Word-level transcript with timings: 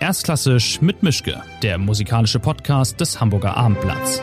Erstklassisch 0.00 0.80
mit 0.80 1.02
Mischke, 1.02 1.42
der 1.60 1.76
musikalische 1.76 2.38
Podcast 2.38 3.00
des 3.00 3.20
Hamburger 3.20 3.56
Abendblatts. 3.56 4.22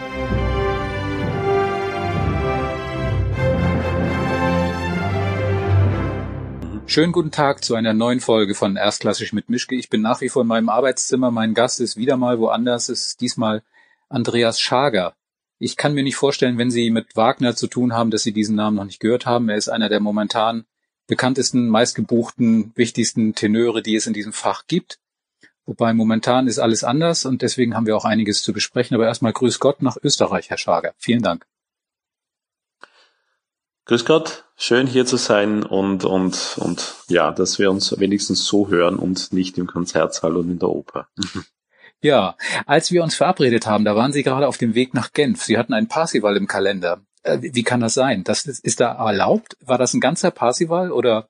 Schönen 6.86 7.12
guten 7.12 7.32
Tag 7.32 7.66
zu 7.66 7.76
einer 7.76 7.94
neuen 7.94 8.22
Folge 8.22 8.56
von 8.56 8.78
Erstklassisch 8.78 9.34
mit 9.34 9.50
Mischke. 9.50 9.76
Ich 9.76 9.90
bin 9.90 10.00
nach 10.00 10.22
wie 10.22 10.30
vor 10.30 10.44
in 10.44 10.48
meinem 10.48 10.70
Arbeitszimmer. 10.70 11.30
Mein 11.30 11.54
Gast 11.54 11.82
ist 11.82 11.98
wieder 11.98 12.16
mal 12.16 12.40
woanders. 12.40 12.88
Es 12.88 13.08
ist 13.08 13.22
diesmal 13.22 13.62
Andreas 14.08 14.62
Schager. 14.62 15.14
Ich 15.60 15.76
kann 15.76 15.94
mir 15.94 16.04
nicht 16.04 16.16
vorstellen, 16.16 16.58
wenn 16.58 16.72
Sie 16.72 16.90
mit 16.90 17.18
Wagner 17.18 17.54
zu 17.54 17.68
tun 17.68 17.92
haben, 17.92 18.12
dass 18.12 18.24
Sie 18.24 18.32
diesen 18.32 18.56
Namen 18.56 18.78
noch 18.78 18.86
nicht 18.86 19.02
gehört 19.02 19.26
haben. 19.26 19.50
Er 19.50 19.58
ist 19.58 19.68
einer 19.68 19.90
der 19.90 20.00
momentan 20.00 20.64
bekanntesten, 21.08 21.68
meistgebuchten, 21.68 22.72
wichtigsten 22.76 23.36
Tenöre, 23.36 23.82
die 23.82 23.96
es 23.96 24.08
in 24.08 24.14
diesem 24.14 24.32
Fach 24.32 24.68
gibt. 24.68 25.00
Wobei 25.66 25.94
momentan 25.94 26.48
ist 26.48 26.60
alles 26.60 26.84
anders 26.84 27.26
und 27.26 27.42
deswegen 27.42 27.76
haben 27.76 27.88
wir 27.88 27.98
auch 27.98 28.06
einiges 28.06 28.42
zu 28.44 28.54
besprechen. 28.54 28.96
Aber 28.96 29.06
erstmal 29.06 29.34
Grüß 29.34 29.60
Gott 29.60 29.82
nach 29.82 29.98
Österreich, 30.02 30.50
Herr 30.50 30.58
Schager. 30.58 30.94
Vielen 30.98 31.24
Dank. 31.24 31.46
Grüß 33.86 34.06
Gott, 34.06 34.46
schön 34.56 34.88
hier 34.88 35.06
zu 35.06 35.18
sein 35.18 35.64
und, 35.64 36.06
und, 36.06 36.58
und 36.58 36.96
ja, 37.08 37.32
dass 37.32 37.60
wir 37.60 37.70
uns 37.70 38.00
wenigstens 38.00 38.46
so 38.46 38.70
hören 38.70 38.98
und 38.98 39.32
nicht 39.32 39.58
im 39.58 39.68
Konzertsaal 39.68 40.38
und 40.38 40.50
in 40.50 40.60
der 40.60 40.70
Oper. 40.70 41.08
Ja, 42.02 42.36
als 42.68 42.92
wir 42.92 43.02
uns 43.02 43.16
verabredet 43.16 43.66
haben, 43.66 43.84
da 43.84 43.96
waren 43.96 44.14
Sie 44.14 44.22
gerade 44.22 44.48
auf 44.48 44.60
dem 44.60 44.76
Weg 44.76 44.94
nach 44.94 45.12
Genf. 45.12 45.44
Sie 45.44 45.58
hatten 45.58 45.74
ein 45.74 45.88
Parsival 45.88 46.38
im 46.38 46.46
Kalender. 46.46 47.02
Äh, 47.24 47.40
wie 47.42 47.64
kann 47.64 47.80
das 47.80 47.96
sein? 47.96 48.24
Das 48.24 48.46
ist, 48.46 48.64
ist 48.64 48.80
da 48.80 48.92
erlaubt? 48.94 49.58
War 49.62 49.80
das 49.80 49.96
ein 49.96 50.02
ganzer 50.02 50.30
Parsival 50.30 50.92
oder 50.92 51.30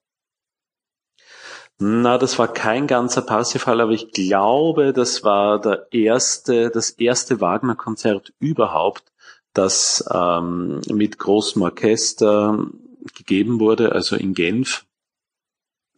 na, 1.77 2.17
das 2.17 2.39
war 2.39 2.47
kein 2.47 2.87
ganzer 2.87 3.21
Parsifal, 3.21 3.81
aber 3.81 3.91
ich 3.91 4.11
glaube, 4.11 4.93
das 4.93 5.23
war 5.23 5.59
der 5.59 5.87
erste, 5.91 6.69
das 6.69 6.91
erste 6.91 7.41
Wagner-Konzert 7.41 8.33
überhaupt, 8.39 9.11
das 9.53 10.05
ähm, 10.13 10.79
mit 10.89 11.19
großem 11.19 11.61
Orchester 11.61 12.65
gegeben 13.13 13.59
wurde, 13.59 13.91
also 13.91 14.15
in 14.15 14.33
Genf, 14.33 14.85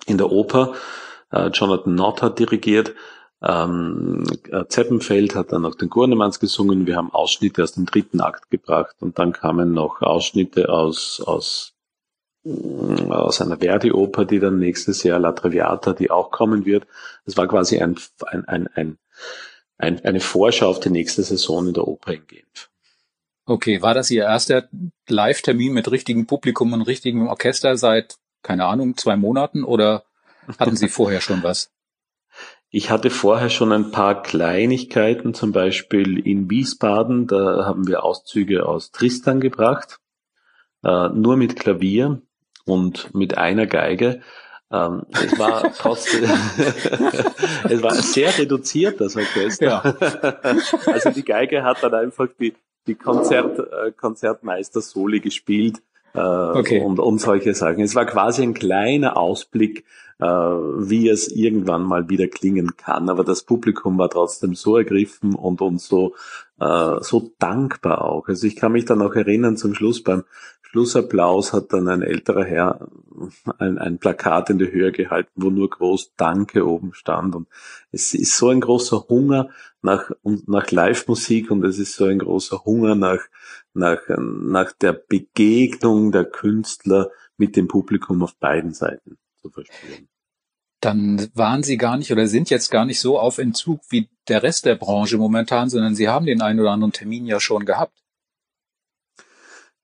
in 0.08 0.18
der 0.18 0.32
Oper. 0.32 0.74
Äh, 1.32 1.50
Jonathan 1.50 1.96
Nott 1.96 2.22
hat 2.22 2.40
dirigiert. 2.40 2.96
Ähm, 3.42 4.24
äh, 4.50 4.66
Zeppenfeld 4.66 5.36
hat 5.36 5.52
dann 5.52 5.66
auch 5.66 5.76
den 5.76 5.90
Gurnemanns 5.90 6.40
gesungen. 6.40 6.88
Wir 6.88 6.96
haben 6.96 7.14
Ausschnitte 7.14 7.62
aus 7.62 7.74
dem 7.74 7.86
dritten 7.86 8.20
Akt 8.20 8.50
gebracht 8.50 8.96
und 9.00 9.20
dann 9.20 9.32
kamen 9.32 9.74
noch 9.74 10.02
Ausschnitte 10.02 10.70
aus, 10.70 11.22
aus 11.24 11.77
aus 13.10 13.42
einer 13.42 13.58
Verdi-Oper, 13.58 14.26
die 14.26 14.40
dann 14.40 14.60
nächstes 14.60 15.04
Jahr 15.04 15.20
La 15.20 15.32
Traviata, 15.32 15.94
die 15.94 16.12
auch 16.12 16.32
kommen 16.32 16.66
wird. 16.66 16.88
Das 17.26 17.38
war 17.38 17.48
quasi 17.48 17.80
ein, 17.80 17.98
ein, 18.26 18.46
ein, 18.46 18.68
ein, 18.76 18.98
ein, 19.78 20.06
eine 20.06 20.20
Vorschau 20.20 20.70
auf 20.70 20.80
die 20.80 20.90
nächste 20.90 21.24
Saison 21.24 21.68
in 21.68 21.74
der 21.74 21.88
Oper 21.88 22.14
in 22.14 22.28
Genf. 22.28 22.70
Okay, 23.46 23.82
war 23.82 23.94
das 23.94 24.12
Ihr 24.12 24.24
erster 24.24 24.68
Live-Termin 25.08 25.74
mit 25.74 25.90
richtigem 25.90 26.28
Publikum 26.28 26.74
und 26.74 26.82
richtigem 26.82 27.28
Orchester 27.28 27.78
seit, 27.78 28.18
keine 28.44 28.66
Ahnung, 28.66 28.98
zwei 28.98 29.16
Monaten 29.16 29.64
oder 29.64 30.04
hatten 30.60 30.76
Sie 30.76 30.90
vorher 30.90 31.22
schon 31.22 31.44
was? 31.44 31.72
Ich 32.70 32.92
hatte 32.92 33.10
vorher 33.10 33.50
schon 33.50 33.72
ein 33.72 33.92
paar 33.92 34.22
Kleinigkeiten, 34.22 35.34
zum 35.34 35.54
Beispiel 35.54 36.20
in 36.20 36.50
Wiesbaden, 36.50 37.28
da 37.28 37.66
haben 37.66 37.88
wir 37.88 38.04
Auszüge 38.04 38.66
aus 38.66 38.92
Tristan 38.92 39.40
gebracht, 39.40 40.00
äh, 40.84 41.08
nur 41.10 41.38
mit 41.38 41.58
Klavier 41.58 42.22
und 42.68 43.14
mit 43.16 43.38
einer 43.38 43.66
Geige. 43.66 44.22
Ähm, 44.72 45.04
es 45.12 45.40
war 45.40 45.74
trotzdem, 45.78 46.24
es 47.70 47.82
war 47.82 47.96
sehr 47.96 48.38
reduziert, 48.38 49.00
das 49.00 49.16
Orchester. 49.16 49.66
Ja. 49.66 50.34
also 50.86 51.10
die 51.12 51.24
Geige 51.24 51.64
hat 51.64 51.82
dann 51.82 51.94
einfach 51.94 52.28
die, 52.40 52.54
die 52.86 52.96
Konzert, 52.96 53.60
äh, 53.60 53.92
Konzertmeister 53.92 54.82
Soli 54.82 55.22
gespielt 55.22 55.78
äh, 56.14 56.20
okay. 56.20 56.82
und, 56.82 57.00
und 57.00 57.20
solche 57.20 57.54
Sachen. 57.54 57.82
Es 57.82 57.96
war 57.96 58.06
quasi 58.06 58.44
ein 58.44 58.54
kleiner 58.54 59.16
Ausblick, 59.18 59.86
äh, 60.20 60.26
wie 60.26 61.08
es 61.10 61.28
irgendwann 61.28 61.84
mal 61.84 62.10
wieder 62.10 62.28
klingen 62.28 62.76
kann. 62.76 63.10
Aber 63.10 63.24
das 63.24 63.44
Publikum 63.44 63.98
war 63.98 64.10
trotzdem 64.10 64.56
so 64.56 64.78
ergriffen 64.78 65.36
und, 65.36 65.62
und 65.62 65.80
so, 65.80 66.16
äh, 66.60 66.96
so 67.02 67.32
dankbar 67.40 68.04
auch. 68.04 68.28
Also 68.28 68.48
ich 68.48 68.56
kann 68.56 68.72
mich 68.72 68.86
dann 68.86 69.02
auch 69.02 69.14
erinnern 69.14 69.58
zum 69.58 69.76
Schluss 69.76 70.04
beim 70.04 70.24
Schlussapplaus 70.78 71.54
hat 71.54 71.74
dann 71.74 71.88
ein 71.88 72.04
älterer 72.04 72.46
Herr 72.46 72.88
ein, 73.58 73.80
ein 73.80 73.98
Plakat 73.98 74.52
in 74.52 74.60
die 74.60 74.72
Höhe 74.72 74.92
gehalten, 74.92 75.32
wo 75.34 75.50
nur 75.50 75.72
groß 75.72 76.14
Danke 76.18 76.68
oben 76.68 76.94
stand. 76.94 77.34
Und 77.34 77.48
es 77.92 78.14
ist 78.14 78.38
so 78.38 78.50
ein 78.50 78.62
großer 78.62 79.08
Hunger 79.10 79.50
nach, 79.82 80.12
nach 80.22 80.70
Live-Musik 80.70 81.50
und 81.50 81.66
es 81.66 81.80
ist 81.80 81.96
so 81.96 82.06
ein 82.06 82.20
großer 82.20 82.64
Hunger 82.64 82.94
nach, 82.94 83.22
nach, 83.74 84.02
nach 84.08 84.72
der 84.72 84.94
Begegnung 84.94 86.12
der 86.12 86.26
Künstler 86.26 87.10
mit 87.38 87.56
dem 87.56 87.68
Publikum 87.68 88.22
auf 88.22 88.38
beiden 88.38 88.76
Seiten 88.76 89.18
zu 89.42 89.50
verspüren. 89.50 90.08
Dann 90.80 91.28
waren 91.34 91.64
Sie 91.64 91.78
gar 91.78 91.98
nicht 91.98 92.12
oder 92.12 92.28
sind 92.28 92.52
jetzt 92.52 92.70
gar 92.70 92.86
nicht 92.86 93.00
so 93.00 93.18
auf 93.18 93.40
Entzug 93.40 93.82
wie 93.90 94.10
der 94.28 94.44
Rest 94.44 94.66
der 94.66 94.76
Branche 94.76 95.18
momentan, 95.18 95.72
sondern 95.72 95.96
Sie 95.96 96.08
haben 96.08 96.28
den 96.28 96.44
einen 96.44 96.60
oder 96.60 96.70
anderen 96.70 96.94
Termin 96.94 97.26
ja 97.26 97.40
schon 97.40 97.66
gehabt. 97.66 97.98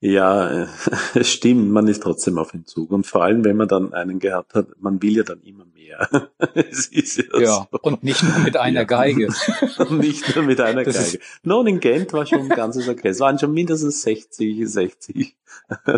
Ja, 0.05 0.67
es 1.15 1.29
stimmt, 1.29 1.71
man 1.71 1.87
ist 1.87 2.03
trotzdem 2.03 2.37
auf 2.37 2.53
Entzug. 2.53 2.91
Und 2.91 3.07
vor 3.07 3.23
allem, 3.23 3.45
wenn 3.45 3.55
man 3.55 3.69
dann 3.69 3.93
einen 3.93 4.19
gehabt 4.19 4.53
hat, 4.53 4.67
man 4.81 5.01
will 5.01 5.15
ja 5.15 5.23
dann 5.23 5.41
immer 5.43 5.63
mehr. 5.63 6.09
es 6.55 6.87
ist 6.87 7.19
ja, 7.19 7.39
ja 7.39 7.67
so. 7.71 7.79
und 7.83 8.03
nicht 8.03 8.21
nur 8.21 8.39
mit 8.39 8.57
einer 8.57 8.81
ja. 8.81 8.83
Geige. 8.83 9.29
und 9.77 9.91
nicht 9.99 10.35
nur 10.35 10.43
mit 10.43 10.59
einer 10.59 10.83
das 10.83 11.13
Geige. 11.13 11.23
Nun, 11.43 11.67
in 11.67 11.79
Gent 11.79 12.11
war 12.11 12.25
schon 12.25 12.41
ein 12.41 12.49
ganzes 12.49 12.85
Orchester. 12.89 13.09
Es 13.11 13.19
waren 13.21 13.39
schon 13.39 13.53
mindestens 13.53 14.01
60, 14.01 14.69
60 14.69 15.37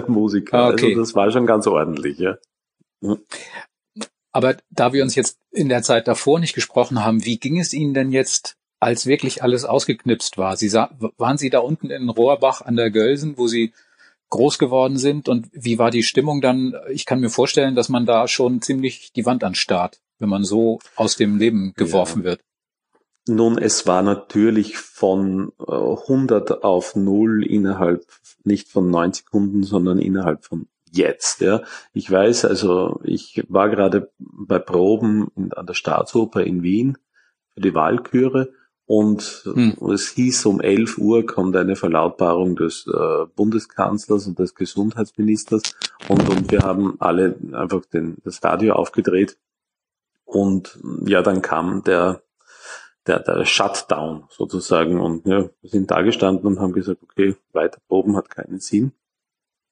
Musiker. 0.08 0.56
Ah, 0.56 0.70
okay. 0.70 0.90
Also 0.90 1.00
das 1.00 1.16
war 1.16 1.32
schon 1.32 1.48
ganz 1.48 1.66
ordentlich, 1.66 2.20
ja. 2.20 2.38
Aber 4.32 4.56
da 4.70 4.94
wir 4.94 5.02
uns 5.02 5.16
jetzt 5.16 5.40
in 5.50 5.68
der 5.68 5.82
Zeit 5.82 6.08
davor 6.08 6.40
nicht 6.40 6.54
gesprochen 6.54 7.04
haben, 7.04 7.26
wie 7.26 7.40
ging 7.40 7.60
es 7.60 7.74
Ihnen 7.74 7.96
denn 7.96 8.12
jetzt 8.12 8.56
als 8.80 9.08
wirklich 9.08 9.42
alles 9.42 9.66
ausgeknipst 9.66 10.38
war. 10.38 10.58
Sie 10.58 10.70
sah, 10.70 10.96
waren 11.18 11.40
Sie 11.40 11.50
da 11.50 11.58
unten 11.58 11.90
in 11.90 12.08
Rohrbach 12.10 12.62
an 12.62 12.76
der 12.76 12.92
Gölsen, 12.92 13.36
wo 13.36 13.48
Sie 13.48 13.74
groß 14.30 14.58
geworden 14.58 14.98
sind 14.98 15.30
und 15.30 15.48
wie 15.52 15.78
war 15.78 15.92
die 15.92 16.04
Stimmung 16.04 16.42
dann? 16.42 16.74
Ich 16.90 17.06
kann 17.06 17.20
mir 17.20 17.30
vorstellen, 17.30 17.76
dass 17.76 17.90
man 17.90 18.06
da 18.06 18.28
schon 18.28 18.62
ziemlich 18.62 19.12
die 19.14 19.26
Wand 19.26 19.44
anstarrt, 19.44 20.02
wenn 20.20 20.30
man 20.30 20.44
so 20.44 20.80
aus 20.96 21.16
dem 21.16 21.38
Leben 21.38 21.74
geworfen 21.76 22.22
ja. 22.22 22.26
wird. 22.26 22.42
Nun, 23.28 23.58
es 23.58 23.88
war 23.88 24.04
natürlich 24.04 24.78
von 24.78 25.52
100 25.58 26.50
äh, 26.50 26.54
auf 26.62 26.96
0 26.96 27.44
innerhalb 27.46 28.06
nicht 28.44 28.70
von 28.70 28.90
90 28.92 29.26
Sekunden, 29.26 29.64
sondern 29.64 29.98
innerhalb 29.98 30.46
von 30.46 30.68
jetzt. 30.92 31.42
Ja. 31.42 31.64
Ich 31.94 32.10
weiß, 32.10 32.46
also 32.46 33.00
ich 33.04 33.44
war 33.48 33.70
gerade 33.70 34.12
bei 34.20 34.60
Proben 34.60 35.32
an 35.56 35.66
der 35.66 35.74
Staatsoper 35.74 36.44
in 36.44 36.62
Wien 36.62 36.98
für 37.54 37.62
die 37.62 37.74
Wahlküre 37.74 38.54
und 38.86 39.44
hm. 39.46 39.76
es 39.92 40.10
hieß, 40.10 40.46
um 40.46 40.62
11 40.62 40.98
Uhr 40.98 41.26
kommt 41.26 41.56
eine 41.56 41.76
Verlautbarung 41.76 42.56
des 42.56 42.88
äh, 42.88 43.26
Bundeskanzlers 43.36 44.28
und 44.28 44.38
des 44.38 44.54
Gesundheitsministers 44.54 45.64
und, 46.08 46.30
und 46.30 46.52
wir 46.52 46.62
haben 46.62 46.96
alle 47.00 47.36
einfach 47.54 47.86
den, 47.86 48.18
das 48.24 48.44
Radio 48.44 48.74
aufgedreht 48.74 49.38
und 50.26 50.80
ja, 51.06 51.22
dann 51.22 51.42
kam 51.42 51.84
der, 51.84 52.22
der, 53.08 53.20
der 53.20 53.46
Shutdown 53.46 54.26
sozusagen 54.30 55.00
und 55.00 55.26
ja, 55.26 55.50
wir 55.62 55.70
sind 55.70 55.90
da 55.92 56.02
gestanden 56.02 56.46
und 56.46 56.60
haben 56.60 56.74
gesagt, 56.74 57.02
okay, 57.04 57.36
weiter 57.54 57.80
proben 57.88 58.16
hat 58.16 58.30
keinen 58.30 58.60
Sinn. 58.60 58.92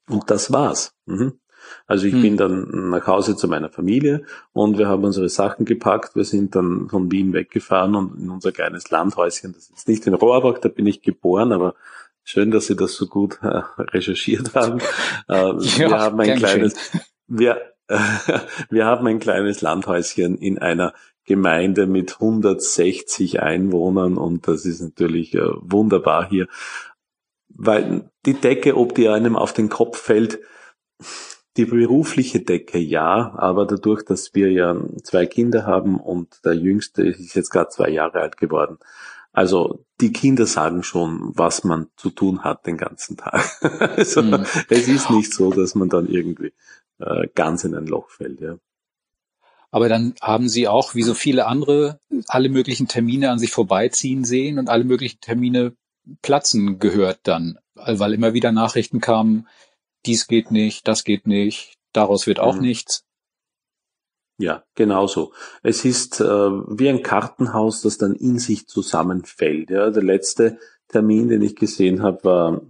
Und 0.07 0.29
das 0.29 0.51
war's. 0.51 0.93
Mhm. 1.05 1.39
Also 1.87 2.07
ich 2.07 2.13
hm. 2.13 2.21
bin 2.21 2.37
dann 2.37 2.89
nach 2.89 3.07
Hause 3.07 3.35
zu 3.35 3.47
meiner 3.47 3.69
Familie 3.69 4.23
und 4.51 4.77
wir 4.77 4.87
haben 4.87 5.03
unsere 5.03 5.29
Sachen 5.29 5.65
gepackt. 5.65 6.15
Wir 6.15 6.25
sind 6.25 6.55
dann 6.55 6.89
von 6.89 7.11
Wien 7.11 7.33
weggefahren 7.33 7.95
und 7.95 8.19
in 8.19 8.29
unser 8.29 8.51
kleines 8.51 8.89
Landhäuschen, 8.89 9.53
das 9.53 9.69
ist 9.69 9.87
nicht 9.87 10.07
in 10.07 10.13
Rohrbach, 10.13 10.59
da 10.59 10.69
bin 10.69 10.87
ich 10.87 11.01
geboren, 11.01 11.51
aber 11.51 11.75
schön, 12.23 12.51
dass 12.51 12.67
Sie 12.67 12.75
das 12.75 12.95
so 12.95 13.07
gut 13.07 13.39
äh, 13.41 13.61
recherchiert 13.77 14.55
haben. 14.55 14.79
Äh, 15.27 15.53
ja, 15.77 15.89
wir 15.89 15.99
haben 15.99 16.19
ein 16.19 16.37
kleines, 16.37 16.73
wir, 17.27 17.61
äh, 17.87 17.97
wir 18.69 18.85
haben 18.85 19.07
ein 19.07 19.19
kleines 19.19 19.61
Landhäuschen 19.61 20.37
in 20.37 20.57
einer 20.57 20.93
Gemeinde 21.25 21.87
mit 21.87 22.13
160 22.13 23.41
Einwohnern 23.41 24.17
und 24.17 24.47
das 24.47 24.65
ist 24.65 24.81
natürlich 24.81 25.33
äh, 25.35 25.47
wunderbar 25.61 26.27
hier, 26.27 26.47
weil 27.47 28.09
die 28.25 28.33
Decke, 28.33 28.75
ob 28.75 28.95
die 28.95 29.07
einem 29.07 29.35
auf 29.35 29.53
den 29.53 29.69
Kopf 29.69 29.97
fällt, 29.97 30.39
die 31.57 31.65
berufliche 31.65 32.39
Decke 32.41 32.79
ja, 32.79 33.33
aber 33.37 33.65
dadurch, 33.65 34.03
dass 34.03 34.33
wir 34.33 34.51
ja 34.51 34.75
zwei 35.03 35.25
Kinder 35.25 35.65
haben 35.65 35.99
und 35.99 36.43
der 36.45 36.55
Jüngste 36.55 37.03
ist 37.03 37.35
jetzt 37.35 37.51
gerade 37.51 37.69
zwei 37.69 37.89
Jahre 37.89 38.21
alt 38.21 38.37
geworden, 38.37 38.77
also 39.33 39.83
die 39.99 40.13
Kinder 40.13 40.45
sagen 40.45 40.83
schon, 40.83 41.31
was 41.33 41.63
man 41.63 41.87
zu 41.97 42.11
tun 42.11 42.43
hat 42.43 42.67
den 42.67 42.77
ganzen 42.77 43.17
Tag. 43.17 43.59
also, 43.97 44.21
mhm. 44.21 44.45
Es 44.69 44.87
ist 44.87 45.09
nicht 45.09 45.33
so, 45.33 45.51
dass 45.51 45.73
man 45.73 45.89
dann 45.89 46.07
irgendwie 46.07 46.53
äh, 46.99 47.27
ganz 47.33 47.63
in 47.63 47.73
ein 47.75 47.87
Loch 47.87 48.09
fällt. 48.11 48.41
Ja. 48.41 48.57
Aber 49.71 49.89
dann 49.89 50.13
haben 50.21 50.49
sie 50.49 50.67
auch, 50.67 50.93
wie 50.93 51.01
so 51.01 51.15
viele 51.15 51.47
andere, 51.47 51.99
alle 52.27 52.49
möglichen 52.49 52.87
Termine 52.87 53.31
an 53.31 53.39
sich 53.39 53.51
vorbeiziehen 53.51 54.23
sehen 54.23 54.59
und 54.59 54.69
alle 54.69 54.83
möglichen 54.83 55.19
Termine 55.19 55.75
platzen 56.21 56.77
gehört 56.77 57.21
dann, 57.23 57.57
weil 57.73 58.13
immer 58.13 58.33
wieder 58.33 58.51
Nachrichten 58.51 59.01
kamen, 59.01 59.47
dies 60.05 60.27
geht 60.27 60.51
nicht, 60.51 60.87
das 60.87 61.03
geht 61.03 61.27
nicht, 61.27 61.77
daraus 61.91 62.27
wird 62.27 62.39
auch 62.39 62.55
mhm. 62.55 62.61
nichts. 62.61 63.05
Ja, 64.37 64.63
genauso. 64.75 65.31
Es 65.61 65.85
ist 65.85 66.19
äh, 66.19 66.25
wie 66.25 66.89
ein 66.89 67.03
Kartenhaus, 67.03 67.81
das 67.81 67.97
dann 67.97 68.13
in 68.13 68.39
sich 68.39 68.67
zusammenfällt. 68.67 69.69
Ja, 69.69 69.89
der 69.91 70.03
letzte 70.03 70.57
Termin, 70.87 71.29
den 71.29 71.41
ich 71.41 71.55
gesehen 71.55 72.01
habe, 72.01 72.23
war, 72.23 72.61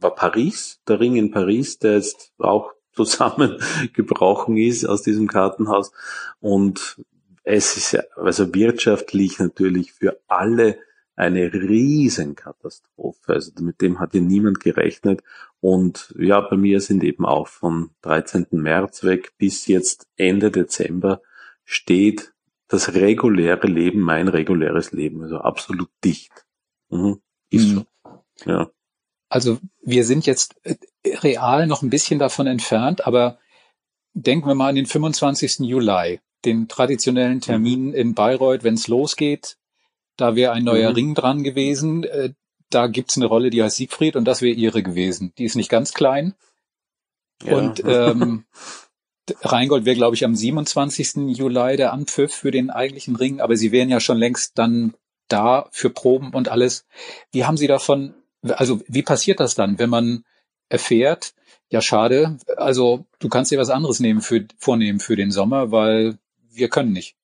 war 0.00 0.14
Paris, 0.14 0.80
der 0.86 1.00
Ring 1.00 1.16
in 1.16 1.30
Paris, 1.30 1.78
der 1.78 1.94
jetzt 1.94 2.32
auch 2.38 2.72
zusammengebrochen 2.92 4.56
ist 4.56 4.84
aus 4.84 5.02
diesem 5.02 5.26
Kartenhaus. 5.26 5.92
Und 6.40 6.98
es 7.42 7.76
ist 7.76 7.92
ja, 7.92 8.02
also 8.16 8.54
wirtschaftlich 8.54 9.38
natürlich 9.38 9.92
für 9.92 10.20
alle 10.28 10.78
eine 11.16 11.52
Riesenkatastrophe. 11.52 13.32
Also 13.32 13.52
mit 13.60 13.80
dem 13.80 14.00
hat 14.00 14.14
ja 14.14 14.20
niemand 14.20 14.60
gerechnet. 14.60 15.22
Und 15.60 16.14
ja, 16.18 16.40
bei 16.40 16.56
mir 16.56 16.80
sind 16.80 17.04
eben 17.04 17.24
auch 17.24 17.48
von 17.48 17.90
13. 18.02 18.46
März 18.50 19.04
weg 19.04 19.32
bis 19.38 19.66
jetzt 19.66 20.06
Ende 20.16 20.50
Dezember 20.50 21.22
steht 21.64 22.32
das 22.68 22.94
reguläre 22.94 23.66
Leben, 23.66 24.00
mein 24.00 24.28
reguläres 24.28 24.92
Leben, 24.92 25.22
also 25.22 25.38
absolut 25.38 25.90
dicht. 26.02 26.46
Mhm. 26.90 27.20
Ist 27.50 27.68
mhm. 27.68 27.74
so. 27.74 28.22
Ja. 28.46 28.70
Also 29.28 29.58
wir 29.82 30.04
sind 30.04 30.26
jetzt 30.26 30.56
äh, 30.64 30.76
real 31.04 31.66
noch 31.66 31.82
ein 31.82 31.90
bisschen 31.90 32.18
davon 32.18 32.46
entfernt, 32.46 33.06
aber 33.06 33.38
denken 34.12 34.46
wir 34.46 34.54
mal 34.54 34.68
an 34.68 34.76
den 34.76 34.86
25. 34.86 35.60
Juli, 35.60 36.20
den 36.44 36.68
traditionellen 36.68 37.40
Termin 37.40 37.88
mhm. 37.88 37.94
in 37.94 38.14
Bayreuth, 38.14 38.64
wenn 38.64 38.74
es 38.74 38.88
losgeht. 38.88 39.56
Da 40.16 40.36
wäre 40.36 40.52
ein 40.52 40.64
neuer 40.64 40.90
mhm. 40.90 40.94
Ring 40.94 41.14
dran 41.14 41.42
gewesen. 41.42 42.04
Äh, 42.04 42.32
da 42.70 42.86
gibt's 42.86 43.16
eine 43.16 43.26
Rolle, 43.26 43.50
die 43.50 43.62
heißt 43.62 43.76
Siegfried 43.76 44.16
und 44.16 44.24
das 44.24 44.42
wäre 44.42 44.54
ihre 44.54 44.82
gewesen. 44.82 45.32
Die 45.38 45.44
ist 45.44 45.56
nicht 45.56 45.70
ganz 45.70 45.92
klein. 45.92 46.34
Ja. 47.42 47.56
Und 47.56 47.82
ähm, 47.84 48.44
Rheingold 49.42 49.84
wäre, 49.84 49.96
glaube 49.96 50.16
ich, 50.16 50.24
am 50.24 50.34
27. 50.34 51.36
Juli 51.36 51.76
der 51.76 51.92
Anpfiff 51.92 52.34
für 52.34 52.50
den 52.50 52.70
eigentlichen 52.70 53.16
Ring, 53.16 53.40
aber 53.40 53.56
sie 53.56 53.72
wären 53.72 53.90
ja 53.90 54.00
schon 54.00 54.18
längst 54.18 54.58
dann 54.58 54.94
da 55.28 55.68
für 55.70 55.90
Proben 55.90 56.32
und 56.34 56.48
alles. 56.48 56.86
Wie 57.32 57.44
haben 57.44 57.56
Sie 57.56 57.66
davon 57.66 58.14
also 58.52 58.80
wie 58.86 59.02
passiert 59.02 59.40
das 59.40 59.54
dann, 59.54 59.78
wenn 59.78 59.90
man 59.90 60.24
erfährt, 60.68 61.34
ja 61.70 61.80
schade, 61.80 62.38
also 62.56 63.06
du 63.18 63.28
kannst 63.28 63.50
dir 63.50 63.58
was 63.58 63.70
anderes 63.70 64.00
nehmen 64.00 64.20
für, 64.20 64.46
vornehmen 64.58 65.00
für 65.00 65.16
den 65.16 65.30
Sommer, 65.30 65.70
weil 65.70 66.18
wir 66.50 66.68
können 66.68 66.92
nicht. 66.92 67.16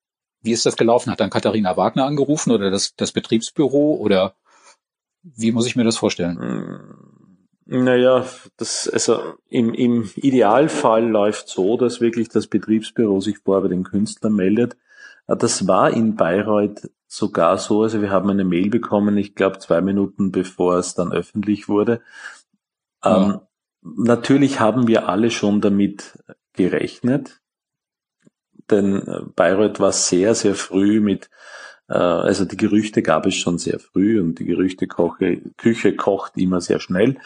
Wie 0.42 0.52
ist 0.52 0.66
das 0.66 0.76
gelaufen? 0.76 1.10
Hat 1.10 1.20
dann 1.20 1.30
Katharina 1.30 1.76
Wagner 1.76 2.04
angerufen 2.04 2.50
oder 2.50 2.70
das, 2.70 2.94
das 2.96 3.12
Betriebsbüro 3.12 3.96
oder 3.96 4.34
wie 5.22 5.52
muss 5.52 5.66
ich 5.66 5.76
mir 5.76 5.84
das 5.84 5.98
vorstellen? 5.98 6.38
Hm, 6.38 7.84
naja, 7.84 8.24
das, 8.56 8.88
also 8.88 9.34
im, 9.48 9.74
im 9.74 10.10
Idealfall 10.16 11.08
läuft 11.08 11.48
so, 11.48 11.76
dass 11.76 12.00
wirklich 12.00 12.28
das 12.28 12.46
Betriebsbüro 12.46 13.20
sich 13.20 13.38
vor 13.38 13.62
bei 13.62 13.68
den 13.68 13.84
Künstlern 13.84 14.34
meldet. 14.34 14.76
Das 15.26 15.68
war 15.68 15.90
in 15.90 16.16
Bayreuth 16.16 16.90
sogar 17.06 17.58
so, 17.58 17.82
also 17.82 18.02
wir 18.02 18.10
haben 18.10 18.30
eine 18.30 18.44
Mail 18.44 18.70
bekommen, 18.70 19.16
ich 19.16 19.34
glaube 19.34 19.58
zwei 19.58 19.80
Minuten 19.80 20.32
bevor 20.32 20.76
es 20.78 20.94
dann 20.94 21.12
öffentlich 21.12 21.68
wurde. 21.68 22.02
Ja. 23.04 23.24
Ähm, 23.24 23.40
natürlich 23.82 24.60
haben 24.60 24.88
wir 24.88 25.08
alle 25.08 25.30
schon 25.30 25.60
damit 25.60 26.18
gerechnet, 26.52 27.40
denn 28.70 29.06
äh, 29.06 29.20
Bayreuth 29.36 29.80
war 29.80 29.92
sehr, 29.92 30.34
sehr 30.34 30.54
früh 30.54 31.00
mit, 31.00 31.30
äh, 31.88 31.94
also 31.94 32.44
die 32.44 32.56
Gerüchte 32.56 33.02
gab 33.02 33.26
es 33.26 33.34
schon 33.34 33.58
sehr 33.58 33.78
früh 33.78 34.20
und 34.20 34.38
die 34.38 34.44
Gerüchteküche 34.44 35.42
Küche 35.56 35.96
kocht 35.96 36.36
immer 36.36 36.60
sehr 36.60 36.80
schnell. 36.80 37.18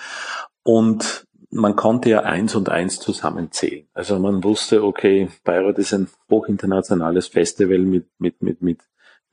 Und 0.62 1.26
man 1.50 1.76
konnte 1.76 2.10
ja 2.10 2.20
eins 2.22 2.54
und 2.56 2.68
eins 2.68 2.98
zusammenzählen. 2.98 3.86
Also 3.92 4.18
man 4.18 4.42
wusste, 4.42 4.82
okay, 4.82 5.28
Bayreuth 5.44 5.78
ist 5.78 5.94
ein 5.94 6.08
hochinternationales 6.30 7.28
Festival 7.28 7.78
mit, 7.78 8.06
mit, 8.18 8.42
mit, 8.42 8.60
mit 8.62 8.80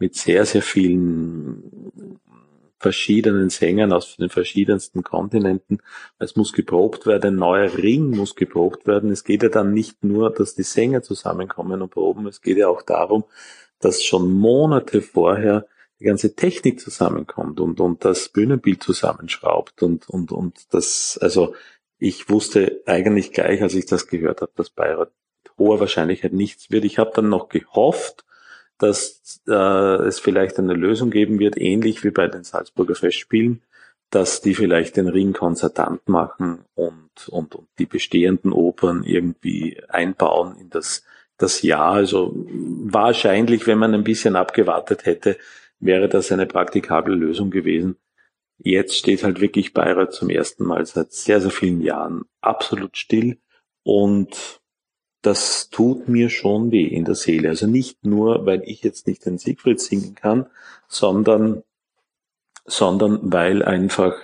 mit 0.02 0.16
sehr, 0.16 0.46
sehr 0.46 0.64
vielen 0.64 2.20
verschiedenen 2.82 3.50
Sängern 3.50 3.94
aus 3.94 4.18
den 4.18 4.30
verschiedensten 4.30 5.04
Kontinenten. 5.04 5.82
Es 6.18 6.36
muss 6.36 6.52
geprobt 6.52 7.06
werden, 7.06 7.36
ein 7.36 7.40
neuer 7.40 7.78
Ring 7.78 8.10
muss 8.10 8.36
geprobt 8.36 8.88
werden. 8.88 9.12
Es 9.12 9.24
geht 9.24 9.44
ja 9.44 9.50
dann 9.50 9.74
nicht 9.74 10.04
nur, 10.04 10.34
dass 10.34 10.56
die 10.56 10.64
Sänger 10.64 11.04
zusammenkommen 11.04 11.82
und 11.82 11.92
proben, 11.92 12.26
es 12.26 12.42
geht 12.42 12.58
ja 12.58 12.68
auch 12.68 12.82
darum, 12.82 13.24
dass 13.80 14.04
schon 14.04 14.34
Monate 14.34 15.02
vorher 15.02 15.68
die 16.00 16.06
ganze 16.06 16.36
Technik 16.36 16.80
zusammenkommt 16.80 17.60
und, 17.60 17.80
und 17.80 18.04
das 18.04 18.30
Bühnenbild 18.30 18.82
zusammenschraubt 18.82 19.84
und, 19.84 20.10
und, 20.10 20.32
und 20.32 20.74
das, 20.74 21.20
also 21.22 21.54
ich 22.00 22.30
wusste 22.30 22.82
eigentlich 22.88 23.32
gleich, 23.32 23.62
als 23.62 23.76
ich 23.76 23.86
das 23.86 24.08
gehört 24.08 24.42
habe, 24.42 24.52
dass 24.56 24.72
Bayreuth 24.72 25.12
hoher 25.60 25.80
Wahrscheinlichkeit 25.80 26.34
nichts 26.34 26.72
wird. 26.72 26.86
Ich 26.86 26.98
habe 26.98 27.12
dann 27.14 27.30
noch 27.30 27.50
gehofft, 27.50 28.26
dass 28.82 29.42
äh, 29.48 29.54
es 29.54 30.20
vielleicht 30.20 30.58
eine 30.58 30.74
Lösung 30.74 31.12
geben 31.12 31.40
wird, 31.40 31.56
ähnlich 31.58 32.04
wie 32.04 32.10
bei 32.10 32.28
den 32.28 32.44
Salzburger 32.44 32.96
Festspielen, 32.96 33.62
dass 34.10 34.42
die 34.42 34.56
vielleicht 34.56 34.98
den 34.98 35.08
Ring 35.08 35.34
konzertant 35.34 36.10
machen 36.10 36.66
und, 36.74 37.30
und, 37.30 37.56
und 37.56 37.68
die 37.78 37.86
bestehenden 37.86 38.52
Opern 38.52 39.04
irgendwie 39.04 39.82
einbauen 39.88 40.58
in 40.60 40.70
das, 40.70 41.04
das 41.38 41.62
Jahr. 41.62 41.94
Also 41.94 42.34
wahrscheinlich, 42.36 43.68
wenn 43.68 43.78
man 43.78 43.94
ein 43.94 44.04
bisschen 44.04 44.36
abgewartet 44.36 45.06
hätte, 45.06 45.38
wäre 45.80 46.10
das 46.10 46.32
eine 46.32 46.48
praktikable 46.48 47.14
Lösung 47.14 47.52
gewesen. 47.52 47.98
Jetzt 48.58 48.96
steht 48.98 49.24
halt 49.24 49.42
wirklich 49.42 49.74
Bayreuth 49.74 50.14
zum 50.14 50.30
ersten 50.30 50.66
Mal 50.66 50.86
seit 50.88 51.14
sehr, 51.14 51.40
sehr 51.40 51.52
vielen 51.52 51.82
Jahren 51.82 52.26
absolut 52.42 52.98
still 52.98 53.38
und 53.84 54.61
das 55.22 55.70
tut 55.70 56.08
mir 56.08 56.30
schon 56.30 56.72
weh 56.72 56.86
in 56.86 57.06
der 57.06 57.16
Seele. 57.16 57.50
Also 57.50 57.68
nicht 57.68 58.06
nur, 58.06 58.46
weil 58.46 58.64
ich 58.66 58.82
jetzt 58.84 59.08
nicht 59.08 59.26
den 59.26 59.38
Siegfried 59.38 59.80
singen 59.80 60.16
kann, 60.16 60.48
sondern, 60.88 61.64
sondern 62.66 63.20
weil 63.32 63.64
einfach 63.64 64.16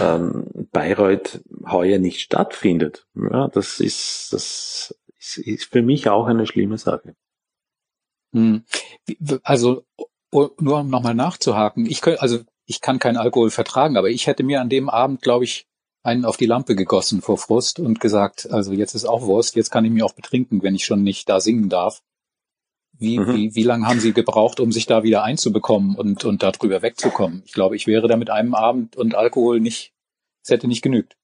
ähm, 0.00 0.46
Bayreuth 0.72 1.42
heuer 1.66 1.98
nicht 1.98 2.20
stattfindet. 2.20 3.06
Ja, 3.14 3.48
das 3.48 3.80
ist, 3.80 4.32
das 4.32 4.94
ist, 5.18 5.38
ist 5.38 5.64
für 5.64 5.82
mich 5.82 6.08
auch 6.08 6.26
eine 6.26 6.46
schlimme 6.46 6.78
Sache. 6.78 7.14
Hm. 8.32 8.64
Also 9.42 9.84
nur 10.32 10.80
um 10.80 10.88
nochmal 10.88 11.14
nachzuhaken, 11.14 11.86
ich 11.86 12.00
könnte, 12.00 12.22
also 12.22 12.40
ich 12.66 12.80
kann 12.80 13.00
keinen 13.00 13.16
Alkohol 13.16 13.50
vertragen, 13.50 13.96
aber 13.96 14.10
ich 14.10 14.28
hätte 14.28 14.44
mir 14.44 14.60
an 14.60 14.68
dem 14.68 14.88
Abend, 14.88 15.22
glaube 15.22 15.44
ich, 15.44 15.66
einen 16.02 16.24
auf 16.24 16.36
die 16.36 16.46
Lampe 16.46 16.76
gegossen 16.76 17.20
vor 17.20 17.38
Frust 17.38 17.78
und 17.78 18.00
gesagt, 18.00 18.50
also 18.50 18.72
jetzt 18.72 18.94
ist 18.94 19.04
auch 19.04 19.22
Wurst, 19.22 19.56
jetzt 19.56 19.70
kann 19.70 19.84
ich 19.84 19.90
mich 19.90 20.02
auch 20.02 20.14
betrinken, 20.14 20.62
wenn 20.62 20.74
ich 20.74 20.84
schon 20.84 21.02
nicht 21.02 21.28
da 21.28 21.40
singen 21.40 21.68
darf. 21.68 22.02
Wie, 22.92 23.18
mhm. 23.18 23.34
wie, 23.34 23.54
wie 23.54 23.62
lange 23.62 23.86
haben 23.86 24.00
Sie 24.00 24.12
gebraucht, 24.12 24.60
um 24.60 24.72
sich 24.72 24.86
da 24.86 25.02
wieder 25.02 25.22
einzubekommen 25.22 25.96
und, 25.96 26.24
und 26.24 26.42
darüber 26.42 26.82
wegzukommen? 26.82 27.42
Ich 27.46 27.52
glaube, 27.52 27.76
ich 27.76 27.86
wäre 27.86 28.08
da 28.08 28.16
mit 28.16 28.30
einem 28.30 28.54
Abend 28.54 28.96
und 28.96 29.14
Alkohol 29.14 29.60
nicht, 29.60 29.94
es 30.42 30.50
hätte 30.50 30.68
nicht 30.68 30.82
genügt. 30.82 31.16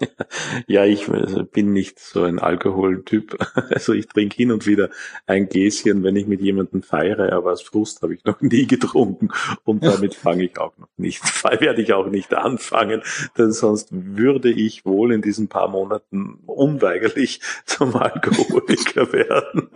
Ja, 0.66 0.84
ich 0.84 1.08
also 1.08 1.44
bin 1.44 1.72
nicht 1.72 1.98
so 1.98 2.22
ein 2.22 2.38
Alkoholtyp. 2.38 3.36
Also 3.70 3.92
ich 3.92 4.06
trinke 4.08 4.36
hin 4.36 4.52
und 4.52 4.66
wieder 4.66 4.90
ein 5.26 5.48
Gläschen, 5.48 6.02
wenn 6.02 6.16
ich 6.16 6.26
mit 6.26 6.40
jemandem 6.40 6.82
feiere, 6.82 7.32
aber 7.32 7.50
als 7.50 7.62
Frust 7.62 8.02
habe 8.02 8.14
ich 8.14 8.24
noch 8.24 8.40
nie 8.40 8.66
getrunken 8.66 9.28
und 9.64 9.84
damit 9.84 10.14
fange 10.14 10.44
ich 10.44 10.58
auch 10.58 10.76
noch 10.78 10.88
nicht, 10.96 11.22
werde 11.60 11.82
ich 11.82 11.92
auch 11.92 12.08
nicht 12.08 12.34
anfangen, 12.34 13.02
denn 13.38 13.52
sonst 13.52 13.88
würde 13.90 14.50
ich 14.50 14.84
wohl 14.84 15.12
in 15.12 15.22
diesen 15.22 15.48
paar 15.48 15.68
Monaten 15.68 16.40
unweigerlich 16.46 17.40
zum 17.64 17.94
Alkoholiker 17.96 19.12
werden. 19.12 19.70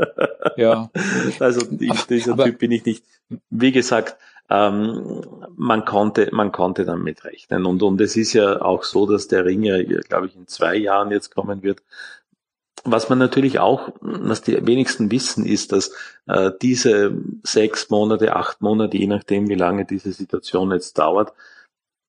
Ja. 0.56 0.90
Also 1.38 1.66
ich, 1.78 2.04
dieser 2.04 2.32
aber, 2.32 2.44
Typ 2.44 2.58
bin 2.58 2.72
ich 2.72 2.84
nicht. 2.84 3.04
Wie 3.50 3.72
gesagt, 3.72 4.16
ähm, 4.50 5.22
man 5.56 5.84
konnte, 5.84 6.28
man 6.32 6.52
konnte 6.52 6.84
damit 6.84 7.24
rechnen. 7.24 7.66
Und, 7.66 7.82
und 7.82 8.00
es 8.00 8.16
ist 8.16 8.32
ja 8.32 8.60
auch 8.60 8.84
so, 8.84 9.06
dass 9.06 9.28
der 9.28 9.44
Ring 9.44 9.62
ja, 9.62 9.82
glaube 9.82 10.26
ich, 10.26 10.36
in 10.36 10.46
zwei 10.46 10.76
Jahren 10.76 11.10
jetzt 11.10 11.34
kommen 11.34 11.62
wird. 11.62 11.82
Was 12.84 13.08
man 13.08 13.18
natürlich 13.18 13.60
auch, 13.60 13.90
was 14.00 14.42
die 14.42 14.66
wenigsten 14.66 15.10
wissen, 15.10 15.46
ist, 15.46 15.72
dass 15.72 15.92
äh, 16.26 16.50
diese 16.60 17.16
sechs 17.42 17.88
Monate, 17.88 18.36
acht 18.36 18.60
Monate, 18.60 18.98
je 18.98 19.06
nachdem, 19.06 19.48
wie 19.48 19.54
lange 19.54 19.86
diese 19.86 20.12
Situation 20.12 20.70
jetzt 20.70 20.98
dauert, 20.98 21.32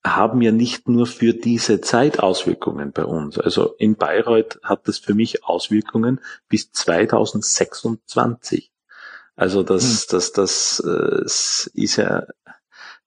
haben 0.06 0.42
ja 0.42 0.51
nicht 0.51 0.89
nur 0.89 1.08
für 1.08 1.34
diese 1.34 1.82
Zeit 1.82 2.20
Auswirkungen 2.20 2.92
bei 2.92 3.06
uns. 3.06 3.39
Also 3.39 3.74
in 3.77 3.96
Bayreuth 3.96 4.60
hat 4.63 4.88
das 4.88 5.00
für 5.00 5.15
mich 5.15 5.44
Auswirkungen 5.46 6.20
bis 6.50 6.72
2026. 6.72 8.72
Also 9.36 9.63
das, 9.63 9.84
hm. 9.84 10.08
das, 10.12 10.32
das, 10.32 10.82
das 10.82 11.74
äh, 11.75 11.82
ist 11.82 11.96
ja 11.98 12.25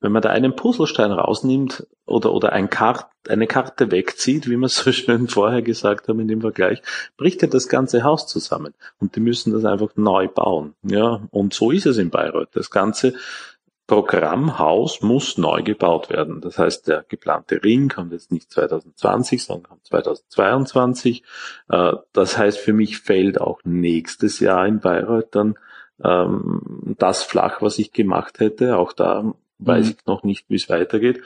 wenn 0.01 0.13
man 0.13 0.23
da 0.23 0.31
einen 0.31 0.55
Puzzlestein 0.55 1.11
rausnimmt 1.11 1.87
oder, 2.07 2.33
oder 2.33 2.53
ein 2.53 2.71
Kart, 2.71 3.07
eine 3.29 3.47
Karte 3.47 3.91
wegzieht, 3.91 4.49
wie 4.49 4.57
wir 4.57 4.69
so 4.69 4.93
schön 4.93 5.29
vorher 5.29 5.63
gesagt 5.63 6.09
haben 6.09 6.21
in 6.21 6.29
dem 6.29 6.41
Vergleich, 6.41 6.83
bricht 7.17 7.43
ja 7.43 7.49
das 7.49 7.69
ganze 7.69 8.05
Haus 8.05 8.27
zusammen. 8.27 8.75
Und 8.99 9.17
die 9.17 9.21
müssen 9.21 9.53
das 9.53 9.65
einfach 9.65 9.91
neu 9.97 10.29
bauen. 10.29 10.75
Ja, 10.83 11.21
und 11.31 11.55
so 11.55 11.71
ist 11.71 11.87
es 11.87 11.99
in 11.99 12.11
Bayreuth. 12.11 12.51
Das 12.53 12.71
ganze 12.71 13.15
Programmhaus 13.87 15.01
muss 15.01 15.39
neu 15.39 15.63
gebaut 15.63 16.11
werden. 16.11 16.43
Das 16.43 16.59
heißt, 16.59 16.89
der 16.89 17.07
geplante 17.09 17.65
Ring 17.65 17.89
kommt 17.89 18.13
jetzt 18.13 18.31
nicht 18.31 18.53
2020, 18.53 19.43
sondern 19.43 19.63
kommt 19.71 19.87
2022. 19.87 21.25
Äh, 21.71 21.95
das 22.13 22.37
heißt, 22.37 22.59
für 22.59 22.75
mich 22.75 22.99
fällt 22.99 23.41
auch 23.41 23.61
nächstes 23.65 24.41
Jahr 24.41 24.67
in 24.67 24.81
Bayreuth 24.81 25.35
dann 25.35 25.55
ähm, 26.03 26.97
das 26.99 27.23
flach, 27.23 27.63
was 27.63 27.79
ich 27.79 27.93
gemacht 27.93 28.41
hätte. 28.41 28.77
Auch 28.77 28.93
da 28.93 29.35
weiß 29.59 29.87
mhm. 29.87 29.91
ich 29.91 30.07
noch 30.07 30.23
nicht, 30.23 30.49
wie 30.49 30.57
es 30.57 30.69
weitergeht. 30.69 31.21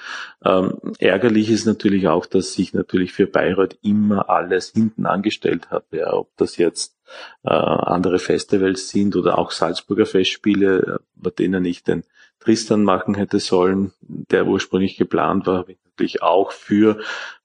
Ähm, 0.44 0.78
ärgerlich 0.98 1.50
ist 1.50 1.66
natürlich 1.66 2.08
auch, 2.08 2.26
dass 2.26 2.54
sich 2.54 2.72
natürlich 2.72 3.12
für 3.12 3.26
Bayreuth 3.26 3.78
immer 3.82 4.30
alles 4.30 4.70
hinten 4.70 5.06
angestellt 5.06 5.70
hat. 5.70 5.84
Ja, 5.92 6.12
ob 6.12 6.34
das 6.36 6.56
jetzt 6.56 6.96
äh, 7.44 7.50
andere 7.50 8.18
Festivals 8.18 8.88
sind 8.88 9.16
oder 9.16 9.38
auch 9.38 9.50
Salzburger 9.50 10.06
Festspiele, 10.06 11.00
bei 11.14 11.30
denen 11.30 11.64
ich 11.64 11.84
den 11.84 12.04
Tristan 12.40 12.82
machen 12.82 13.14
hätte 13.14 13.38
sollen, 13.38 13.92
der 14.00 14.46
ursprünglich 14.46 14.96
geplant 14.96 15.46
war, 15.46 15.58
habe 15.58 15.72
ich 15.72 15.78
natürlich 15.84 16.22
auch 16.22 16.50
für 16.50 16.98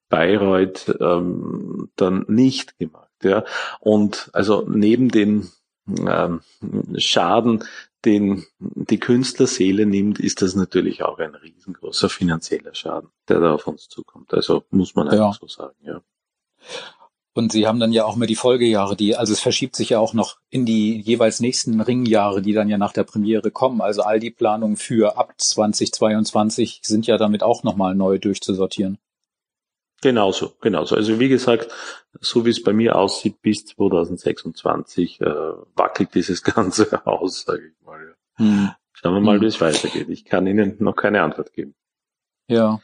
Bayreuth 0.09 0.95
ähm, 0.99 1.89
dann 1.95 2.25
nicht 2.27 2.79
gemacht. 2.79 3.07
Ja. 3.23 3.43
Und 3.79 4.29
also 4.33 4.65
neben 4.67 5.09
dem 5.09 5.49
ähm, 5.87 6.41
Schaden, 6.97 7.63
den 8.05 8.45
die 8.59 8.99
Künstlerseele 8.99 9.85
nimmt, 9.85 10.19
ist 10.19 10.41
das 10.41 10.55
natürlich 10.55 11.03
auch 11.03 11.19
ein 11.19 11.35
riesengroßer 11.35 12.09
finanzieller 12.09 12.73
Schaden, 12.73 13.09
der 13.27 13.39
da 13.39 13.53
auf 13.53 13.67
uns 13.67 13.87
zukommt. 13.89 14.33
Also 14.33 14.63
muss 14.69 14.95
man 14.95 15.07
einfach 15.07 15.33
ja. 15.33 15.39
so 15.39 15.47
sagen, 15.47 15.75
ja. 15.83 16.01
Und 17.33 17.51
Sie 17.51 17.67
haben 17.67 17.79
dann 17.79 17.91
ja 17.91 18.03
auch 18.03 18.15
mehr 18.15 18.27
die 18.27 18.35
Folgejahre, 18.35 18.95
die, 18.95 19.15
also 19.15 19.31
es 19.31 19.39
verschiebt 19.39 19.75
sich 19.75 19.89
ja 19.89 19.99
auch 19.99 20.15
noch 20.15 20.37
in 20.49 20.65
die 20.65 20.99
jeweils 20.99 21.39
nächsten 21.39 21.79
Ringjahre, 21.79 22.41
die 22.41 22.53
dann 22.53 22.67
ja 22.67 22.79
nach 22.79 22.93
der 22.93 23.03
Premiere 23.03 23.51
kommen. 23.51 23.79
Also 23.79 24.01
all 24.01 24.19
die 24.19 24.31
Planungen 24.31 24.75
für 24.75 25.17
ab 25.19 25.33
2022 25.37 26.79
sind 26.81 27.05
ja 27.05 27.19
damit 27.19 27.43
auch 27.43 27.61
nochmal 27.61 27.93
neu 27.93 28.17
durchzusortieren. 28.17 28.97
Genauso, 30.01 30.53
genauso. 30.61 30.95
Also 30.95 31.19
wie 31.19 31.29
gesagt, 31.29 31.69
so 32.19 32.45
wie 32.45 32.51
es 32.51 32.61
bei 32.61 32.73
mir 32.73 32.95
aussieht, 32.95 33.41
bis 33.41 33.65
2026 33.65 35.21
äh, 35.21 35.25
wackelt 35.75 36.13
dieses 36.13 36.43
ganze 36.55 37.03
Haus, 37.05 37.43
sage 37.43 37.67
ich 37.67 37.85
mal. 37.85 38.15
Hm. 38.35 38.71
Schauen 38.93 39.13
wir 39.13 39.21
mal, 39.21 39.35
hm. 39.35 39.41
wie 39.41 39.47
es 39.47 39.59
weitergeht. 39.59 40.09
Ich 40.09 40.25
kann 40.25 40.45
Ihnen 40.47 40.75
noch 40.79 40.95
keine 40.95 41.21
Antwort 41.21 41.53
geben. 41.53 41.75
Ja. 42.47 42.79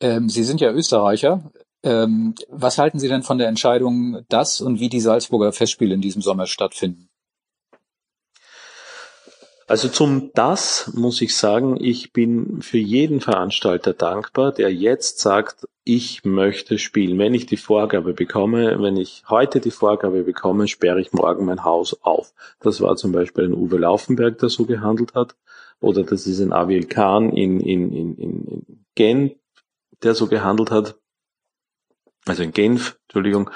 Ähm, 0.00 0.28
Sie 0.28 0.44
sind 0.44 0.60
ja 0.60 0.72
Österreicher. 0.72 1.50
Ähm, 1.82 2.34
was 2.48 2.78
halten 2.78 2.98
Sie 2.98 3.08
denn 3.08 3.22
von 3.22 3.38
der 3.38 3.48
Entscheidung, 3.48 4.24
dass 4.28 4.60
und 4.60 4.80
wie 4.80 4.88
die 4.88 5.00
Salzburger 5.00 5.52
Festspiele 5.52 5.94
in 5.94 6.00
diesem 6.00 6.22
Sommer 6.22 6.46
stattfinden? 6.46 7.05
Also 9.68 9.88
zum 9.88 10.30
das 10.32 10.92
muss 10.94 11.20
ich 11.20 11.36
sagen, 11.36 11.76
ich 11.80 12.12
bin 12.12 12.62
für 12.62 12.78
jeden 12.78 13.20
Veranstalter 13.20 13.94
dankbar, 13.94 14.52
der 14.52 14.72
jetzt 14.72 15.18
sagt, 15.18 15.66
ich 15.82 16.24
möchte 16.24 16.78
spielen. 16.78 17.18
Wenn 17.18 17.34
ich 17.34 17.46
die 17.46 17.56
Vorgabe 17.56 18.12
bekomme, 18.12 18.80
wenn 18.80 18.96
ich 18.96 19.24
heute 19.28 19.60
die 19.60 19.72
Vorgabe 19.72 20.22
bekomme, 20.22 20.68
sperre 20.68 21.00
ich 21.00 21.12
morgen 21.12 21.46
mein 21.46 21.64
Haus 21.64 21.96
auf. 22.02 22.32
Das 22.60 22.80
war 22.80 22.96
zum 22.96 23.10
Beispiel 23.10 23.44
ein 23.44 23.54
Uwe 23.54 23.78
Laufenberg, 23.78 24.38
der 24.38 24.48
so 24.48 24.66
gehandelt 24.66 25.14
hat. 25.14 25.36
Oder 25.80 26.04
das 26.04 26.26
ist 26.26 26.40
ein 26.40 26.52
Aviel 26.52 26.86
Khan 26.86 27.30
in, 27.30 27.60
in, 27.60 27.92
in, 27.92 28.16
in 28.16 28.84
Genf, 28.94 29.32
der 30.02 30.14
so 30.14 30.28
gehandelt 30.28 30.70
hat 30.70 30.96
also 32.26 32.42
in 32.42 32.52
Genf, 32.52 32.98
Entschuldigung, 33.04 33.50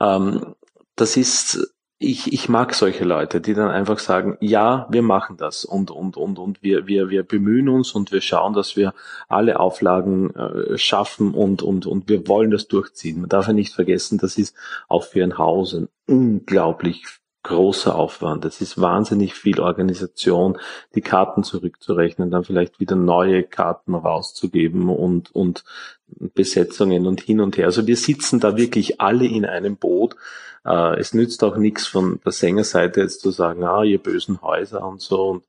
ähm, 0.00 0.54
das 0.96 1.16
ist, 1.16 1.74
ich, 1.98 2.32
ich 2.32 2.48
mag 2.50 2.74
solche 2.74 3.04
Leute, 3.04 3.40
die 3.40 3.54
dann 3.54 3.70
einfach 3.70 3.98
sagen, 3.98 4.36
ja, 4.40 4.86
wir 4.90 5.00
machen 5.00 5.38
das 5.38 5.64
und, 5.64 5.90
und, 5.90 6.16
und, 6.18 6.38
und 6.38 6.62
wir, 6.62 6.86
wir, 6.86 7.08
wir 7.08 7.22
bemühen 7.22 7.70
uns 7.70 7.92
und 7.92 8.12
wir 8.12 8.20
schauen, 8.20 8.52
dass 8.52 8.76
wir 8.76 8.92
alle 9.28 9.58
Auflagen 9.58 10.34
äh, 10.34 10.76
schaffen 10.76 11.32
und, 11.32 11.62
und, 11.62 11.86
und 11.86 12.08
wir 12.08 12.28
wollen 12.28 12.50
das 12.50 12.68
durchziehen. 12.68 13.20
Man 13.20 13.30
darf 13.30 13.46
ja 13.46 13.54
nicht 13.54 13.74
vergessen, 13.74 14.18
das 14.18 14.36
ist 14.36 14.54
auch 14.88 15.04
für 15.04 15.24
ein 15.24 15.38
Haus 15.38 15.74
ein 15.74 15.88
unglaublich 16.06 17.02
großer 17.46 17.94
Aufwand. 17.94 18.44
Es 18.44 18.60
ist 18.60 18.80
wahnsinnig 18.80 19.34
viel 19.34 19.60
Organisation, 19.60 20.58
die 20.96 21.00
Karten 21.00 21.44
zurückzurechnen, 21.44 22.30
dann 22.30 22.44
vielleicht 22.44 22.80
wieder 22.80 22.96
neue 22.96 23.44
Karten 23.44 23.94
rauszugeben 23.94 24.90
und, 24.90 25.34
und 25.34 25.64
Besetzungen 26.08 27.06
und 27.06 27.20
hin 27.20 27.40
und 27.40 27.56
her. 27.56 27.66
Also 27.66 27.86
wir 27.86 27.96
sitzen 27.96 28.40
da 28.40 28.56
wirklich 28.56 29.00
alle 29.00 29.26
in 29.26 29.44
einem 29.44 29.76
Boot. 29.76 30.16
Äh, 30.64 30.98
es 30.98 31.14
nützt 31.14 31.42
auch 31.44 31.56
nichts 31.56 31.86
von 31.86 32.20
der 32.24 32.32
Sängerseite 32.32 33.00
jetzt 33.00 33.20
zu 33.20 33.30
sagen, 33.30 33.64
ah, 33.64 33.82
ihr 33.82 33.98
bösen 33.98 34.42
Häuser 34.42 34.86
und 34.86 35.00
so. 35.00 35.28
Und 35.28 35.44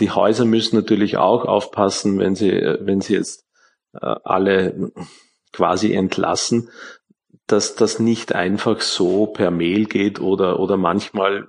die 0.00 0.10
Häuser 0.10 0.44
müssen 0.44 0.76
natürlich 0.76 1.16
auch 1.16 1.44
aufpassen, 1.44 2.18
wenn 2.18 2.34
sie, 2.34 2.52
wenn 2.80 3.00
sie 3.00 3.14
jetzt 3.14 3.44
äh, 3.94 4.14
alle 4.24 4.92
quasi 5.52 5.92
entlassen, 5.92 6.70
dass 7.46 7.74
das 7.74 7.98
nicht 7.98 8.34
einfach 8.34 8.80
so 8.80 9.26
per 9.26 9.50
Mail 9.50 9.86
geht 9.86 10.20
oder, 10.20 10.60
oder 10.60 10.76
manchmal 10.76 11.48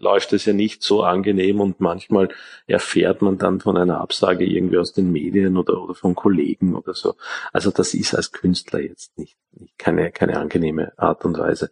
läuft 0.00 0.32
es 0.32 0.46
ja 0.46 0.52
nicht 0.52 0.82
so 0.82 1.02
angenehm 1.02 1.60
und 1.60 1.80
manchmal 1.80 2.28
erfährt 2.66 3.22
man 3.22 3.38
dann 3.38 3.60
von 3.60 3.76
einer 3.76 4.00
Absage 4.00 4.44
irgendwie 4.44 4.78
aus 4.78 4.92
den 4.92 5.12
Medien 5.12 5.56
oder, 5.56 5.80
oder 5.82 5.94
von 5.94 6.14
Kollegen 6.14 6.74
oder 6.74 6.94
so. 6.94 7.14
Also 7.52 7.70
das 7.70 7.94
ist 7.94 8.14
als 8.14 8.32
Künstler 8.32 8.80
jetzt 8.80 9.16
nicht, 9.18 9.36
nicht 9.52 9.78
keine, 9.78 10.10
keine 10.10 10.38
angenehme 10.38 10.92
Art 10.96 11.24
und 11.24 11.38
Weise. 11.38 11.70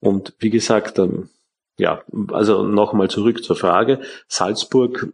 Und 0.00 0.34
wie 0.38 0.50
gesagt, 0.50 0.98
ähm, 0.98 1.30
ja, 1.78 2.02
also 2.28 2.62
nochmal 2.62 3.10
zurück 3.10 3.42
zur 3.42 3.56
Frage. 3.56 4.00
Salzburg 4.28 5.12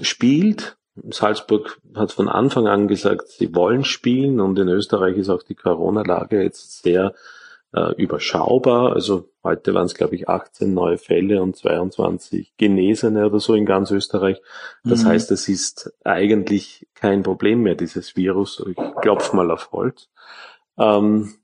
spielt 0.00 0.76
Salzburg 1.10 1.78
hat 1.94 2.12
von 2.12 2.28
Anfang 2.28 2.66
an 2.66 2.88
gesagt, 2.88 3.28
sie 3.28 3.54
wollen 3.54 3.84
spielen 3.84 4.40
und 4.40 4.58
in 4.58 4.68
Österreich 4.68 5.16
ist 5.16 5.28
auch 5.28 5.42
die 5.42 5.54
Corona-Lage 5.54 6.42
jetzt 6.42 6.82
sehr 6.82 7.14
äh, 7.76 7.92
überschaubar. 7.96 8.94
Also 8.94 9.28
heute 9.44 9.74
waren 9.74 9.84
es, 9.84 9.94
glaube 9.94 10.16
ich, 10.16 10.28
18 10.28 10.72
neue 10.72 10.96
Fälle 10.96 11.42
und 11.42 11.56
22 11.56 12.54
Genesene 12.56 13.26
oder 13.26 13.38
so 13.38 13.54
in 13.54 13.66
ganz 13.66 13.90
Österreich. 13.90 14.40
Das 14.82 15.04
mhm. 15.04 15.08
heißt, 15.08 15.30
es 15.30 15.48
ist 15.48 15.92
eigentlich 16.02 16.88
kein 16.94 17.22
Problem 17.22 17.62
mehr, 17.62 17.74
dieses 17.74 18.16
Virus. 18.16 18.64
Ich 18.66 18.76
klopfe 19.02 19.36
mal 19.36 19.50
auf 19.50 19.70
Holz. 19.72 20.08
Ähm, 20.78 21.34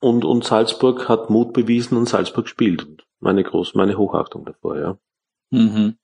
und, 0.00 0.24
und 0.24 0.44
Salzburg 0.44 1.08
hat 1.08 1.30
Mut 1.30 1.52
bewiesen 1.52 1.98
und 1.98 2.08
Salzburg 2.08 2.48
spielt. 2.48 2.86
Meine 3.18 3.42
groß, 3.42 3.74
meine 3.74 3.98
Hochachtung 3.98 4.44
davor, 4.44 4.78
ja. 4.78 4.98
Mhm. 5.50 5.98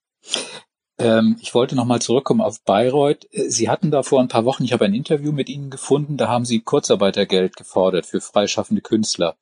Ähm, 0.98 1.36
ich 1.40 1.54
wollte 1.54 1.74
nochmal 1.74 2.00
zurückkommen 2.00 2.40
auf 2.40 2.62
Bayreuth. 2.62 3.26
Äh, 3.32 3.48
Sie 3.48 3.68
hatten 3.68 3.90
da 3.90 4.02
vor 4.02 4.20
ein 4.20 4.28
paar 4.28 4.44
Wochen, 4.44 4.64
ich 4.64 4.72
habe 4.72 4.84
ein 4.84 4.94
Interview 4.94 5.32
mit 5.32 5.48
Ihnen 5.48 5.70
gefunden, 5.70 6.16
da 6.16 6.28
haben 6.28 6.44
Sie 6.44 6.60
Kurzarbeitergeld 6.60 7.56
gefordert 7.56 8.06
für 8.06 8.20
freischaffende 8.20 8.82
Künstler, 8.82 9.36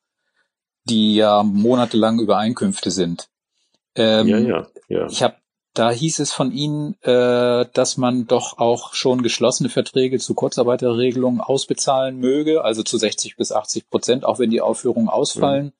die 0.85 1.17
ja 1.17 1.43
monatelang 1.43 2.21
über 2.21 2.39
Einkünfte 2.39 2.91
sind. 2.91 3.29
Ähm, 3.95 4.29
ja, 4.29 4.39
ja, 4.39 4.67
ja. 4.89 5.07
Ich 5.07 5.23
habe 5.23 5.37
da 5.75 5.91
hieß 5.91 6.19
es 6.19 6.33
von 6.33 6.53
Ihnen, 6.53 7.01
äh, 7.03 7.67
dass 7.73 7.97
man 7.97 8.27
doch 8.27 8.59
auch 8.59 8.93
schon 8.93 9.23
geschlossene 9.23 9.71
Verträge 9.71 10.19
zu 10.19 10.35
Kurzarbeiterregelungen 10.35 11.41
ausbezahlen 11.41 12.19
möge, 12.19 12.63
also 12.63 12.83
zu 12.83 12.99
60 12.99 13.37
bis 13.37 13.53
80 13.53 13.89
Prozent, 13.89 14.25
auch 14.25 14.39
wenn 14.39 14.51
die 14.51 14.61
Aufführungen 14.61 15.09
ausfallen. 15.09 15.67
Mhm. 15.67 15.73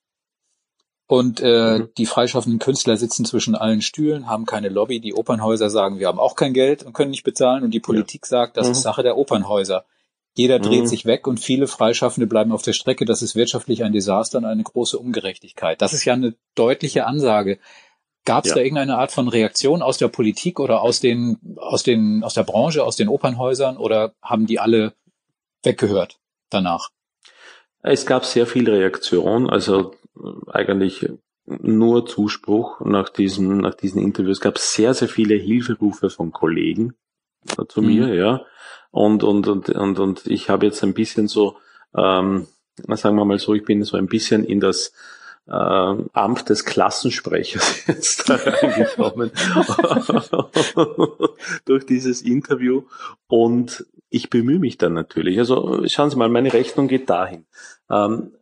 Und 1.13 1.41
äh, 1.41 1.77
mhm. 1.77 1.89
die 1.95 2.07
freischaffenden 2.07 2.57
Künstler 2.57 2.97
sitzen 2.97 3.23
zwischen 3.23 3.53
allen 3.53 3.83
Stühlen, 3.83 4.25
haben 4.25 4.47
keine 4.47 4.69
Lobby. 4.69 4.99
Die 4.99 5.13
Opernhäuser 5.13 5.69
sagen, 5.69 5.99
wir 5.99 6.07
haben 6.07 6.17
auch 6.17 6.35
kein 6.35 6.55
Geld 6.55 6.81
und 6.81 6.93
können 6.93 7.11
nicht 7.11 7.23
bezahlen. 7.23 7.63
Und 7.63 7.69
die 7.69 7.79
Politik 7.79 8.23
ja. 8.23 8.29
sagt, 8.29 8.57
das 8.57 8.65
mhm. 8.65 8.71
ist 8.71 8.81
Sache 8.81 9.03
der 9.03 9.15
Opernhäuser. 9.15 9.85
Jeder 10.33 10.57
dreht 10.57 10.81
mhm. 10.81 10.87
sich 10.87 11.05
weg 11.05 11.27
und 11.27 11.39
viele 11.39 11.67
Freischaffende 11.67 12.25
bleiben 12.25 12.51
auf 12.51 12.63
der 12.63 12.73
Strecke. 12.73 13.05
Das 13.05 13.21
ist 13.21 13.35
wirtschaftlich 13.35 13.83
ein 13.83 13.93
Desaster 13.93 14.39
und 14.39 14.45
eine 14.45 14.63
große 14.63 14.97
Ungerechtigkeit. 14.97 15.79
Das 15.83 15.93
ist 15.93 16.03
ja 16.03 16.13
eine 16.13 16.33
deutliche 16.55 17.05
Ansage. 17.05 17.59
Gab 18.25 18.45
es 18.45 18.49
ja. 18.49 18.55
da 18.55 18.61
irgendeine 18.61 18.97
Art 18.97 19.11
von 19.11 19.27
Reaktion 19.27 19.83
aus 19.83 19.99
der 19.99 20.07
Politik 20.07 20.59
oder 20.59 20.81
aus 20.81 20.99
den, 20.99 21.37
aus 21.57 21.83
den, 21.83 22.23
aus 22.23 22.33
der 22.33 22.43
Branche, 22.43 22.83
aus 22.83 22.95
den 22.95 23.07
Opernhäusern 23.07 23.77
oder 23.77 24.15
haben 24.23 24.47
die 24.47 24.57
alle 24.57 24.93
weggehört 25.61 26.17
danach? 26.49 26.89
Es 27.83 28.05
gab 28.05 28.25
sehr 28.25 28.47
viel 28.47 28.69
Reaktion. 28.69 29.49
Also 29.49 29.93
eigentlich 30.47 31.09
nur 31.45 32.05
Zuspruch 32.05 32.79
nach 32.81 33.09
diesem, 33.09 33.57
nach 33.57 33.75
diesen 33.75 34.01
Interviews. 34.01 34.37
Es 34.37 34.41
gab 34.41 34.57
sehr, 34.57 34.93
sehr 34.93 35.09
viele 35.09 35.35
Hilferufe 35.35 36.09
von 36.09 36.31
Kollegen 36.31 36.95
zu 37.67 37.81
mhm. 37.81 37.87
mir, 37.87 38.15
ja. 38.15 38.45
Und, 38.91 39.23
und, 39.23 39.47
und, 39.47 39.69
und, 39.69 39.99
und 39.99 40.27
ich 40.27 40.49
habe 40.49 40.65
jetzt 40.65 40.83
ein 40.83 40.93
bisschen 40.93 41.27
so, 41.27 41.57
ähm, 41.95 42.47
sagen 42.87 43.15
wir 43.17 43.25
mal 43.25 43.39
so, 43.39 43.53
ich 43.53 43.65
bin 43.65 43.83
so 43.83 43.97
ein 43.97 44.07
bisschen 44.07 44.45
in 44.45 44.59
das 44.59 44.93
äh, 45.47 45.51
Amt 45.51 46.49
des 46.49 46.65
Klassensprechers 46.65 47.87
jetzt 47.87 48.29
da 48.29 48.35
reingekommen 48.35 49.31
durch 51.65 51.85
dieses 51.85 52.21
Interview 52.21 52.83
und 53.27 53.85
ich 54.09 54.29
bemühe 54.29 54.59
mich 54.59 54.77
dann 54.77 54.93
natürlich. 54.93 55.39
Also 55.39 55.87
schauen 55.87 56.09
Sie 56.11 56.17
mal, 56.17 56.29
meine 56.29 56.53
Rechnung 56.53 56.87
geht 56.87 57.09
dahin. 57.09 57.45
Ähm, 57.89 58.33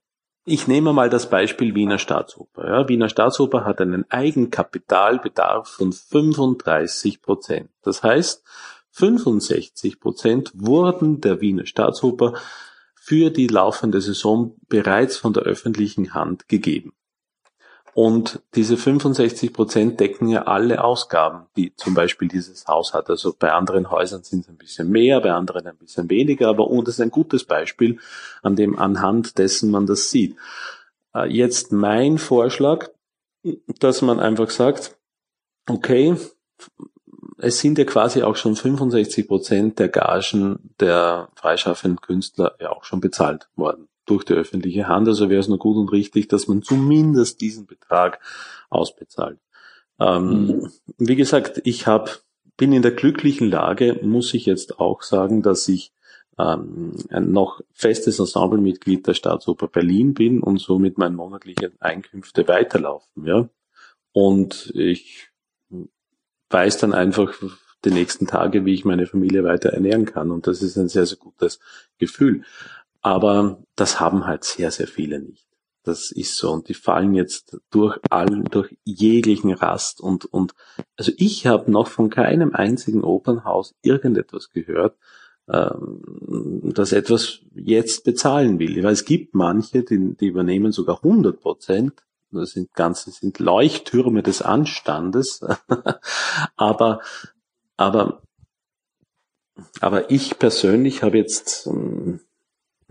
ich 0.43 0.67
nehme 0.67 0.91
mal 0.91 1.09
das 1.09 1.29
Beispiel 1.29 1.75
Wiener 1.75 1.99
Staatsoper. 1.99 2.67
Ja, 2.67 2.89
Wiener 2.89 3.09
Staatsoper 3.09 3.63
hat 3.63 3.79
einen 3.79 4.09
Eigenkapitalbedarf 4.09 5.69
von 5.69 5.93
35 5.93 7.21
Prozent. 7.21 7.69
Das 7.83 8.03
heißt, 8.03 8.43
65 8.91 9.99
Prozent 9.99 10.51
wurden 10.53 11.21
der 11.21 11.41
Wiener 11.41 11.65
Staatsoper 11.65 12.33
für 13.11 13.29
die 13.29 13.47
laufende 13.47 13.99
Saison 13.99 14.55
bereits 14.69 15.17
von 15.17 15.33
der 15.33 15.43
öffentlichen 15.43 16.13
Hand 16.13 16.47
gegeben. 16.47 16.93
Und 17.93 18.41
diese 18.55 18.77
65 18.77 19.51
Prozent 19.51 19.99
decken 19.99 20.29
ja 20.29 20.43
alle 20.43 20.81
Ausgaben, 20.81 21.47
die 21.57 21.75
zum 21.75 21.93
Beispiel 21.93 22.29
dieses 22.29 22.67
Haus 22.67 22.93
hat. 22.93 23.09
Also 23.09 23.35
bei 23.37 23.51
anderen 23.51 23.91
Häusern 23.91 24.23
sind 24.23 24.45
es 24.45 24.49
ein 24.49 24.55
bisschen 24.55 24.89
mehr, 24.89 25.19
bei 25.19 25.33
anderen 25.33 25.67
ein 25.67 25.75
bisschen 25.75 26.09
weniger, 26.09 26.47
aber 26.47 26.69
das 26.85 26.93
ist 26.93 27.01
ein 27.01 27.11
gutes 27.11 27.43
Beispiel, 27.43 27.99
an 28.43 28.55
dem 28.55 28.79
anhand 28.79 29.37
dessen 29.37 29.71
man 29.71 29.87
das 29.87 30.09
sieht. 30.09 30.37
Äh, 31.13 31.27
jetzt 31.27 31.73
mein 31.73 32.17
Vorschlag, 32.17 32.91
dass 33.77 34.01
man 34.01 34.21
einfach 34.21 34.51
sagt, 34.51 34.97
okay, 35.67 36.15
es 37.41 37.59
sind 37.59 37.77
ja 37.77 37.85
quasi 37.85 38.21
auch 38.21 38.35
schon 38.35 38.55
65 38.55 39.27
Prozent 39.27 39.79
der 39.79 39.89
Gagen 39.89 40.73
der 40.79 41.29
freischaffenden 41.35 41.99
Künstler 41.99 42.55
ja 42.59 42.71
auch 42.71 42.83
schon 42.83 43.01
bezahlt 43.01 43.49
worden 43.55 43.87
durch 44.05 44.23
die 44.25 44.33
öffentliche 44.33 44.87
Hand. 44.87 45.07
Also 45.07 45.29
wäre 45.29 45.39
es 45.39 45.47
nur 45.47 45.57
gut 45.57 45.77
und 45.77 45.91
richtig, 45.91 46.27
dass 46.27 46.47
man 46.47 46.61
zumindest 46.61 47.41
diesen 47.41 47.65
Betrag 47.65 48.19
ausbezahlt. 48.69 49.39
Ähm, 49.99 50.47
mhm. 50.47 50.71
Wie 50.97 51.15
gesagt, 51.15 51.61
ich 51.63 51.87
hab, 51.87 52.21
bin 52.57 52.73
in 52.73 52.81
der 52.81 52.91
glücklichen 52.91 53.49
Lage, 53.49 53.99
muss 54.03 54.33
ich 54.33 54.45
jetzt 54.45 54.79
auch 54.79 55.01
sagen, 55.01 55.41
dass 55.41 55.67
ich 55.67 55.93
ähm, 56.37 56.93
ein 57.09 57.31
noch 57.31 57.61
festes 57.73 58.19
Ensemblemitglied 58.19 59.07
der 59.07 59.13
Staatsoper 59.13 59.67
Berlin 59.67 60.13
bin 60.13 60.41
und 60.41 60.59
somit 60.59 60.97
meine 60.97 61.15
monatlichen 61.15 61.71
Einkünfte 61.79 62.47
weiterlaufen. 62.47 63.25
Ja? 63.25 63.49
Und 64.11 64.71
ich 64.75 65.30
weiß 66.51 66.77
dann 66.77 66.93
einfach 66.93 67.33
die 67.83 67.91
nächsten 67.91 68.27
Tage, 68.27 68.65
wie 68.65 68.73
ich 68.73 68.85
meine 68.85 69.07
Familie 69.07 69.43
weiter 69.43 69.69
ernähren 69.69 70.05
kann. 70.05 70.31
Und 70.31 70.47
das 70.47 70.61
ist 70.61 70.77
ein 70.77 70.89
sehr, 70.89 71.05
sehr 71.05 71.17
gutes 71.17 71.59
Gefühl. 71.97 72.43
Aber 73.01 73.63
das 73.75 73.99
haben 73.99 74.27
halt 74.27 74.43
sehr, 74.43 74.71
sehr 74.71 74.87
viele 74.87 75.19
nicht. 75.19 75.47
Das 75.83 76.11
ist 76.11 76.37
so. 76.37 76.51
Und 76.51 76.69
die 76.69 76.75
fallen 76.75 77.15
jetzt 77.15 77.57
durch 77.71 77.97
allen, 78.09 78.43
durch 78.45 78.77
jeglichen 78.83 79.51
Rast 79.51 79.99
und, 79.99 80.25
und, 80.25 80.53
also 80.95 81.11
ich 81.17 81.47
habe 81.47 81.71
noch 81.71 81.87
von 81.87 82.11
keinem 82.11 82.53
einzigen 82.53 83.03
Opernhaus 83.03 83.73
irgendetwas 83.81 84.51
gehört, 84.51 84.95
ähm, 85.49 86.71
das 86.75 86.91
etwas 86.91 87.39
jetzt 87.55 88.03
bezahlen 88.03 88.59
will. 88.59 88.83
Weil 88.83 88.93
es 88.93 89.05
gibt 89.05 89.33
manche, 89.33 89.83
die, 89.83 90.15
die 90.15 90.27
übernehmen 90.27 90.71
sogar 90.71 90.97
100 90.97 91.39
Prozent. 91.39 91.93
Das 92.31 92.51
sind 92.51 92.73
ganze, 92.73 93.11
sind 93.11 93.39
Leuchttürme 93.39 94.23
des 94.23 94.41
Anstandes. 94.41 95.41
aber, 96.55 97.01
aber, 97.77 98.21
aber 99.79 100.09
ich 100.11 100.39
persönlich 100.39 101.03
habe 101.03 101.17
jetzt, 101.17 101.67
ähm, 101.67 102.21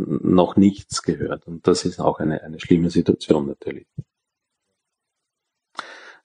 noch 0.06 0.56
nichts 0.56 1.02
gehört. 1.02 1.47
Und 1.47 1.66
das 1.66 1.85
ist 1.85 2.00
auch 2.00 2.18
eine, 2.18 2.42
eine 2.42 2.61
schlimme 2.61 2.90
Situation 2.90 3.47
natürlich. 3.47 3.87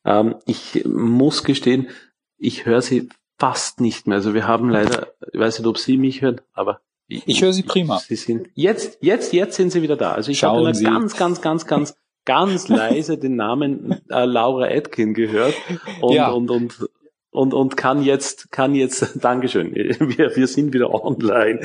Ähm, 0.03 0.35
ich 0.45 0.85
muss 0.85 1.43
gestehen, 1.43 1.89
ich 2.37 2.65
höre 2.65 2.81
Sie 2.81 3.09
fast 3.37 3.81
nicht 3.81 4.07
mehr. 4.07 4.17
Also 4.17 4.33
wir 4.33 4.47
haben 4.47 4.69
leider, 4.69 5.13
ich 5.31 5.39
weiß 5.39 5.59
nicht, 5.59 5.67
ob 5.67 5.77
Sie 5.77 5.97
mich 5.97 6.21
hören, 6.21 6.41
aber 6.53 6.81
ich, 7.07 7.27
ich 7.27 7.41
höre 7.41 7.53
Sie 7.53 7.63
prima. 7.63 7.99
Sie 7.99 8.15
sind 8.15 8.49
jetzt, 8.53 8.97
jetzt, 9.01 9.33
jetzt 9.33 9.55
sind 9.55 9.71
Sie 9.71 9.81
wieder 9.81 9.97
da. 9.97 10.13
Also 10.13 10.31
ich 10.31 10.43
habe 10.43 10.63
ganz, 10.63 11.15
ganz, 11.15 11.41
ganz, 11.41 11.65
ganz, 11.65 11.97
ganz 12.25 12.67
leise 12.69 13.17
den 13.17 13.35
Namen 13.35 14.01
äh, 14.09 14.25
Laura 14.25 14.65
Atkin 14.65 15.13
gehört 15.13 15.55
und, 16.01 16.13
ja. 16.13 16.29
und, 16.29 16.49
und 16.51 16.89
und, 17.35 17.53
und 17.53 17.75
kann 17.75 18.01
jetzt, 18.01 18.49
kann 18.51 18.75
jetzt, 18.75 19.19
Dankeschön, 19.23 19.75
wir, 19.75 20.35
wir 20.37 20.47
sind 20.47 20.73
wieder 20.73 20.93
online. 20.93 21.59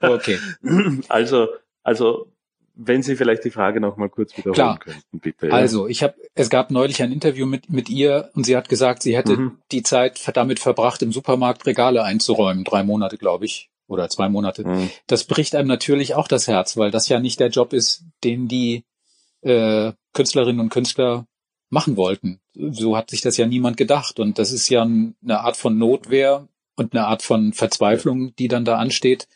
Okay. 0.00 0.38
Also, 1.08 1.48
also, 1.84 2.26
wenn 2.74 3.04
Sie 3.04 3.14
vielleicht 3.14 3.44
die 3.44 3.50
Frage 3.50 3.80
noch 3.80 3.96
mal 3.96 4.08
kurz 4.08 4.36
wiederholen 4.36 4.54
Klar. 4.54 4.78
könnten, 4.80 5.20
bitte. 5.20 5.46
Ja. 5.46 5.52
Also, 5.52 5.86
ich 5.86 6.02
habe, 6.02 6.16
es 6.34 6.50
gab 6.50 6.72
neulich 6.72 7.02
ein 7.02 7.12
Interview 7.12 7.46
mit, 7.46 7.70
mit 7.70 7.88
ihr 7.88 8.30
und 8.34 8.44
sie 8.44 8.56
hat 8.56 8.68
gesagt, 8.68 9.02
sie 9.02 9.16
hätte 9.16 9.36
mhm. 9.36 9.58
die 9.70 9.84
Zeit 9.84 10.20
damit 10.34 10.58
verbracht, 10.58 11.00
im 11.02 11.12
Supermarkt 11.12 11.66
Regale 11.66 12.02
einzuräumen, 12.02 12.64
drei 12.64 12.82
Monate, 12.82 13.16
glaube 13.16 13.44
ich, 13.44 13.70
oder 13.86 14.08
zwei 14.08 14.28
Monate. 14.28 14.66
Mhm. 14.66 14.90
Das 15.06 15.22
bricht 15.22 15.54
einem 15.54 15.68
natürlich 15.68 16.16
auch 16.16 16.26
das 16.26 16.48
Herz, 16.48 16.76
weil 16.76 16.90
das 16.90 17.08
ja 17.08 17.20
nicht 17.20 17.38
der 17.38 17.50
Job 17.50 17.72
ist, 17.72 18.04
den 18.24 18.48
die 18.48 18.84
äh, 19.42 19.92
Künstlerinnen 20.12 20.60
und 20.60 20.70
Künstler 20.70 21.26
machen 21.68 21.96
wollten. 21.96 22.40
So 22.54 22.96
hat 22.96 23.10
sich 23.10 23.20
das 23.20 23.36
ja 23.36 23.46
niemand 23.46 23.76
gedacht. 23.76 24.18
Und 24.18 24.38
das 24.38 24.52
ist 24.52 24.68
ja 24.68 24.82
eine 24.82 25.40
Art 25.40 25.56
von 25.56 25.78
Notwehr 25.78 26.48
und 26.76 26.94
eine 26.94 27.06
Art 27.06 27.22
von 27.22 27.52
Verzweiflung, 27.52 28.34
die 28.36 28.48
dann 28.48 28.64
da 28.64 28.76
ansteht, 28.76 29.28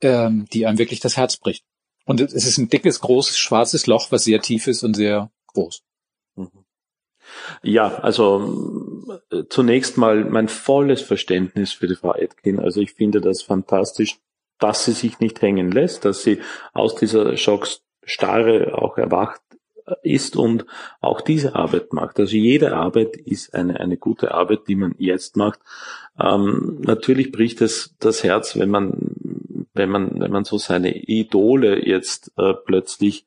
ähm, 0.00 0.46
die 0.52 0.66
einem 0.66 0.78
wirklich 0.78 1.00
das 1.00 1.16
Herz 1.16 1.36
bricht. 1.36 1.64
Und 2.04 2.20
es 2.20 2.32
ist 2.32 2.58
ein 2.58 2.68
dickes, 2.68 3.00
großes, 3.00 3.38
schwarzes 3.38 3.86
Loch, 3.86 4.10
was 4.10 4.24
sehr 4.24 4.40
tief 4.40 4.66
ist 4.66 4.82
und 4.82 4.94
sehr 4.94 5.30
groß. 5.48 5.82
Mhm. 6.36 6.64
Ja, 7.62 7.94
also 7.98 9.20
äh, 9.30 9.44
zunächst 9.48 9.96
mal 9.96 10.24
mein 10.24 10.48
volles 10.48 11.02
Verständnis 11.02 11.72
für 11.72 11.86
die 11.86 11.94
Frau 11.94 12.14
Etkin. 12.14 12.58
Also 12.58 12.80
ich 12.80 12.94
finde 12.94 13.20
das 13.20 13.42
fantastisch, 13.42 14.18
dass 14.58 14.84
sie 14.84 14.92
sich 14.92 15.20
nicht 15.20 15.40
hängen 15.40 15.70
lässt, 15.70 16.04
dass 16.04 16.22
sie 16.22 16.40
aus 16.72 16.96
dieser 16.96 17.36
Schocksstarre 18.10 18.74
auch 18.76 18.98
erwacht 18.98 19.40
ist 20.02 20.36
und 20.36 20.66
auch 21.00 21.20
diese 21.20 21.54
Arbeit 21.54 21.92
macht. 21.92 22.20
Also 22.20 22.36
jede 22.36 22.76
Arbeit 22.76 23.16
ist 23.16 23.54
eine, 23.54 23.80
eine 23.80 23.96
gute 23.96 24.32
Arbeit, 24.32 24.68
die 24.68 24.76
man 24.76 24.94
jetzt 24.98 25.36
macht. 25.36 25.60
Ähm, 26.18 26.80
natürlich 26.80 27.32
bricht 27.32 27.60
es 27.60 27.96
das 27.98 28.22
Herz, 28.22 28.56
wenn 28.56 28.70
man, 28.70 29.14
wenn 29.74 29.88
man, 29.88 30.20
wenn 30.20 30.30
man 30.30 30.44
so 30.44 30.58
seine 30.58 30.96
Idole 30.96 31.84
jetzt 31.84 32.32
äh, 32.36 32.54
plötzlich 32.54 33.26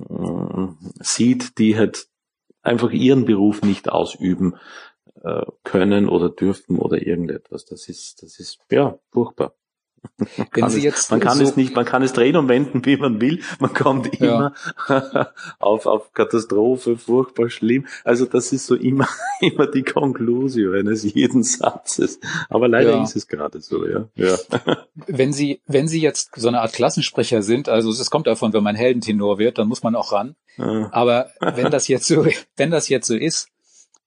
äh, 0.00 0.66
sieht, 1.00 1.58
die 1.58 1.78
halt 1.78 2.06
einfach 2.62 2.90
ihren 2.90 3.24
Beruf 3.24 3.62
nicht 3.62 3.88
ausüben 3.88 4.56
äh, 5.22 5.46
können 5.64 6.08
oder 6.08 6.28
dürfen 6.28 6.78
oder 6.78 7.06
irgendetwas. 7.06 7.64
Das 7.64 7.88
ist, 7.88 8.22
das 8.22 8.38
ist, 8.38 8.58
ja, 8.70 8.98
furchtbar. 9.10 9.54
Wenn 10.52 10.68
Sie 10.68 10.78
es, 10.78 10.84
jetzt 10.84 11.10
man 11.10 11.20
kann 11.20 11.38
so 11.38 11.44
es 11.44 11.56
nicht, 11.56 11.74
man 11.74 11.84
kann 11.84 12.02
es 12.02 12.12
drehen 12.12 12.36
und 12.36 12.48
wenden, 12.48 12.84
wie 12.84 12.96
man 12.96 13.20
will. 13.20 13.40
Man 13.60 13.72
kommt 13.72 14.20
immer 14.20 14.52
ja. 14.88 15.32
auf, 15.58 15.86
auf 15.86 16.12
Katastrophe, 16.12 16.96
furchtbar 16.96 17.50
schlimm. 17.50 17.86
Also 18.04 18.26
das 18.26 18.52
ist 18.52 18.66
so 18.66 18.74
immer, 18.74 19.08
immer 19.40 19.66
die 19.66 19.82
Konklusion 19.82 20.74
eines 20.74 21.02
jeden 21.02 21.42
Satzes. 21.42 22.20
Aber 22.48 22.68
leider 22.68 22.92
ja. 22.92 23.02
ist 23.02 23.16
es 23.16 23.28
gerade 23.28 23.60
so, 23.60 23.86
ja. 23.86 24.08
ja. 24.16 24.36
Wenn 24.94 25.32
Sie, 25.32 25.60
wenn 25.66 25.88
Sie 25.88 26.00
jetzt 26.00 26.32
so 26.36 26.48
eine 26.48 26.60
Art 26.60 26.72
Klassensprecher 26.72 27.42
sind, 27.42 27.68
also 27.68 27.90
es 27.90 28.10
kommt 28.10 28.26
davon, 28.26 28.52
wenn 28.52 28.62
man 28.62 28.76
Heldentenor 28.76 29.38
wird, 29.38 29.58
dann 29.58 29.68
muss 29.68 29.82
man 29.82 29.94
auch 29.96 30.12
ran. 30.12 30.36
Aber 30.58 31.30
wenn 31.40 31.70
das 31.70 31.88
jetzt 31.88 32.06
so, 32.06 32.26
wenn 32.56 32.70
das 32.70 32.88
jetzt 32.88 33.06
so 33.06 33.16
ist, 33.16 33.48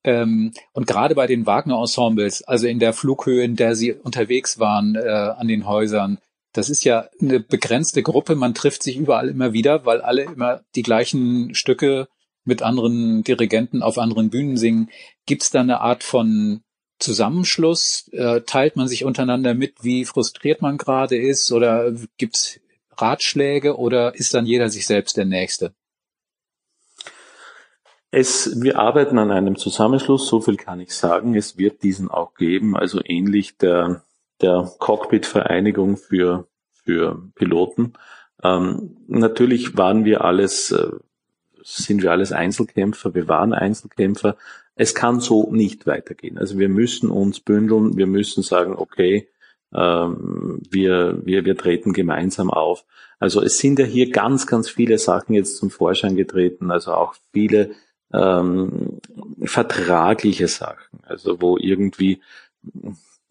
ähm, 0.05 0.53
und 0.71 0.85
gerade 0.85 1.15
bei 1.15 1.25
den 1.25 1.47
Wagner-Ensembles, 1.47 2.43
also 2.43 2.67
in 2.67 2.77
der 2.77 2.93
Flughöhe, 2.93 3.43
in 3.43 3.55
der 3.55 3.75
sie 3.75 3.91
unterwegs 3.91 4.59
waren 4.59 4.95
äh, 4.95 5.09
an 5.09 5.47
den 5.47 5.67
Häusern, 5.67 6.19
das 6.53 6.69
ist 6.69 6.83
ja 6.83 7.09
eine 7.19 7.39
begrenzte 7.39 8.03
Gruppe. 8.03 8.35
Man 8.35 8.53
trifft 8.53 8.83
sich 8.83 8.97
überall 8.97 9.29
immer 9.29 9.51
wieder, 9.51 9.85
weil 9.85 10.01
alle 10.01 10.23
immer 10.23 10.61
die 10.75 10.83
gleichen 10.83 11.55
Stücke 11.55 12.07
mit 12.43 12.61
anderen 12.61 13.23
Dirigenten 13.23 13.81
auf 13.81 13.97
anderen 13.97 14.29
Bühnen 14.29 14.57
singen. 14.57 14.89
Gibt 15.25 15.41
es 15.41 15.49
da 15.49 15.61
eine 15.61 15.81
Art 15.81 16.03
von 16.03 16.61
Zusammenschluss? 16.99 18.07
Äh, 18.13 18.41
teilt 18.41 18.75
man 18.75 18.87
sich 18.87 19.05
untereinander 19.05 19.55
mit, 19.55 19.83
wie 19.83 20.05
frustriert 20.05 20.61
man 20.61 20.77
gerade 20.77 21.17
ist? 21.17 21.51
Oder 21.51 21.93
gibt 22.17 22.35
es 22.35 22.59
Ratschläge 22.95 23.75
oder 23.75 24.13
ist 24.13 24.35
dann 24.35 24.45
jeder 24.45 24.69
sich 24.69 24.85
selbst 24.85 25.17
der 25.17 25.25
Nächste? 25.25 25.73
Es, 28.15 28.61
wir 28.61 28.79
arbeiten 28.79 29.17
an 29.19 29.29
einem 29.29 29.57
Zusammenschluss, 29.57 30.29
so 30.29 30.39
viel 30.39 30.55
kann 30.55 30.79
ich 30.79 30.95
sagen. 30.95 31.35
Es 31.35 31.57
wird 31.57 31.83
diesen 31.83 32.09
auch 32.09 32.33
geben, 32.35 32.77
also 32.77 33.01
ähnlich 33.03 33.57
der, 33.57 34.03
der 34.41 34.71
Cockpit-Vereinigung 34.79 35.97
für, 35.97 36.47
für 36.71 37.21
Piloten. 37.35 37.91
Ähm, 38.41 38.95
natürlich 39.07 39.77
waren 39.77 40.05
wir 40.05 40.23
alles, 40.23 40.71
äh, 40.71 40.91
sind 41.61 42.03
wir 42.03 42.11
alles 42.11 42.31
Einzelkämpfer, 42.31 43.13
wir 43.13 43.27
waren 43.27 43.51
Einzelkämpfer. 43.51 44.37
Es 44.75 44.95
kann 44.95 45.19
so 45.19 45.51
nicht 45.51 45.85
weitergehen. 45.85 46.37
Also 46.37 46.57
wir 46.57 46.69
müssen 46.69 47.11
uns 47.11 47.41
bündeln, 47.41 47.97
wir 47.97 48.07
müssen 48.07 48.43
sagen, 48.43 48.75
okay, 48.77 49.27
ähm, 49.73 50.61
wir, 50.69 51.19
wir, 51.25 51.43
wir 51.43 51.57
treten 51.57 51.91
gemeinsam 51.91 52.49
auf. 52.49 52.85
Also 53.19 53.41
es 53.41 53.57
sind 53.57 53.77
ja 53.77 53.85
hier 53.85 54.09
ganz, 54.09 54.47
ganz 54.47 54.69
viele 54.69 54.99
Sachen 54.99 55.35
jetzt 55.35 55.57
zum 55.57 55.69
Vorschein 55.69 56.15
getreten, 56.15 56.71
also 56.71 56.93
auch 56.93 57.15
viele 57.33 57.71
ähm, 58.15 58.99
vertragliche 59.43 60.47
Sachen, 60.47 60.99
also 61.03 61.41
wo 61.41 61.57
irgendwie 61.57 62.21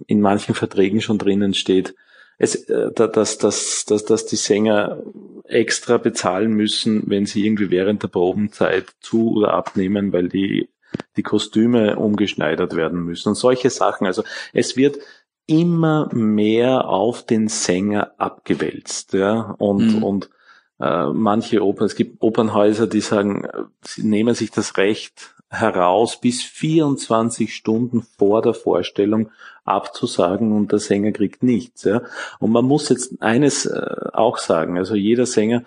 in 0.07 0.21
manchen 0.21 0.55
Verträgen 0.55 1.01
schon 1.01 1.19
drinnen 1.19 1.55
steht, 1.55 1.95
es, 2.39 2.69
äh, 2.69 2.91
dass, 2.93 3.39
dass, 3.39 3.85
dass, 3.87 4.05
dass 4.05 4.27
die 4.27 4.37
Sänger 4.37 5.03
extra 5.45 5.99
bezahlen 5.99 6.53
müssen, 6.53 7.05
wenn 7.07 7.27
sie 7.27 7.47
irgendwie 7.47 7.71
während 7.71 8.03
der 8.03 8.09
Probenzeit 8.09 8.87
zu 9.01 9.35
oder 9.37 9.55
abnehmen, 9.55 10.13
weil 10.13 10.29
die, 10.29 10.69
die 11.17 11.23
Kostüme 11.23 11.97
umgeschneidert 11.97 12.75
werden 12.77 13.05
müssen 13.05 13.31
und 13.31 13.35
solche 13.35 13.71
Sachen. 13.71 14.07
Also 14.07 14.25
es 14.53 14.77
wird 14.77 14.99
immer 15.47 16.09
mehr 16.15 16.89
auf 16.89 17.25
den 17.25 17.49
Sänger 17.49 18.13
abgewälzt, 18.19 19.13
ja, 19.13 19.55
und, 19.59 19.97
mhm. 19.97 20.03
und 20.03 20.31
äh, 20.81 21.07
manche 21.07 21.65
Opern, 21.65 21.87
es 21.87 21.95
gibt 21.95 22.23
Opernhäuser, 22.23 22.87
die 22.87 23.01
sagen, 23.01 23.47
sie 23.83 24.03
nehmen 24.03 24.35
sich 24.35 24.51
das 24.51 24.77
Recht 24.77 25.35
heraus, 25.49 26.21
bis 26.21 26.43
24 26.43 27.55
Stunden 27.55 28.03
vor 28.03 28.43
der 28.43 28.55
Vorstellung 28.55 29.31
abzusagen 29.65 30.53
und 30.53 30.73
der 30.73 30.79
Sänger 30.79 31.13
kriegt 31.13 31.43
nichts. 31.43 31.85
Ja. 31.85 32.03
Und 32.39 32.51
man 32.51 32.65
muss 32.65 32.89
jetzt 32.89 33.23
eines 33.23 33.67
äh, 33.67 34.09
auch 34.13 34.39
sagen, 34.39 34.79
also 34.79 34.95
jeder 34.95 35.27
Sänger 35.27 35.65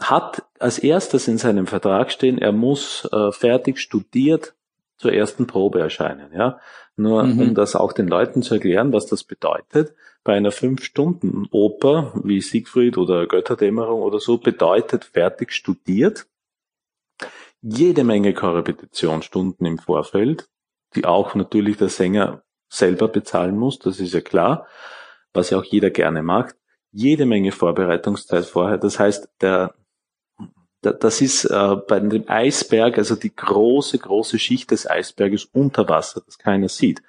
hat 0.00 0.42
als 0.58 0.78
erstes 0.78 1.28
in 1.28 1.38
seinem 1.38 1.66
Vertrag 1.66 2.10
stehen, 2.10 2.38
er 2.38 2.52
muss 2.52 3.06
äh, 3.12 3.32
fertig 3.32 3.78
studiert 3.78 4.54
zur 4.96 5.12
ersten 5.12 5.46
Probe 5.46 5.80
erscheinen. 5.80 6.32
Ja. 6.34 6.58
Nur 6.96 7.24
mhm. 7.24 7.40
um 7.40 7.54
das 7.54 7.76
auch 7.76 7.92
den 7.92 8.08
Leuten 8.08 8.42
zu 8.42 8.54
erklären, 8.54 8.92
was 8.92 9.06
das 9.06 9.24
bedeutet. 9.24 9.94
Bei 10.22 10.34
einer 10.34 10.52
Fünf-Stunden-Oper 10.52 12.12
wie 12.24 12.40
Siegfried 12.40 12.98
oder 12.98 13.26
Götterdämmerung 13.26 14.02
oder 14.02 14.20
so 14.20 14.38
bedeutet 14.38 15.04
fertig 15.04 15.52
studiert 15.52 16.26
jede 17.62 18.04
Menge 18.04 18.32
Korrepetitionsstunden 18.32 19.66
im 19.66 19.78
Vorfeld, 19.78 20.48
die 20.94 21.04
auch 21.04 21.34
natürlich 21.34 21.76
der 21.76 21.88
Sänger 21.88 22.42
selber 22.68 23.08
bezahlen 23.08 23.56
muss, 23.56 23.78
das 23.78 24.00
ist 24.00 24.14
ja 24.14 24.20
klar, 24.20 24.66
was 25.32 25.50
ja 25.50 25.58
auch 25.58 25.64
jeder 25.64 25.90
gerne 25.90 26.22
macht. 26.22 26.56
Jede 26.92 27.26
Menge 27.26 27.52
Vorbereitungszeit 27.52 28.46
vorher. 28.46 28.78
Das 28.78 28.98
heißt, 28.98 29.28
der 29.40 29.74
das 30.82 31.20
ist 31.20 31.44
äh, 31.44 31.76
bei 31.88 32.00
dem 32.00 32.24
Eisberg, 32.28 32.96
also 32.96 33.14
die 33.14 33.34
große, 33.34 33.98
große 33.98 34.38
Schicht 34.38 34.70
des 34.70 34.88
Eisberges 34.88 35.44
unter 35.52 35.88
Wasser, 35.88 36.22
das 36.24 36.38
keiner 36.38 36.68
sieht. 36.68 37.02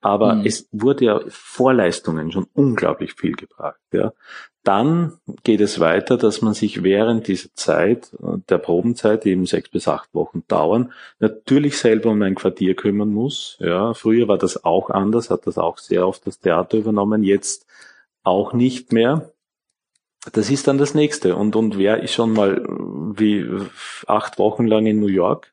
Aber 0.00 0.36
mhm. 0.36 0.46
es 0.46 0.68
wurde 0.70 1.04
ja 1.04 1.20
Vorleistungen 1.28 2.30
schon 2.30 2.46
unglaublich 2.54 3.14
viel 3.14 3.32
gebracht. 3.32 3.80
Ja. 3.92 4.12
Dann 4.62 5.18
geht 5.42 5.60
es 5.60 5.80
weiter, 5.80 6.16
dass 6.16 6.42
man 6.42 6.54
sich 6.54 6.84
während 6.84 7.26
dieser 7.26 7.52
Zeit, 7.54 8.12
äh, 8.22 8.38
der 8.48 8.58
Probenzeit, 8.58 9.24
die 9.24 9.30
eben 9.30 9.46
sechs 9.46 9.68
bis 9.70 9.88
acht 9.88 10.14
Wochen 10.14 10.44
dauern, 10.46 10.92
natürlich 11.18 11.78
selber 11.78 12.10
um 12.10 12.22
ein 12.22 12.36
Quartier 12.36 12.76
kümmern 12.76 13.12
muss. 13.12 13.56
Ja. 13.58 13.94
Früher 13.94 14.28
war 14.28 14.38
das 14.38 14.64
auch 14.64 14.90
anders, 14.90 15.30
hat 15.30 15.46
das 15.46 15.58
auch 15.58 15.78
sehr 15.78 16.06
oft 16.06 16.24
das 16.26 16.38
Theater 16.38 16.78
übernommen, 16.78 17.24
jetzt 17.24 17.66
auch 18.22 18.52
nicht 18.52 18.92
mehr. 18.92 19.32
Das 20.32 20.50
ist 20.50 20.68
dann 20.68 20.78
das 20.78 20.94
nächste. 20.94 21.36
Und, 21.36 21.56
und 21.56 21.78
wer 21.78 22.06
schon 22.08 22.32
mal 22.32 22.64
wie 23.16 23.46
acht 24.06 24.38
Wochen 24.38 24.66
lang 24.66 24.86
in 24.86 25.00
New 25.00 25.06
York 25.06 25.52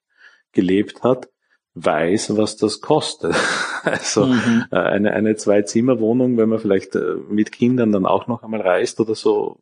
gelebt 0.52 1.04
hat, 1.04 1.30
weiß, 1.76 2.38
was 2.38 2.58
das 2.58 2.82
kostet. 2.82 3.36
Also 3.86 4.26
mhm. 4.26 4.66
Äh, 4.72 4.78
eine, 4.78 5.14
eine 5.14 5.36
Zwei-Zimmer-Wohnung, 5.36 6.38
wenn 6.38 6.50
man 6.50 6.58
vielleicht 6.58 6.96
äh, 6.96 7.18
mit 7.30 7.52
Kindern 7.52 7.92
dann 7.92 8.08
auch 8.08 8.26
noch 8.26 8.42
einmal 8.42 8.62
reist 8.62 9.00
oder 9.00 9.14
so, 9.14 9.60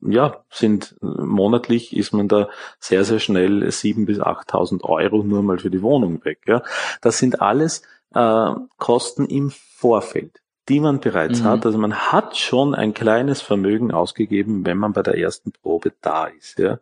ja, 0.00 0.44
sind 0.48 0.94
monatlich 1.00 1.96
ist 1.96 2.12
man 2.12 2.28
da 2.28 2.48
sehr, 2.78 3.02
sehr 3.02 3.18
schnell 3.18 3.68
sieben 3.72 4.06
bis 4.06 4.20
achttausend 4.20 4.84
Euro 4.84 5.24
nur 5.24 5.42
mal 5.42 5.58
für 5.58 5.70
die 5.70 5.82
Wohnung 5.82 6.24
weg. 6.24 6.42
Ja. 6.46 6.62
Das 7.00 7.18
sind 7.18 7.42
alles 7.42 7.82
äh, 8.14 8.50
Kosten 8.78 9.26
im 9.26 9.50
Vorfeld 9.50 10.41
die 10.72 10.80
man 10.80 11.00
bereits 11.00 11.40
mhm. 11.40 11.44
hat. 11.44 11.66
Also 11.66 11.76
man 11.76 11.94
hat 11.94 12.38
schon 12.38 12.74
ein 12.74 12.94
kleines 12.94 13.42
Vermögen 13.42 13.92
ausgegeben, 13.92 14.64
wenn 14.64 14.78
man 14.78 14.94
bei 14.94 15.02
der 15.02 15.18
ersten 15.18 15.52
Probe 15.52 15.92
da 16.00 16.24
ist. 16.24 16.58
Ja. 16.58 16.78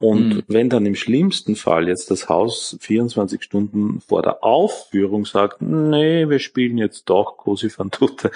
Und 0.00 0.28
mhm. 0.28 0.42
wenn 0.48 0.68
dann 0.68 0.84
im 0.84 0.96
schlimmsten 0.96 1.54
Fall 1.54 1.86
jetzt 1.86 2.10
das 2.10 2.28
Haus 2.28 2.76
24 2.80 3.40
Stunden 3.40 4.00
vor 4.00 4.22
der 4.22 4.42
Aufführung 4.42 5.26
sagt, 5.26 5.62
nee, 5.62 6.28
wir 6.28 6.40
spielen 6.40 6.76
jetzt 6.76 7.04
doch 7.04 7.36
Cosi 7.36 7.70
van 7.74 7.92
Tutte. 7.92 8.32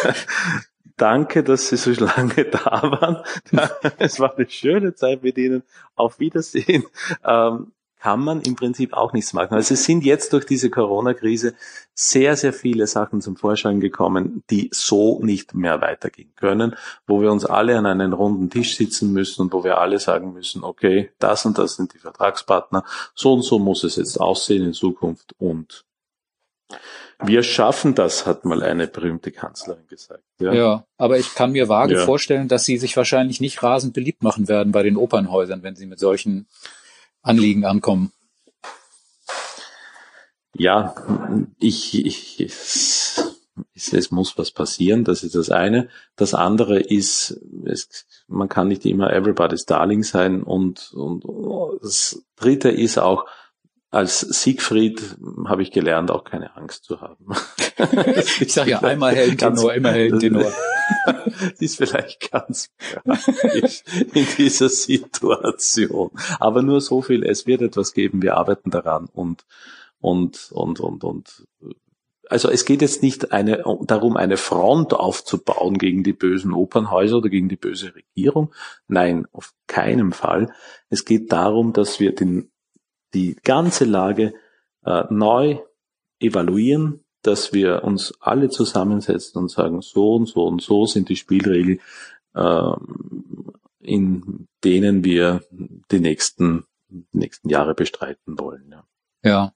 Danke, 0.96 1.42
dass 1.42 1.68
Sie 1.68 1.76
so 1.76 1.90
lange 2.02 2.46
da 2.46 2.82
waren. 2.82 3.18
es 3.98 4.18
war 4.18 4.34
eine 4.34 4.48
schöne 4.48 4.94
Zeit 4.94 5.22
mit 5.22 5.36
Ihnen. 5.36 5.62
Auf 5.94 6.20
Wiedersehen. 6.20 6.84
Ähm, 7.22 7.72
kann 8.06 8.20
man 8.20 8.40
im 8.40 8.54
Prinzip 8.54 8.92
auch 8.92 9.12
nichts 9.12 9.32
machen. 9.32 9.54
Also 9.54 9.74
es 9.74 9.82
sind 9.82 10.04
jetzt 10.04 10.32
durch 10.32 10.46
diese 10.46 10.70
Corona-Krise 10.70 11.54
sehr, 11.92 12.36
sehr 12.36 12.52
viele 12.52 12.86
Sachen 12.86 13.20
zum 13.20 13.34
Vorschein 13.34 13.80
gekommen, 13.80 14.44
die 14.48 14.70
so 14.72 15.18
nicht 15.24 15.56
mehr 15.56 15.80
weitergehen 15.80 16.32
können, 16.36 16.76
wo 17.08 17.20
wir 17.20 17.32
uns 17.32 17.44
alle 17.44 17.76
an 17.76 17.84
einen 17.84 18.12
runden 18.12 18.48
Tisch 18.48 18.76
sitzen 18.76 19.12
müssen 19.12 19.42
und 19.42 19.52
wo 19.52 19.64
wir 19.64 19.78
alle 19.78 19.98
sagen 19.98 20.34
müssen, 20.34 20.62
okay, 20.62 21.10
das 21.18 21.44
und 21.46 21.58
das 21.58 21.74
sind 21.74 21.94
die 21.94 21.98
Vertragspartner, 21.98 22.84
so 23.16 23.32
und 23.32 23.42
so 23.42 23.58
muss 23.58 23.82
es 23.82 23.96
jetzt 23.96 24.20
aussehen 24.20 24.64
in 24.64 24.72
Zukunft 24.72 25.34
und 25.38 25.84
wir 27.18 27.42
schaffen 27.42 27.96
das, 27.96 28.24
hat 28.24 28.44
mal 28.44 28.62
eine 28.62 28.86
berühmte 28.86 29.32
Kanzlerin 29.32 29.88
gesagt. 29.88 30.22
Ja, 30.38 30.52
ja 30.52 30.86
aber 30.96 31.18
ich 31.18 31.34
kann 31.34 31.50
mir 31.50 31.68
vage 31.68 31.94
ja. 31.94 32.04
vorstellen, 32.04 32.46
dass 32.46 32.66
sie 32.66 32.78
sich 32.78 32.96
wahrscheinlich 32.96 33.40
nicht 33.40 33.64
rasend 33.64 33.94
beliebt 33.94 34.22
machen 34.22 34.46
werden 34.46 34.70
bei 34.70 34.84
den 34.84 34.96
Opernhäusern, 34.96 35.64
wenn 35.64 35.74
sie 35.74 35.86
mit 35.86 35.98
solchen 35.98 36.46
Anliegen 37.26 37.64
ankommen? 37.64 38.12
Ja, 40.54 40.94
ich, 41.58 42.06
ich 42.06 42.40
es, 42.40 43.92
es 43.92 44.10
muss 44.10 44.38
was 44.38 44.50
passieren, 44.50 45.04
das 45.04 45.22
ist 45.22 45.34
das 45.34 45.50
eine. 45.50 45.88
Das 46.14 46.34
andere 46.34 46.78
ist, 46.78 47.40
es, 47.64 48.06
man 48.28 48.48
kann 48.48 48.68
nicht 48.68 48.84
immer 48.86 49.12
everybody's 49.12 49.66
darling 49.66 50.02
sein 50.02 50.42
und, 50.42 50.92
und 50.92 51.24
das 51.82 52.22
dritte 52.36 52.70
ist 52.70 52.98
auch, 52.98 53.26
als 53.90 54.20
Siegfried 54.20 55.16
habe 55.46 55.62
ich 55.62 55.70
gelernt, 55.70 56.10
auch 56.10 56.24
keine 56.24 56.56
Angst 56.56 56.84
zu 56.84 57.00
haben. 57.00 57.28
ich 58.40 58.52
sage 58.52 58.72
ja 58.72 58.80
einmal 58.80 59.14
Heldentenor, 59.14 59.74
immer 59.74 59.92
Heldentenor. 59.92 60.52
das 61.06 61.52
ist 61.60 61.76
vielleicht 61.76 62.30
ganz 62.30 62.70
praktisch 63.04 63.84
in 64.12 64.26
dieser 64.36 64.68
Situation. 64.68 66.10
Aber 66.40 66.62
nur 66.62 66.80
so 66.80 67.00
viel, 67.02 67.24
es 67.24 67.46
wird 67.46 67.62
etwas 67.62 67.92
geben, 67.92 68.22
wir 68.22 68.36
arbeiten 68.36 68.70
daran 68.70 69.08
und, 69.12 69.46
und, 70.00 70.50
und, 70.52 70.80
und, 70.80 71.04
und, 71.04 71.46
also 72.28 72.50
es 72.50 72.64
geht 72.64 72.82
jetzt 72.82 73.02
nicht 73.02 73.32
eine, 73.32 73.62
darum, 73.82 74.16
eine 74.16 74.36
Front 74.36 74.94
aufzubauen 74.94 75.78
gegen 75.78 76.02
die 76.02 76.12
bösen 76.12 76.52
Opernhäuser 76.52 77.18
oder 77.18 77.28
gegen 77.28 77.48
die 77.48 77.56
böse 77.56 77.94
Regierung. 77.94 78.52
Nein, 78.88 79.28
auf 79.32 79.54
keinen 79.68 80.12
Fall. 80.12 80.52
Es 80.90 81.04
geht 81.04 81.30
darum, 81.30 81.72
dass 81.72 82.00
wir 82.00 82.12
den 82.14 82.50
die 83.16 83.36
ganze 83.42 83.86
Lage 83.86 84.34
äh, 84.84 85.04
neu 85.08 85.58
evaluieren, 86.20 87.00
dass 87.22 87.54
wir 87.54 87.82
uns 87.82 88.12
alle 88.20 88.50
zusammensetzen 88.50 89.40
und 89.40 89.50
sagen, 89.50 89.80
so 89.80 90.14
und 90.14 90.26
so 90.26 90.44
und 90.44 90.60
so 90.60 90.84
sind 90.84 91.08
die 91.08 91.16
Spielregeln, 91.16 91.80
äh, 92.34 92.72
in 93.80 94.48
denen 94.62 95.02
wir 95.02 95.42
die 95.50 96.00
nächsten, 96.00 96.66
die 96.88 97.18
nächsten 97.18 97.48
Jahre 97.48 97.74
bestreiten 97.74 98.38
wollen. 98.38 98.70
Ja. 98.70 98.84
ja. 99.22 99.52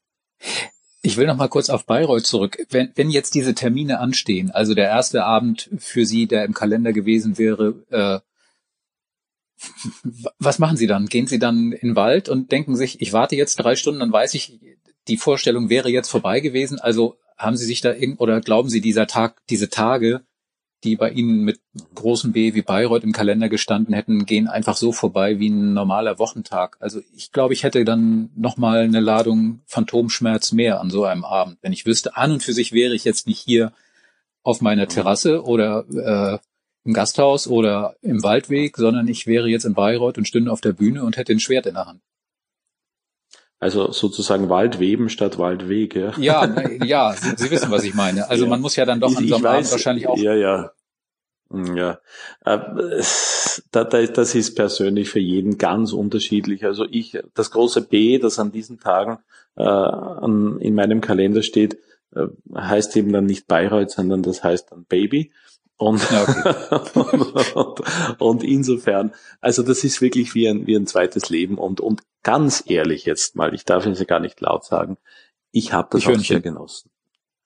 Ich 1.03 1.17
will 1.17 1.27
noch 1.27 1.37
mal 1.37 1.49
kurz 1.49 1.69
auf 1.69 1.85
Bayreuth 1.85 2.27
zurück. 2.27 2.67
Wenn, 2.71 2.93
wenn 2.95 3.11
jetzt 3.11 3.35
diese 3.35 3.55
Termine 3.55 4.01
anstehen, 4.01 4.51
also 4.51 4.75
der 4.75 4.89
erste 4.89 5.25
Abend 5.25 5.71
für 5.79 6.07
Sie, 6.07 6.27
der 6.27 6.45
im 6.45 6.55
Kalender 6.55 6.93
gewesen 6.93 7.37
wäre, 7.37 7.75
äh, 7.91 8.21
was 10.39 10.59
machen 10.59 10.77
Sie 10.77 10.87
dann? 10.87 11.07
Gehen 11.07 11.27
Sie 11.27 11.39
dann 11.39 11.73
in 11.73 11.91
den 11.91 11.97
Wald 11.97 12.29
und 12.29 12.53
denken 12.53 12.77
sich, 12.77 13.01
ich 13.01 13.13
warte 13.13 13.37
jetzt 13.37 13.57
drei 13.57 13.77
Stunden, 13.77 14.01
dann 14.01 14.13
weiß 14.13 14.35
ich, 14.35 14.61
die 15.09 15.17
Vorstellung 15.17 15.69
wäre 15.69 15.91
jetzt 15.91 16.09
vorbei 16.09 16.41
gewesen. 16.41 16.79
Also 16.79 17.17
haben 17.37 17.57
Sie 17.57 17.67
sich 17.67 17.81
da 17.81 17.93
irgend 17.93 18.21
oder 18.21 18.41
glauben 18.41 18.69
Sie 18.69 18.81
dieser 18.81 19.07
Tag, 19.07 19.43
diese 19.49 19.71
Tage, 19.71 20.23
die 20.85 20.97
bei 20.97 21.11
Ihnen 21.11 21.43
mit 21.43 21.61
großem 21.95 22.33
B 22.33 22.55
wie 22.55 22.63
Bayreuth 22.63 23.05
im 23.05 23.13
Kalender 23.13 23.49
gestanden 23.49 23.95
hätten, 23.95 24.25
gehen 24.25 24.49
einfach 24.49 24.77
so 24.77 24.93
vorbei 24.93 25.39
wie 25.39 25.51
ein 25.51 25.75
normaler 25.75 26.19
Wochentag. 26.19 26.77
Also 26.81 27.01
ich 27.15 27.33
glaube, 27.33 27.53
ich 27.53 27.65
hätte 27.65 27.85
dann 27.85 28.31
nochmal 28.35 28.81
eine 28.81 29.01
Ladung 29.01 29.61
Phantomschmerz 29.67 30.53
mehr 30.53 30.81
an 30.81 30.91
so 30.91 31.05
einem 31.05 31.25
Abend, 31.25 31.59
wenn 31.61 31.73
ich 31.73 31.87
wüsste, 31.87 32.17
an 32.17 32.33
und 32.33 32.43
für 32.43 32.55
sich 32.55 32.73
wäre 32.73 32.95
ich 32.95 33.05
jetzt 33.05 33.27
nicht 33.27 33.41
hier 33.41 33.73
auf 34.43 34.63
meiner 34.63 34.89
Terrasse 34.89 35.45
oder 35.45 35.85
äh, 35.91 36.39
im 36.85 36.93
Gasthaus 36.93 37.47
oder 37.47 37.97
im 38.01 38.23
Waldweg, 38.23 38.77
sondern 38.77 39.09
ich 39.09 39.27
wäre 39.27 39.49
jetzt 39.49 39.65
in 39.65 39.75
Bayreuth 39.75 40.19
und 40.19 40.27
stünde 40.27 40.51
auf 40.51 40.61
der 40.61 40.73
Bühne 40.73 41.05
und 41.05 41.17
hätte 41.17 41.33
ein 41.33 41.41
Schwert 41.41 41.67
in 41.67 41.75
der 41.75 41.87
Hand. 41.87 42.01
Also 43.59 43.93
sozusagen 43.93 44.49
Waldweben 44.49 45.11
statt 45.11 45.39
Waldweg, 45.39 45.95
ja. 45.95 46.15
Ja, 46.19 46.49
ja, 46.85 47.13
Sie, 47.13 47.35
Sie 47.37 47.51
wissen, 47.51 47.71
was 47.71 47.85
ich 47.85 47.95
meine. 47.95 48.29
Also 48.31 48.45
ja. 48.45 48.51
man 48.51 48.61
muss 48.63 48.77
ja 48.77 48.87
dann 48.87 49.01
doch 49.01 49.15
an 49.15 49.29
so 49.29 49.37
einem 49.37 49.47
Abend 49.47 49.71
wahrscheinlich 49.71 50.07
auch. 50.07 50.17
Ja, 50.17 50.35
ja. 50.35 50.73
Hm, 51.51 51.77
ja, 51.77 51.99
äh, 52.45 52.59
das 53.73 54.35
ist 54.35 54.55
persönlich 54.55 55.11
für 55.11 55.19
jeden 55.19 55.59
ganz 55.59 55.93
unterschiedlich. 55.93 56.65
Also 56.65 56.87
ich, 56.89 57.19
das 57.35 57.51
große 57.51 57.83
B, 57.83 58.19
das 58.19 58.39
an 58.39 58.53
diesen 58.53 58.79
Tagen 58.79 59.19
äh, 59.57 60.25
in 60.25 60.75
meinem 60.75 61.01
Kalender 61.01 61.43
steht, 61.43 61.79
äh, 62.15 62.27
heißt 62.55 62.97
eben 62.97 63.13
dann 63.13 63.27
nicht 63.27 63.47
Bayreuth, 63.47 63.91
sondern 63.91 64.23
das 64.23 64.43
heißt 64.43 64.71
dann 64.71 64.85
Baby. 64.85 65.33
Und, 65.81 66.03
okay. 66.13 67.53
und, 67.55 68.21
und, 68.21 68.43
insofern, 68.45 69.15
also 69.41 69.63
das 69.63 69.83
ist 69.83 70.03
wirklich 70.03 70.35
wie 70.35 70.47
ein, 70.47 70.67
wie 70.67 70.77
ein 70.77 70.87
zweites 70.87 71.31
Leben. 71.31 71.57
Und, 71.57 71.81
und 71.81 72.03
ganz 72.23 72.63
ehrlich 72.67 73.07
jetzt 73.07 73.35
mal, 73.35 73.55
ich 73.55 73.65
darf 73.65 73.87
es 73.87 73.99
ja 73.99 74.05
gar 74.05 74.21
nicht 74.21 74.39
laut 74.43 74.63
sagen, 74.67 74.99
ich 75.53 75.73
habe 75.73 75.89
das 75.91 76.03
ich 76.03 76.09
auch 76.09 76.19
sehr 76.19 76.41
genossen. 76.41 76.91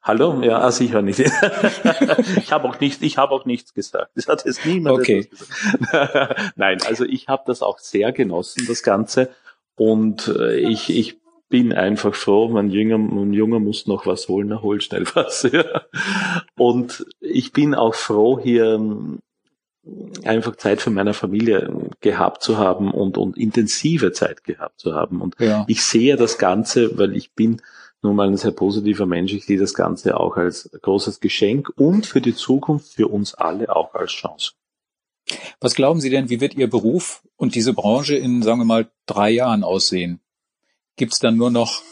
Hallo? 0.03 0.43
Ja, 0.43 0.59
ah, 0.59 0.73
sicher 0.73 1.01
nicht. 1.01 1.21
ich 2.37 2.51
habe 2.51 2.69
auch 2.69 2.81
nicht, 2.81 3.03
ich 3.03 3.19
habe 3.19 3.33
auch 3.33 3.45
nichts 3.45 3.73
gesagt. 3.73 4.11
Das 4.17 4.27
hat 4.27 4.45
jetzt 4.45 4.67
niemand 4.67 4.99
okay. 4.99 5.31
gesagt. 5.31 6.53
Nein, 6.57 6.79
also 6.89 7.05
ich 7.05 7.29
habe 7.29 7.45
das 7.47 7.63
auch 7.63 7.79
sehr 7.79 8.11
genossen, 8.11 8.67
das 8.67 8.83
Ganze. 8.83 9.31
Und 9.77 10.27
äh, 10.27 10.57
ich, 10.57 10.91
ich 10.91 11.21
bin 11.55 11.73
einfach 11.73 12.17
froh, 12.17 12.49
mein 12.49 12.69
Jünger, 12.69 12.99
mein 12.99 13.33
Junge 13.33 13.61
muss 13.61 13.87
noch 13.87 14.07
was 14.07 14.27
holen, 14.27 14.51
er 14.51 14.63
holt 14.63 14.83
schnell 14.83 15.07
was. 15.15 15.45
Ja. 15.53 15.83
Und 16.57 17.07
ich 17.21 17.53
bin 17.53 17.77
auch 17.77 17.95
froh, 17.95 18.41
hier 18.41 18.75
ähm, 18.75 19.21
einfach 20.25 20.57
Zeit 20.57 20.83
für 20.83 20.91
meine 20.91 21.15
Familie 21.15 21.73
gehabt 22.01 22.43
zu 22.43 22.59
haben 22.59 22.91
und, 22.91 23.19
und 23.19 23.39
intensive 23.39 24.11
Zeit 24.11 24.43
gehabt 24.43 24.81
zu 24.81 24.95
haben. 24.97 25.21
Und 25.21 25.37
ja. 25.39 25.65
ich 25.69 25.85
sehe 25.85 26.17
das 26.17 26.39
Ganze, 26.39 26.99
weil 26.99 27.15
ich 27.15 27.35
bin 27.35 27.63
nun 28.03 28.17
mal 28.17 28.27
ein 28.27 28.37
sehr 28.37 28.51
positiver 28.51 29.07
Mensch. 29.07 29.33
Ich 29.33 29.47
sehe 29.47 29.61
das 29.61 29.75
Ganze 29.75 30.19
auch 30.19 30.37
als 30.37 30.69
großes 30.83 31.21
Geschenk 31.21 31.71
und 31.77 32.05
für 32.05 32.21
die 32.21 32.35
Zukunft 32.35 32.95
für 32.95 33.07
uns 33.07 33.33
alle 33.33 33.77
auch 33.77 33.95
als 33.95 34.11
Chance. 34.11 34.55
Was 35.61 35.77
glauben 35.77 36.01
Sie 36.01 36.11
denn, 36.11 36.31
wie 36.31 36.41
wird 36.41 36.55
Ihr 36.55 36.69
Beruf 36.69 37.23
und 37.37 37.55
diese 37.55 37.75
Branche 37.75 38.17
in, 38.17 38.43
sagen 38.43 38.59
wir 38.59 38.65
mal, 38.65 38.91
drei 39.07 39.31
Jahren 39.31 39.63
aussehen? 39.63 40.19
Gibt 40.97 41.13
es 41.13 41.19
dann 41.19 41.37
nur 41.37 41.51
noch, 41.51 41.83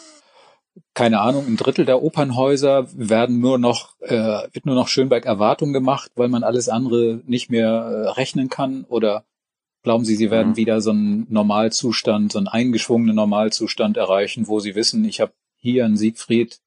keine 0.94 1.20
Ahnung, 1.20 1.46
ein 1.46 1.56
Drittel 1.56 1.84
der 1.84 2.02
Opernhäuser 2.02 2.86
werden 2.94 3.40
nur 3.40 3.58
noch, 3.58 4.00
äh, 4.00 4.46
wird 4.52 4.66
nur 4.66 4.74
noch 4.74 4.88
Schönberg 4.88 5.26
Erwartung 5.26 5.72
gemacht, 5.72 6.12
weil 6.14 6.28
man 6.28 6.44
alles 6.44 6.68
andere 6.68 7.20
nicht 7.26 7.50
mehr 7.50 7.68
äh, 7.68 8.08
rechnen 8.10 8.48
kann? 8.48 8.84
Oder 8.84 9.24
glauben 9.82 10.04
Sie, 10.04 10.16
Sie 10.16 10.30
werden 10.30 10.50
mhm. 10.50 10.56
wieder 10.56 10.80
so 10.80 10.90
einen 10.90 11.26
Normalzustand, 11.30 12.32
so 12.32 12.38
einen 12.38 12.48
eingeschwungenen 12.48 13.16
Normalzustand 13.16 13.96
erreichen, 13.96 14.46
wo 14.46 14.60
Sie 14.60 14.74
wissen, 14.74 15.04
ich 15.04 15.20
habe 15.20 15.32
hier 15.56 15.84
ein 15.84 15.96
Siegfried, 15.96 16.60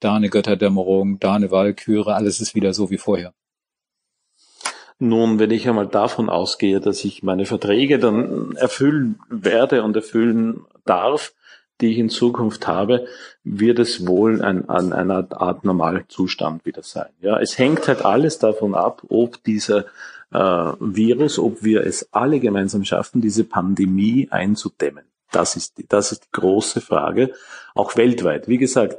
da 0.00 0.14
eine 0.14 0.30
Götterdämmerung, 0.30 1.18
da 1.18 1.34
eine 1.34 1.50
Walküre, 1.50 2.14
alles 2.14 2.40
ist 2.40 2.54
wieder 2.54 2.72
so 2.72 2.90
wie 2.90 2.98
vorher. 2.98 3.34
Nun, 5.02 5.38
wenn 5.38 5.50
ich 5.50 5.66
einmal 5.66 5.86
davon 5.86 6.28
ausgehe, 6.28 6.78
dass 6.78 7.04
ich 7.04 7.22
meine 7.22 7.46
Verträge 7.46 7.98
dann 7.98 8.54
erfüllen 8.56 9.18
werde 9.30 9.82
und 9.82 9.96
erfüllen 9.96 10.66
darf, 10.84 11.32
die 11.80 11.92
ich 11.92 11.98
in 11.98 12.10
Zukunft 12.10 12.66
habe, 12.66 13.06
wird 13.44 13.78
es 13.78 14.06
wohl 14.06 14.42
ein, 14.42 14.68
an 14.68 14.92
einer 14.92 15.26
Art 15.32 15.64
Normalzustand 15.64 16.66
wieder 16.66 16.82
sein. 16.82 17.10
Ja, 17.20 17.38
es 17.40 17.58
hängt 17.58 17.88
halt 17.88 18.04
alles 18.04 18.38
davon 18.38 18.74
ab, 18.74 19.02
ob 19.08 19.42
dieser 19.44 19.86
äh, 20.32 20.72
Virus, 20.78 21.38
ob 21.38 21.62
wir 21.62 21.84
es 21.84 22.08
alle 22.12 22.40
gemeinsam 22.40 22.84
schaffen, 22.84 23.20
diese 23.20 23.44
Pandemie 23.44 24.28
einzudämmen. 24.30 25.04
Das 25.30 25.56
ist, 25.56 25.78
die, 25.78 25.86
das 25.86 26.12
ist 26.12 26.24
die 26.24 26.40
große 26.40 26.80
Frage, 26.80 27.32
auch 27.74 27.96
weltweit. 27.96 28.48
Wie 28.48 28.58
gesagt, 28.58 28.98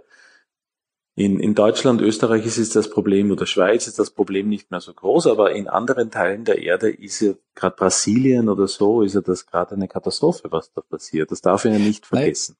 in, 1.15 1.39
in 1.41 1.55
Deutschland, 1.55 2.01
Österreich 2.01 2.45
ist 2.45 2.57
es 2.57 2.69
das 2.69 2.89
Problem 2.89 3.31
oder 3.31 3.45
Schweiz 3.45 3.85
ist 3.85 3.99
das 3.99 4.11
Problem 4.11 4.47
nicht 4.47 4.71
mehr 4.71 4.79
so 4.79 4.93
groß, 4.93 5.27
aber 5.27 5.51
in 5.51 5.67
anderen 5.67 6.09
Teilen 6.09 6.45
der 6.45 6.59
Erde 6.59 6.89
ist 6.89 7.19
ja 7.19 7.33
gerade 7.53 7.75
Brasilien 7.75 8.47
oder 8.47 8.67
so, 8.67 9.01
ist 9.01 9.15
ja 9.15 9.21
das 9.21 9.45
gerade 9.45 9.75
eine 9.75 9.89
Katastrophe, 9.89 10.47
was 10.51 10.71
da 10.71 10.81
passiert. 10.81 11.31
Das 11.31 11.41
darf 11.41 11.65
ich 11.65 11.73
ja 11.73 11.79
nicht 11.79 12.05
vergessen. 12.05 12.55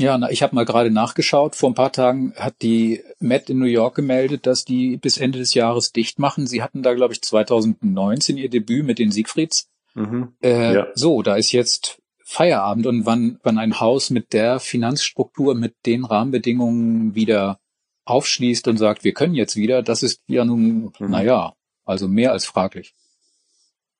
Ja, 0.00 0.16
na, 0.16 0.30
ich 0.30 0.42
habe 0.42 0.54
mal 0.54 0.64
gerade 0.64 0.90
nachgeschaut. 0.90 1.54
Vor 1.54 1.70
ein 1.70 1.74
paar 1.74 1.92
Tagen 1.92 2.32
hat 2.36 2.62
die 2.62 3.02
Met 3.18 3.50
in 3.50 3.58
New 3.58 3.66
York 3.66 3.94
gemeldet, 3.94 4.46
dass 4.46 4.64
die 4.64 4.96
bis 4.96 5.18
Ende 5.18 5.38
des 5.38 5.52
Jahres 5.52 5.92
dicht 5.92 6.18
machen. 6.18 6.46
Sie 6.46 6.62
hatten 6.62 6.82
da, 6.82 6.94
glaube 6.94 7.12
ich, 7.12 7.20
2019 7.20 8.38
ihr 8.38 8.48
Debüt 8.48 8.86
mit 8.86 8.98
den 8.98 9.10
Siegfrieds. 9.10 9.68
Mhm, 9.92 10.32
äh, 10.42 10.74
ja. 10.74 10.86
So, 10.94 11.20
da 11.20 11.36
ist 11.36 11.52
jetzt 11.52 12.00
Feierabend 12.24 12.86
und 12.86 13.04
wann, 13.04 13.40
wann 13.42 13.58
ein 13.58 13.78
Haus 13.78 14.08
mit 14.08 14.32
der 14.32 14.58
Finanzstruktur, 14.58 15.54
mit 15.54 15.74
den 15.84 16.06
Rahmenbedingungen 16.06 17.14
wieder 17.14 17.58
aufschließt 18.06 18.68
und 18.68 18.78
sagt, 18.78 19.04
wir 19.04 19.12
können 19.12 19.34
jetzt 19.34 19.56
wieder, 19.56 19.82
das 19.82 20.02
ist 20.02 20.22
ja 20.28 20.46
nun, 20.46 20.92
mhm. 20.98 21.10
naja, 21.10 21.52
also 21.84 22.08
mehr 22.08 22.32
als 22.32 22.46
fraglich. 22.46 22.94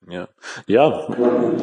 Ja, 0.09 0.27
ja, 0.65 1.07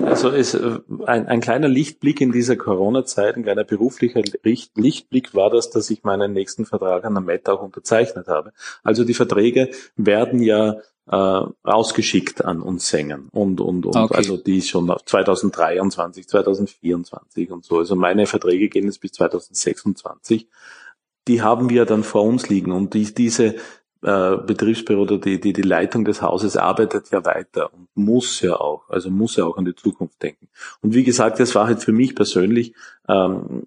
also 0.05 0.31
ist 0.31 0.55
äh, 0.55 0.79
ein, 1.07 1.27
ein 1.27 1.40
kleiner 1.40 1.66
Lichtblick 1.66 2.20
in 2.20 2.31
dieser 2.31 2.57
Corona-Zeit, 2.57 3.37
ein 3.37 3.42
kleiner 3.42 3.64
beruflicher 3.64 4.22
Lichtblick 4.42 5.35
war 5.35 5.51
das, 5.51 5.70
dass 5.70 5.90
ich 5.90 6.05
meinen 6.05 6.35
nächsten 6.35 6.64
Vertrag 6.64 7.05
an 7.05 7.14
der 7.14 7.22
Met 7.22 7.48
auch 7.48 7.62
unterzeichnet 7.62 8.29
habe. 8.29 8.53
Also 8.85 9.05
die 9.05 9.14
Verträge 9.14 9.70
werden 9.96 10.40
ja 10.40 10.77
äh, 11.11 11.42
ausgeschickt 11.64 12.44
an 12.44 12.62
uns 12.62 12.88
Sängern 12.88 13.29
und 13.33 13.61
und 13.61 13.87
und 13.87 13.96
okay. 13.96 14.14
also 14.14 14.37
die 14.37 14.59
ist 14.59 14.68
schon 14.68 14.87
2023, 15.05 16.29
2024 16.29 17.51
und 17.51 17.64
so. 17.64 17.79
Also 17.79 17.96
meine 17.96 18.27
Verträge 18.27 18.68
gehen 18.68 18.85
jetzt 18.85 19.01
bis 19.01 19.12
2026. 19.12 20.48
Die 21.27 21.42
haben 21.42 21.70
wir 21.70 21.87
dann 21.87 22.05
vor 22.05 22.22
uns 22.22 22.48
liegen 22.48 22.72
und 22.72 22.94
die, 22.94 23.12
diese 23.12 23.57
äh, 24.03 24.37
Betriebsbüro 24.37 25.03
oder 25.03 25.19
die, 25.19 25.41
die, 25.41 25.53
die 25.53 25.63
Leitung 25.63 26.05
des 26.05 26.23
Hauses 26.23 26.57
arbeitet 26.57 27.11
ja 27.11 27.25
weiter 27.25 27.73
und 27.73 27.89
muss 27.95 28.41
ja 28.41 28.55
auch, 28.55 28.89
also 28.89 29.11
muss 29.11 29.37
ja 29.37 29.45
auch 29.45 29.57
an 29.57 29.65
die 29.65 29.75
Zukunft 29.75 30.23
denken. 30.23 30.49
Und 30.83 30.95
wie 30.95 31.05
gesagt, 31.05 31.41
das 31.41 31.55
war 31.55 31.67
halt 31.67 31.83
für 31.83 31.93
mich 31.93 32.15
persönlich 32.15 32.75
ähm, 33.09 33.67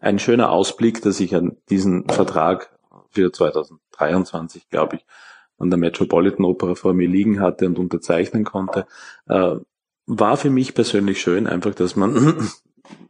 ein 0.00 0.18
schöner 0.18 0.50
Ausblick, 0.50 1.02
dass 1.02 1.20
ich 1.20 1.34
an 1.34 1.56
diesen 1.70 2.08
Vertrag 2.08 2.76
für 3.10 3.30
2023, 3.30 4.68
glaube 4.68 4.96
ich, 4.96 5.06
an 5.58 5.70
der 5.70 5.78
Metropolitan 5.78 6.44
Opera 6.44 6.74
vor 6.74 6.94
mir 6.94 7.08
liegen 7.08 7.40
hatte 7.40 7.66
und 7.66 7.78
unterzeichnen 7.78 8.44
konnte, 8.44 8.86
äh, 9.28 9.56
war 10.06 10.36
für 10.36 10.50
mich 10.50 10.74
persönlich 10.74 11.20
schön, 11.20 11.46
einfach, 11.46 11.74
dass 11.74 11.94
man, 11.94 12.50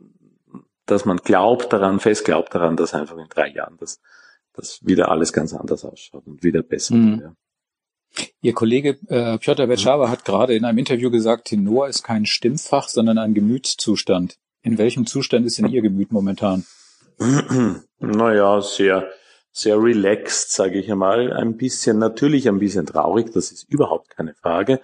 dass 0.87 1.05
man 1.05 1.19
glaubt 1.19 1.73
daran, 1.73 2.01
fest 2.01 2.25
glaubt 2.25 2.55
daran, 2.55 2.77
dass 2.77 2.95
einfach 2.95 3.17
in 3.17 3.29
drei 3.29 3.49
Jahren 3.49 3.77
das, 3.79 4.01
das 4.55 4.81
wieder 4.85 5.11
alles 5.11 5.33
ganz 5.33 5.55
anders 5.55 5.85
ausschaut 5.85 6.27
und 6.27 6.43
wieder 6.43 6.63
besser 6.63 6.95
mhm. 6.95 7.21
Ja. 7.23 7.33
Ihr 8.43 8.53
Kollege 8.53 8.99
äh, 9.09 9.39
Piotr 9.39 9.67
Betschava 9.67 10.11
hat 10.11 10.25
gerade 10.25 10.55
in 10.55 10.65
einem 10.65 10.79
Interview 10.79 11.11
gesagt, 11.11 11.47
Tenor 11.47 11.89
ist 11.89 12.03
kein 12.03 12.27
Stimmfach, 12.27 12.89
sondern 12.89 13.17
ein 13.17 13.33
Gemütszustand. 13.33 14.39
In 14.63 14.79
welchem 14.79 15.07
Zustand 15.07 15.47
ist 15.47 15.59
denn 15.59 15.69
Ihr 15.69 15.83
Gemüt 15.83 16.13
momentan? 16.13 16.65
Naja, 18.05 18.61
sehr, 18.61 19.09
sehr 19.53 19.81
relaxed, 19.81 20.51
sage 20.51 20.81
ich 20.81 20.91
einmal. 20.91 21.33
Ein 21.33 21.57
bisschen, 21.57 21.99
natürlich 21.99 22.49
ein 22.49 22.59
bisschen 22.59 22.85
traurig, 22.85 23.33
das 23.33 23.53
ist 23.53 23.71
überhaupt 23.71 24.11
keine 24.11 24.35
Frage. 24.35 24.81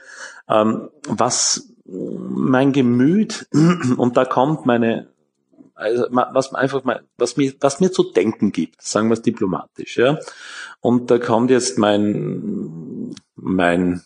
Ähm, 0.48 0.88
was 1.08 1.74
mein 1.84 2.72
Gemüt, 2.72 3.48
und 3.96 4.16
da 4.16 4.24
kommt 4.24 4.66
meine, 4.66 5.08
also 5.78 6.06
was 6.10 6.54
einfach 6.54 6.84
mal, 6.84 7.02
was 7.16 7.36
mir, 7.36 7.54
was 7.60 7.80
mir 7.80 7.92
zu 7.92 8.10
denken 8.12 8.52
gibt, 8.52 8.82
sagen 8.82 9.08
wir 9.08 9.14
es 9.14 9.22
diplomatisch, 9.22 9.96
ja. 9.96 10.18
Und 10.80 11.10
da 11.10 11.18
kommt 11.18 11.50
jetzt 11.50 11.78
mein, 11.78 13.14
mein 13.36 14.02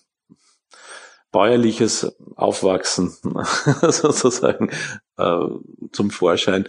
bäuerliches 1.33 2.15
Aufwachsen 2.37 3.17
sozusagen 3.83 4.71
äh, 5.17 5.47
zum 5.91 6.11
Vorschein. 6.11 6.69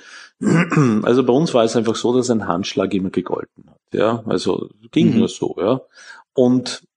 Also 1.04 1.24
bei 1.24 1.34
uns 1.34 1.54
war 1.54 1.64
es 1.64 1.76
einfach 1.76 1.96
so, 1.96 2.16
dass 2.16 2.30
ein 2.30 2.48
Handschlag 2.48 2.94
immer 2.94 3.10
gegolten 3.10 3.70
hat. 3.70 3.82
Ja, 3.92 4.24
also 4.26 4.70
ging 4.92 5.12
mhm. 5.12 5.20
nur 5.20 5.28
so. 5.28 5.56
Ja, 5.60 5.82
und 6.34 6.88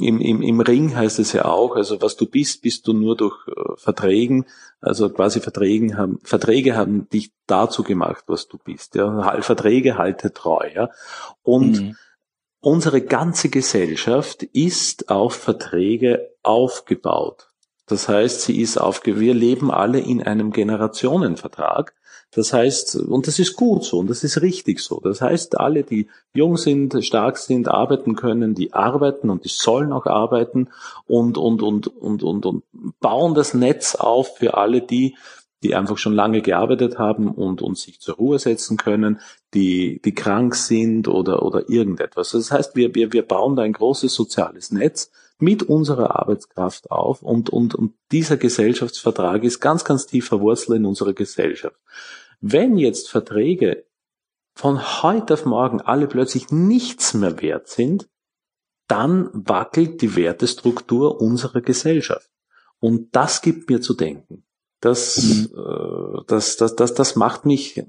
im, 0.00 0.20
im, 0.20 0.42
im 0.42 0.60
Ring 0.60 0.96
heißt 0.96 1.18
es 1.18 1.32
ja 1.32 1.44
auch, 1.44 1.76
also 1.76 2.02
was 2.02 2.16
du 2.16 2.26
bist, 2.26 2.62
bist 2.62 2.86
du 2.86 2.92
nur 2.92 3.16
durch 3.16 3.36
äh, 3.48 3.76
Verträgen, 3.76 4.46
also 4.80 5.08
quasi 5.10 5.40
Verträgen 5.40 5.96
haben, 5.96 6.18
Verträge 6.22 6.76
haben 6.76 7.08
dich 7.08 7.32
dazu 7.46 7.82
gemacht, 7.82 8.24
was 8.26 8.48
du 8.48 8.58
bist. 8.58 8.94
Ja, 8.96 9.40
Verträge 9.42 9.96
halte 9.96 10.32
treu. 10.32 10.68
Ja, 10.74 10.90
und 11.42 11.80
mhm 11.80 11.96
unsere 12.64 13.02
ganze 13.02 13.50
Gesellschaft 13.50 14.42
ist 14.42 15.10
auf 15.10 15.34
Verträge 15.34 16.30
aufgebaut. 16.42 17.50
Das 17.86 18.08
heißt, 18.08 18.40
sie 18.40 18.60
ist 18.60 18.78
aufge 18.78 19.20
wir 19.20 19.34
leben 19.34 19.70
alle 19.70 20.00
in 20.00 20.22
einem 20.22 20.50
Generationenvertrag. 20.50 21.92
Das 22.34 22.52
heißt, 22.52 22.96
und 22.96 23.26
das 23.26 23.38
ist 23.38 23.54
gut 23.54 23.84
so 23.84 23.98
und 23.98 24.10
das 24.10 24.24
ist 24.24 24.42
richtig 24.42 24.80
so. 24.80 25.00
Das 25.02 25.20
heißt, 25.20 25.58
alle, 25.58 25.84
die 25.84 26.08
jung 26.34 26.56
sind, 26.56 27.04
stark 27.04 27.38
sind, 27.38 27.68
arbeiten 27.68 28.16
können, 28.16 28.54
die 28.54 28.72
arbeiten 28.72 29.30
und 29.30 29.44
die 29.44 29.48
sollen 29.48 29.92
auch 29.92 30.06
arbeiten 30.06 30.68
und, 31.06 31.38
und, 31.38 31.62
und, 31.62 31.86
und, 31.86 32.22
und, 32.22 32.46
und 32.46 32.64
bauen 33.00 33.34
das 33.34 33.54
Netz 33.54 33.94
auf 33.94 34.38
für 34.38 34.56
alle 34.56 34.80
die, 34.80 35.16
die 35.62 35.74
einfach 35.74 35.96
schon 35.96 36.12
lange 36.12 36.42
gearbeitet 36.42 36.98
haben 36.98 37.28
und, 37.28 37.62
und 37.62 37.78
sich 37.78 38.00
zur 38.00 38.16
Ruhe 38.16 38.38
setzen 38.38 38.76
können, 38.76 39.20
die, 39.54 40.00
die 40.04 40.14
krank 40.14 40.54
sind 40.54 41.08
oder, 41.08 41.42
oder 41.42 41.70
irgendetwas. 41.70 42.32
Das 42.32 42.50
heißt, 42.50 42.76
wir, 42.76 42.94
wir, 42.94 43.12
wir 43.12 43.26
bauen 43.26 43.56
da 43.56 43.62
ein 43.62 43.72
großes 43.72 44.12
soziales 44.12 44.70
Netz 44.70 45.10
mit 45.38 45.62
unserer 45.62 46.20
Arbeitskraft 46.20 46.90
auf 46.90 47.22
und, 47.22 47.50
und, 47.50 47.74
und 47.74 47.94
dieser 48.12 48.36
Gesellschaftsvertrag 48.36 49.42
ist 49.42 49.60
ganz, 49.60 49.84
ganz 49.84 50.06
tief 50.06 50.26
verwurzelt 50.26 50.78
in 50.78 50.86
unserer 50.86 51.12
Gesellschaft. 51.12 51.76
Wenn 52.40 52.76
jetzt 52.76 53.10
Verträge 53.10 53.84
von 54.54 55.02
heute 55.02 55.34
auf 55.34 55.44
morgen 55.44 55.80
alle 55.80 56.06
plötzlich 56.06 56.50
nichts 56.50 57.14
mehr 57.14 57.40
wert 57.40 57.68
sind, 57.68 58.08
dann 58.86 59.30
wackelt 59.32 60.02
die 60.02 60.14
Wertestruktur 60.16 61.20
unserer 61.20 61.60
Gesellschaft. 61.60 62.30
Und 62.78 63.16
das 63.16 63.40
gibt 63.40 63.70
mir 63.70 63.80
zu 63.80 63.94
denken. 63.94 64.44
Das, 64.80 65.22
mhm. 65.22 65.50
äh, 65.56 66.22
das, 66.26 66.56
das, 66.56 66.76
das, 66.76 66.94
das 66.94 67.16
macht 67.16 67.46
mich, 67.46 67.82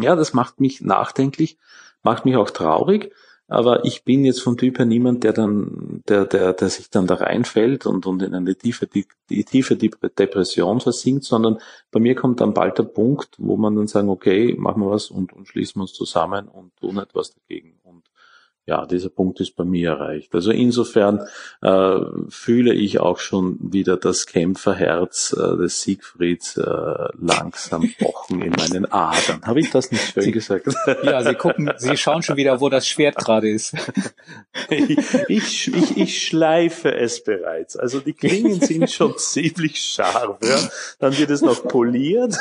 ja, 0.00 0.16
das 0.16 0.32
macht 0.32 0.60
mich 0.60 0.80
nachdenklich, 0.80 1.58
macht 2.02 2.24
mich 2.24 2.36
auch 2.36 2.50
traurig. 2.50 3.12
Aber 3.50 3.86
ich 3.86 4.04
bin 4.04 4.26
jetzt 4.26 4.42
vom 4.42 4.58
Typ 4.58 4.78
her 4.78 4.84
niemand, 4.84 5.24
der 5.24 5.32
dann, 5.32 6.02
der, 6.06 6.26
der, 6.26 6.52
der 6.52 6.68
sich 6.68 6.90
dann 6.90 7.06
da 7.06 7.14
reinfällt 7.14 7.86
und, 7.86 8.04
und 8.04 8.22
in 8.22 8.34
eine 8.34 8.54
tiefe, 8.54 8.86
die, 8.86 9.06
tiefe 9.44 9.74
Depression 9.74 10.80
versinkt, 10.80 11.24
sondern 11.24 11.58
bei 11.90 11.98
mir 11.98 12.14
kommt 12.14 12.42
dann 12.42 12.52
bald 12.52 12.78
der 12.78 12.82
Punkt, 12.82 13.36
wo 13.38 13.56
man 13.56 13.74
dann 13.74 13.86
sagen, 13.86 14.10
okay, 14.10 14.54
machen 14.58 14.82
wir 14.82 14.90
was 14.90 15.10
und, 15.10 15.32
und 15.32 15.48
schließen 15.48 15.78
wir 15.78 15.82
uns 15.82 15.94
zusammen 15.94 16.46
und 16.46 16.76
tun 16.76 16.98
etwas 16.98 17.34
dagegen. 17.34 17.80
Und 17.84 18.04
ja, 18.68 18.84
dieser 18.84 19.08
Punkt 19.08 19.40
ist 19.40 19.56
bei 19.56 19.64
mir 19.64 19.92
erreicht. 19.92 20.34
Also 20.34 20.50
insofern 20.50 21.26
äh, 21.62 22.00
fühle 22.28 22.74
ich 22.74 23.00
auch 23.00 23.18
schon 23.18 23.56
wieder 23.60 23.96
das 23.96 24.26
Kämpferherz 24.26 25.34
äh, 25.34 25.56
des 25.56 25.80
Siegfrieds 25.80 26.58
äh, 26.58 27.08
langsam 27.18 27.90
pochen 27.98 28.42
in 28.42 28.50
meinen 28.50 28.84
Adern. 28.92 29.40
Habe 29.46 29.60
ich 29.60 29.70
das 29.70 29.90
nicht 29.90 30.12
schön 30.12 30.22
Sie, 30.24 30.32
gesagt? 30.32 30.66
Ja, 31.02 31.22
Sie 31.22 31.34
gucken, 31.34 31.72
Sie 31.78 31.96
schauen 31.96 32.22
schon 32.22 32.36
wieder, 32.36 32.60
wo 32.60 32.68
das 32.68 32.86
Schwert 32.86 33.16
gerade 33.16 33.48
ist. 33.48 33.74
ich, 34.68 34.98
ich, 35.28 35.74
ich, 35.74 35.96
ich 35.96 36.26
schleife 36.26 36.94
es 36.94 37.24
bereits. 37.24 37.74
Also 37.74 38.00
die 38.00 38.12
Klingen 38.12 38.60
sind 38.60 38.90
schon 38.90 39.16
ziemlich 39.16 39.80
scharf. 39.80 40.38
Ja? 40.42 40.58
Dann 40.98 41.16
wird 41.16 41.30
es 41.30 41.40
noch 41.40 41.66
poliert. 41.66 42.36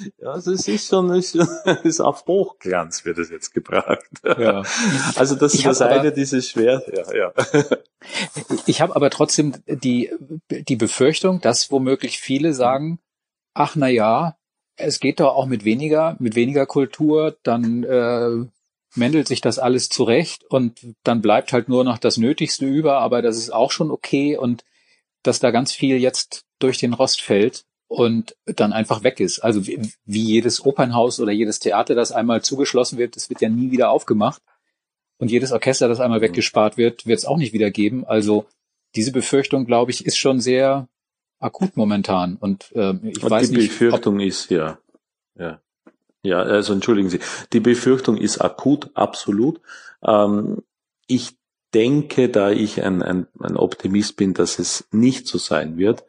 Ja, 0.18 0.32
also 0.32 0.52
es 0.52 0.68
ist 0.68 0.88
schon, 0.88 1.10
ist, 1.14 1.34
ist 1.84 2.00
auf 2.00 2.24
Hochglanz 2.26 3.04
wird 3.04 3.18
es 3.18 3.30
jetzt 3.30 3.52
gebracht. 3.52 4.08
Ja. 4.24 4.62
Also 5.16 5.34
das 5.34 5.54
ist 5.54 5.66
das 5.66 5.82
eine, 5.82 6.12
dieses 6.12 6.48
Schwert, 6.48 6.86
ja, 6.96 7.14
ja. 7.14 7.32
Ich 8.66 8.80
habe 8.80 8.96
aber 8.96 9.10
trotzdem 9.10 9.54
die, 9.66 10.10
die 10.50 10.76
Befürchtung, 10.76 11.40
dass 11.40 11.70
womöglich 11.70 12.18
viele 12.18 12.54
sagen, 12.54 12.98
ach 13.54 13.76
na 13.76 13.88
ja, 13.88 14.36
es 14.76 15.00
geht 15.00 15.20
doch 15.20 15.34
auch 15.34 15.46
mit 15.46 15.64
weniger, 15.64 16.16
mit 16.18 16.34
weniger 16.34 16.66
Kultur, 16.66 17.36
dann 17.42 17.84
äh, 17.84 18.46
mändelt 18.94 19.28
sich 19.28 19.40
das 19.40 19.58
alles 19.58 19.88
zurecht 19.88 20.44
und 20.44 20.80
dann 21.02 21.20
bleibt 21.20 21.52
halt 21.52 21.68
nur 21.68 21.84
noch 21.84 21.98
das 21.98 22.16
Nötigste 22.16 22.66
über, 22.66 22.98
aber 22.98 23.22
das 23.22 23.36
ist 23.36 23.52
auch 23.52 23.70
schon 23.70 23.90
okay 23.90 24.36
und 24.36 24.64
dass 25.22 25.40
da 25.40 25.50
ganz 25.50 25.72
viel 25.72 25.96
jetzt 25.98 26.44
durch 26.58 26.78
den 26.78 26.94
Rost 26.94 27.20
fällt 27.20 27.64
und 27.90 28.36
dann 28.46 28.72
einfach 28.72 29.02
weg 29.02 29.18
ist. 29.18 29.40
Also 29.40 29.66
wie, 29.66 29.82
wie 30.04 30.22
jedes 30.22 30.64
Opernhaus 30.64 31.18
oder 31.18 31.32
jedes 31.32 31.58
Theater, 31.58 31.96
das 31.96 32.12
einmal 32.12 32.40
zugeschlossen 32.40 32.98
wird, 32.98 33.16
das 33.16 33.30
wird 33.30 33.40
ja 33.40 33.48
nie 33.48 33.72
wieder 33.72 33.90
aufgemacht. 33.90 34.40
Und 35.18 35.32
jedes 35.32 35.50
Orchester, 35.50 35.88
das 35.88 35.98
einmal 35.98 36.20
weggespart 36.20 36.76
wird, 36.76 37.06
wird 37.06 37.18
es 37.18 37.24
auch 37.24 37.36
nicht 37.36 37.52
wieder 37.52 37.72
geben. 37.72 38.04
Also 38.04 38.46
diese 38.94 39.10
Befürchtung, 39.10 39.66
glaube 39.66 39.90
ich, 39.90 40.06
ist 40.06 40.16
schon 40.16 40.40
sehr 40.40 40.88
akut 41.40 41.76
momentan. 41.76 42.36
Und 42.36 42.70
äh, 42.76 42.94
ich 43.02 43.24
Und 43.24 43.30
weiß 43.30 43.50
die 43.50 43.56
nicht. 43.56 43.64
Die 43.64 43.68
Befürchtung 43.70 44.20
ist 44.20 44.50
ja, 44.50 44.78
ja, 45.36 45.60
ja. 46.22 46.38
Also 46.38 46.72
entschuldigen 46.72 47.10
Sie, 47.10 47.18
die 47.52 47.60
Befürchtung 47.60 48.16
ist 48.16 48.40
akut, 48.40 48.90
absolut. 48.94 49.60
Ähm, 50.06 50.62
ich 51.08 51.36
denke, 51.74 52.28
da 52.28 52.52
ich 52.52 52.84
ein, 52.84 53.02
ein, 53.02 53.26
ein 53.40 53.56
Optimist 53.56 54.14
bin, 54.14 54.32
dass 54.32 54.60
es 54.60 54.86
nicht 54.92 55.26
so 55.26 55.38
sein 55.38 55.76
wird, 55.76 56.04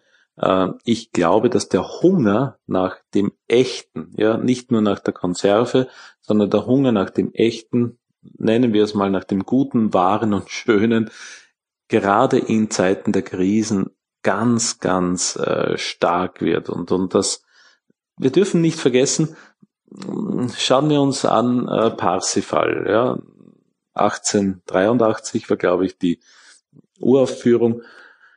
ich 0.86 1.12
glaube, 1.12 1.49
dass 1.49 1.69
der 1.69 2.01
Hunger 2.01 2.58
nach 2.65 2.97
dem 3.13 3.32
Echten, 3.47 4.12
ja, 4.17 4.38
nicht 4.38 4.71
nur 4.71 4.82
nach 4.82 4.99
der 4.99 5.13
Konserve, 5.13 5.88
sondern 6.19 6.49
der 6.49 6.65
Hunger 6.65 6.91
nach 6.91 7.12
dem 7.12 7.32
Echten, 7.34 7.99
nennen 8.38 8.73
wir 8.73 8.84
es 8.84 8.95
mal 8.95 9.12
nach 9.12 9.23
dem 9.23 9.45
Guten, 9.45 9.93
Wahren 9.93 10.34
und 10.34 10.49
Schönen, 10.49 11.12
gerade 11.89 12.39
in 12.39 12.71
Zeiten 12.71 13.12
der 13.12 13.21
Krisen 13.21 13.91
ganz, 14.23 14.80
ganz 14.80 15.36
äh, 15.36 15.77
stark 15.77 16.41
wird. 16.41 16.69
Und, 16.69 16.91
und 16.91 17.13
das, 17.13 17.43
wir 18.17 18.32
dürfen 18.32 18.62
nicht 18.62 18.80
vergessen, 18.80 19.36
schauen 20.58 20.89
wir 20.89 21.01
uns 21.01 21.25
an 21.25 21.67
äh, 21.67 21.91
Parsifal, 21.91 22.86
ja, 22.89 23.19
1883 23.93 25.49
war, 25.49 25.58
glaube 25.58 25.86
ich, 25.86 25.97
die 25.97 26.19
Uraufführung. 26.99 27.82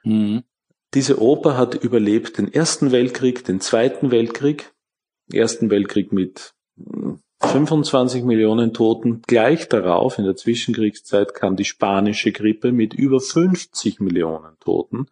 Mhm. 0.02 0.42
Diese 0.94 1.20
Oper 1.20 1.56
hat 1.56 1.74
überlebt 1.74 2.38
den 2.38 2.52
Ersten 2.52 2.92
Weltkrieg, 2.92 3.44
den 3.44 3.60
Zweiten 3.60 4.12
Weltkrieg, 4.12 4.72
Ersten 5.32 5.68
Weltkrieg 5.70 6.12
mit 6.12 6.54
25 7.40 8.20
hm, 8.20 8.26
Millionen 8.28 8.72
Toten. 8.72 9.22
Gleich 9.26 9.68
darauf, 9.68 10.18
in 10.18 10.24
der 10.24 10.36
Zwischenkriegszeit, 10.36 11.34
kam 11.34 11.56
die 11.56 11.64
spanische 11.64 12.30
Grippe 12.30 12.70
mit 12.70 12.94
über 12.94 13.20
50 13.20 14.00
Millionen 14.00 14.56
Toten. 14.60 15.06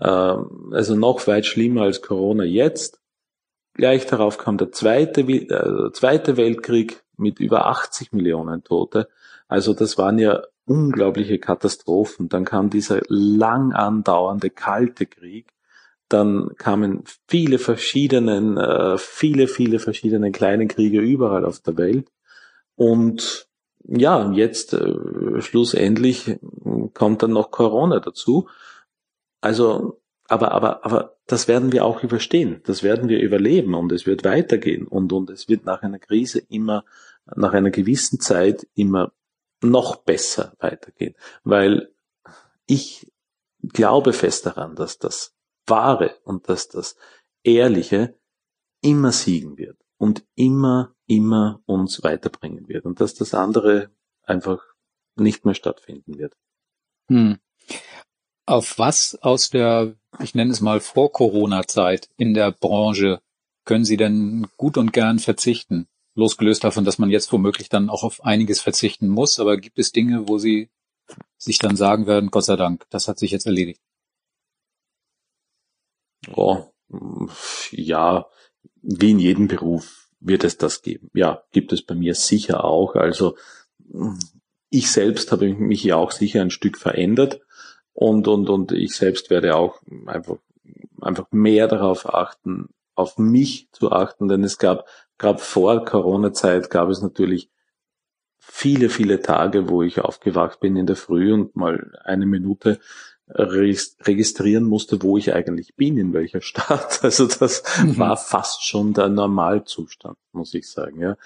Ähm, 0.00 0.72
also 0.72 0.96
noch 0.96 1.26
weit 1.28 1.46
schlimmer 1.46 1.82
als 1.82 2.02
Corona 2.02 2.44
jetzt. 2.44 3.00
Gleich 3.74 4.06
darauf 4.06 4.38
kam 4.38 4.56
der 4.58 4.72
Zweite, 4.72 5.20
äh, 5.20 5.92
Zweite 5.92 6.36
Weltkrieg 6.36 7.04
mit 7.16 7.38
über 7.38 7.66
80 7.66 8.12
Millionen 8.12 8.64
Tote. 8.64 9.08
Also 9.46 9.74
das 9.74 9.96
waren 9.96 10.18
ja 10.18 10.42
unglaubliche 10.66 11.38
Katastrophen. 11.38 12.28
Dann 12.28 12.44
kam 12.44 12.70
dieser 12.70 13.00
lang 13.08 13.72
andauernde 13.72 14.50
kalte 14.50 15.06
Krieg. 15.06 15.52
Dann 16.08 16.50
kamen 16.56 17.04
viele 17.28 17.58
verschiedene, 17.58 18.94
äh, 18.94 18.98
viele, 18.98 19.48
viele 19.48 19.78
verschiedene 19.78 20.32
kleine 20.32 20.66
Kriege 20.66 21.00
überall 21.00 21.44
auf 21.44 21.60
der 21.60 21.76
Welt. 21.76 22.08
Und 22.76 23.48
ja, 23.86 24.32
jetzt 24.32 24.74
äh, 24.74 25.40
schlussendlich 25.40 26.38
kommt 26.94 27.22
dann 27.22 27.32
noch 27.32 27.50
Corona 27.50 28.00
dazu. 28.00 28.48
Also, 29.40 30.00
aber, 30.26 30.52
aber, 30.52 30.84
aber 30.84 31.16
das 31.26 31.48
werden 31.48 31.72
wir 31.72 31.84
auch 31.84 32.02
überstehen. 32.02 32.60
Das 32.64 32.82
werden 32.82 33.08
wir 33.08 33.20
überleben 33.20 33.74
und 33.74 33.92
es 33.92 34.06
wird 34.06 34.24
weitergehen 34.24 34.86
und, 34.86 35.12
und 35.12 35.30
es 35.30 35.48
wird 35.48 35.64
nach 35.64 35.82
einer 35.82 35.98
Krise 35.98 36.42
immer, 36.48 36.84
nach 37.34 37.52
einer 37.52 37.70
gewissen 37.70 38.20
Zeit 38.20 38.66
immer 38.74 39.12
noch 39.64 39.96
besser 39.96 40.54
weitergehen. 40.58 41.14
Weil 41.42 41.92
ich 42.66 43.10
glaube 43.62 44.12
fest 44.12 44.46
daran, 44.46 44.76
dass 44.76 44.98
das 44.98 45.34
Wahre 45.66 46.16
und 46.24 46.48
dass 46.48 46.68
das 46.68 46.96
Ehrliche 47.42 48.18
immer 48.80 49.12
siegen 49.12 49.56
wird 49.56 49.78
und 49.96 50.24
immer, 50.34 50.94
immer 51.06 51.62
uns 51.66 52.02
weiterbringen 52.02 52.68
wird 52.68 52.84
und 52.84 53.00
dass 53.00 53.14
das 53.14 53.34
andere 53.34 53.90
einfach 54.22 54.62
nicht 55.16 55.44
mehr 55.44 55.54
stattfinden 55.54 56.18
wird. 56.18 56.34
Hm. 57.08 57.38
Auf 58.46 58.78
was 58.78 59.16
aus 59.22 59.48
der, 59.50 59.96
ich 60.20 60.34
nenne 60.34 60.52
es 60.52 60.60
mal 60.60 60.80
Vor-Corona-Zeit 60.80 62.10
in 62.16 62.34
der 62.34 62.52
Branche 62.52 63.22
können 63.64 63.86
Sie 63.86 63.96
denn 63.96 64.46
gut 64.58 64.76
und 64.76 64.92
gern 64.92 65.18
verzichten? 65.18 65.88
Losgelöst 66.14 66.64
davon, 66.64 66.84
dass 66.84 66.98
man 66.98 67.10
jetzt 67.10 67.32
womöglich 67.32 67.68
dann 67.68 67.90
auch 67.90 68.04
auf 68.04 68.24
einiges 68.24 68.60
verzichten 68.60 69.08
muss, 69.08 69.38
aber 69.38 69.56
gibt 69.56 69.78
es 69.78 69.92
Dinge, 69.92 70.28
wo 70.28 70.38
Sie 70.38 70.70
sich 71.36 71.58
dann 71.58 71.76
sagen 71.76 72.06
werden, 72.06 72.30
Gott 72.30 72.44
sei 72.44 72.56
Dank, 72.56 72.86
das 72.90 73.08
hat 73.08 73.18
sich 73.18 73.30
jetzt 73.30 73.46
erledigt? 73.46 73.80
Oh, 76.34 76.64
ja, 77.70 78.26
wie 78.82 79.10
in 79.10 79.18
jedem 79.18 79.48
Beruf 79.48 80.08
wird 80.20 80.44
es 80.44 80.56
das 80.56 80.82
geben. 80.82 81.10
Ja, 81.14 81.42
gibt 81.52 81.72
es 81.72 81.82
bei 81.82 81.94
mir 81.94 82.14
sicher 82.14 82.64
auch. 82.64 82.94
Also 82.94 83.36
ich 84.70 84.90
selbst 84.90 85.32
habe 85.32 85.52
mich 85.54 85.84
ja 85.84 85.96
auch 85.96 86.12
sicher 86.12 86.40
ein 86.40 86.50
Stück 86.50 86.78
verändert 86.78 87.40
und, 87.92 88.26
und, 88.26 88.48
und 88.48 88.72
ich 88.72 88.96
selbst 88.96 89.30
werde 89.30 89.56
auch 89.56 89.80
einfach, 90.06 90.36
einfach 91.00 91.26
mehr 91.30 91.68
darauf 91.68 92.12
achten, 92.12 92.70
auf 92.94 93.18
mich 93.18 93.68
zu 93.72 93.92
achten, 93.92 94.28
denn 94.28 94.44
es 94.44 94.58
gab 94.58 94.86
gerade 95.18 95.38
vor 95.38 95.84
Corona-Zeit 95.84 96.70
gab 96.70 96.88
es 96.88 97.02
natürlich 97.02 97.50
viele, 98.38 98.88
viele 98.88 99.20
Tage, 99.20 99.68
wo 99.68 99.82
ich 99.82 100.00
aufgewacht 100.00 100.60
bin 100.60 100.76
in 100.76 100.86
der 100.86 100.96
Früh 100.96 101.32
und 101.32 101.56
mal 101.56 101.98
eine 102.04 102.26
Minute 102.26 102.78
registrieren 103.28 104.64
musste, 104.64 105.02
wo 105.02 105.16
ich 105.16 105.32
eigentlich 105.32 105.74
bin, 105.76 105.96
in 105.96 106.12
welcher 106.12 106.40
Stadt. 106.42 107.02
Also 107.02 107.26
das 107.26 107.62
mhm. 107.82 107.98
war 107.98 108.16
fast 108.16 108.66
schon 108.66 108.92
der 108.92 109.08
Normalzustand, 109.08 110.18
muss 110.32 110.52
ich 110.54 110.70
sagen. 110.70 111.00
Ja. 111.00 111.16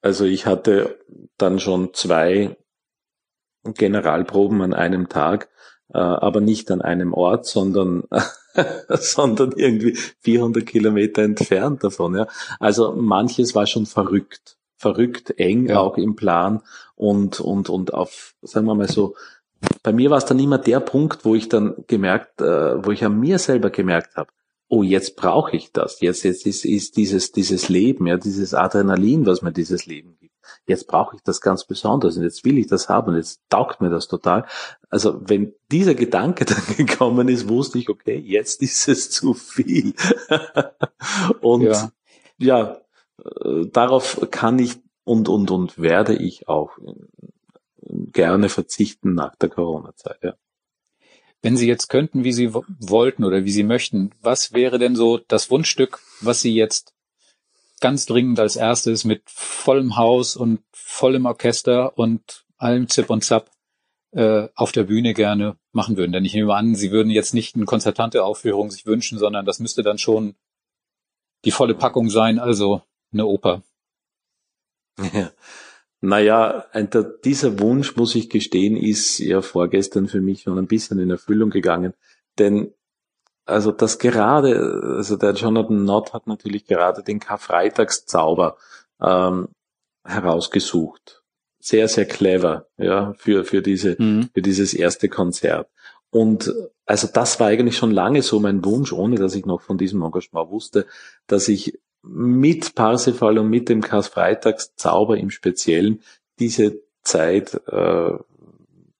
Also 0.00 0.24
ich 0.24 0.46
hatte 0.46 0.98
dann 1.36 1.58
schon 1.58 1.94
zwei 1.94 2.56
Generalproben 3.64 4.62
an 4.62 4.74
einem 4.74 5.08
Tag, 5.08 5.48
äh, 5.92 5.98
aber 5.98 6.40
nicht 6.40 6.70
an 6.70 6.82
einem 6.82 7.12
Ort, 7.12 7.46
sondern 7.46 8.04
sondern 8.88 9.52
irgendwie 9.56 9.96
400 10.20 10.66
Kilometer 10.66 11.22
entfernt 11.22 11.84
davon. 11.84 12.16
Ja. 12.16 12.26
Also 12.58 12.92
manches 12.92 13.54
war 13.54 13.66
schon 13.66 13.86
verrückt, 13.86 14.56
verrückt 14.76 15.34
eng 15.38 15.68
ja. 15.68 15.78
auch 15.78 15.96
im 15.96 16.16
Plan 16.16 16.62
und 16.94 17.40
und 17.40 17.68
und 17.68 17.94
auf, 17.94 18.34
sagen 18.42 18.66
wir 18.66 18.74
mal 18.74 18.88
so. 18.88 19.14
Bei 19.82 19.92
mir 19.92 20.10
war 20.10 20.18
es 20.18 20.24
dann 20.24 20.38
immer 20.38 20.58
der 20.58 20.78
Punkt, 20.78 21.24
wo 21.24 21.34
ich 21.34 21.48
dann 21.48 21.74
gemerkt, 21.88 22.40
äh, 22.40 22.84
wo 22.84 22.92
ich 22.92 23.04
an 23.04 23.18
mir 23.18 23.38
selber 23.38 23.70
gemerkt 23.70 24.16
habe, 24.16 24.30
oh, 24.68 24.82
jetzt 24.82 25.16
brauche 25.16 25.56
ich 25.56 25.72
das. 25.72 26.00
Jetzt, 26.00 26.22
jetzt 26.22 26.46
ist, 26.46 26.64
ist 26.64 26.96
dieses, 26.96 27.32
dieses 27.32 27.68
Leben, 27.68 28.06
ja, 28.06 28.16
dieses 28.16 28.54
Adrenalin, 28.54 29.26
was 29.26 29.42
mir 29.42 29.52
dieses 29.52 29.86
Leben 29.86 30.16
gibt. 30.20 30.27
Jetzt 30.66 30.86
brauche 30.86 31.16
ich 31.16 31.22
das 31.22 31.40
ganz 31.40 31.64
besonders 31.64 32.16
und 32.16 32.22
jetzt 32.22 32.44
will 32.44 32.58
ich 32.58 32.66
das 32.66 32.88
haben 32.88 33.10
und 33.10 33.16
jetzt 33.16 33.40
taugt 33.48 33.80
mir 33.80 33.90
das 33.90 34.08
total. 34.08 34.46
Also 34.90 35.20
wenn 35.28 35.54
dieser 35.70 35.94
Gedanke 35.94 36.44
dann 36.46 36.76
gekommen 36.76 37.28
ist, 37.28 37.48
wusste 37.48 37.78
ich, 37.78 37.88
okay, 37.88 38.16
jetzt 38.16 38.62
ist 38.62 38.88
es 38.88 39.10
zu 39.10 39.34
viel. 39.34 39.94
und 41.40 41.62
ja. 41.62 41.90
ja, 42.38 42.80
äh, 43.22 43.66
darauf 43.72 44.26
kann 44.30 44.58
ich 44.58 44.76
und, 45.04 45.28
und, 45.28 45.50
und 45.50 45.78
werde 45.78 46.14
ich 46.14 46.48
auch 46.48 46.72
gerne 48.12 48.48
verzichten 48.48 49.14
nach 49.14 49.34
der 49.36 49.48
Corona-Zeit, 49.48 50.18
ja. 50.22 50.34
Wenn 51.40 51.56
Sie 51.56 51.68
jetzt 51.68 51.88
könnten, 51.88 52.24
wie 52.24 52.32
Sie 52.32 52.52
wollten 52.52 53.24
oder 53.24 53.44
wie 53.44 53.52
Sie 53.52 53.62
möchten, 53.62 54.10
was 54.20 54.52
wäre 54.52 54.78
denn 54.78 54.96
so 54.96 55.18
das 55.18 55.50
Wunschstück, 55.50 56.00
was 56.20 56.40
Sie 56.40 56.52
jetzt 56.52 56.94
ganz 57.80 58.06
dringend 58.06 58.40
als 58.40 58.56
erstes 58.56 59.04
mit 59.04 59.22
vollem 59.26 59.96
Haus 59.96 60.36
und 60.36 60.60
vollem 60.72 61.26
Orchester 61.26 61.96
und 61.96 62.46
allem 62.56 62.88
Zip 62.88 63.10
und 63.10 63.24
Zap 63.24 63.50
äh, 64.12 64.48
auf 64.54 64.72
der 64.72 64.84
Bühne 64.84 65.14
gerne 65.14 65.56
machen 65.72 65.96
würden? 65.96 66.12
Denn 66.12 66.24
ich 66.24 66.34
nehme 66.34 66.54
an, 66.54 66.74
Sie 66.74 66.90
würden 66.90 67.10
jetzt 67.10 67.34
nicht 67.34 67.54
eine 67.54 67.64
konzertante 67.64 68.24
Aufführung 68.24 68.70
sich 68.70 68.86
wünschen, 68.86 69.18
sondern 69.18 69.46
das 69.46 69.60
müsste 69.60 69.82
dann 69.82 69.98
schon 69.98 70.34
die 71.44 71.50
volle 71.50 71.74
Packung 71.74 72.10
sein, 72.10 72.38
also 72.38 72.82
eine 73.12 73.26
Oper. 73.26 73.62
Ja. 75.12 75.30
Naja, 76.00 76.66
dieser 77.24 77.58
Wunsch, 77.58 77.96
muss 77.96 78.14
ich 78.14 78.30
gestehen, 78.30 78.76
ist 78.76 79.18
ja 79.18 79.42
vorgestern 79.42 80.06
für 80.06 80.20
mich 80.20 80.42
schon 80.42 80.56
ein 80.56 80.68
bisschen 80.68 81.00
in 81.00 81.10
Erfüllung 81.10 81.50
gegangen. 81.50 81.94
Denn 82.38 82.72
also 83.48 83.72
das 83.72 83.98
gerade, 83.98 84.94
also 84.96 85.16
der 85.16 85.32
Jonathan 85.32 85.84
Nott 85.84 86.12
hat 86.12 86.26
natürlich 86.26 86.66
gerade 86.66 87.02
den 87.02 87.18
Karfreitagszauber 87.18 88.56
ähm, 89.00 89.48
herausgesucht. 90.04 91.22
Sehr, 91.60 91.88
sehr 91.88 92.06
clever, 92.06 92.66
ja, 92.76 93.14
für, 93.18 93.44
für 93.44 93.62
diese, 93.62 93.96
mhm. 93.98 94.30
für 94.32 94.42
dieses 94.42 94.74
erste 94.74 95.08
Konzert. 95.08 95.68
Und 96.10 96.52
also 96.86 97.08
das 97.12 97.40
war 97.40 97.48
eigentlich 97.48 97.76
schon 97.76 97.90
lange 97.90 98.22
so 98.22 98.40
mein 98.40 98.64
Wunsch, 98.64 98.92
ohne 98.92 99.16
dass 99.16 99.34
ich 99.34 99.44
noch 99.44 99.60
von 99.60 99.76
diesem 99.76 100.02
Engagement 100.02 100.50
wusste, 100.50 100.86
dass 101.26 101.48
ich 101.48 101.78
mit 102.02 102.74
Parsifal 102.74 103.38
und 103.38 103.48
mit 103.48 103.68
dem 103.68 103.82
Karfreitagszauber 103.82 105.18
im 105.18 105.30
Speziellen 105.30 106.02
diese 106.38 106.80
Zeit 107.02 107.60
äh, 107.66 108.12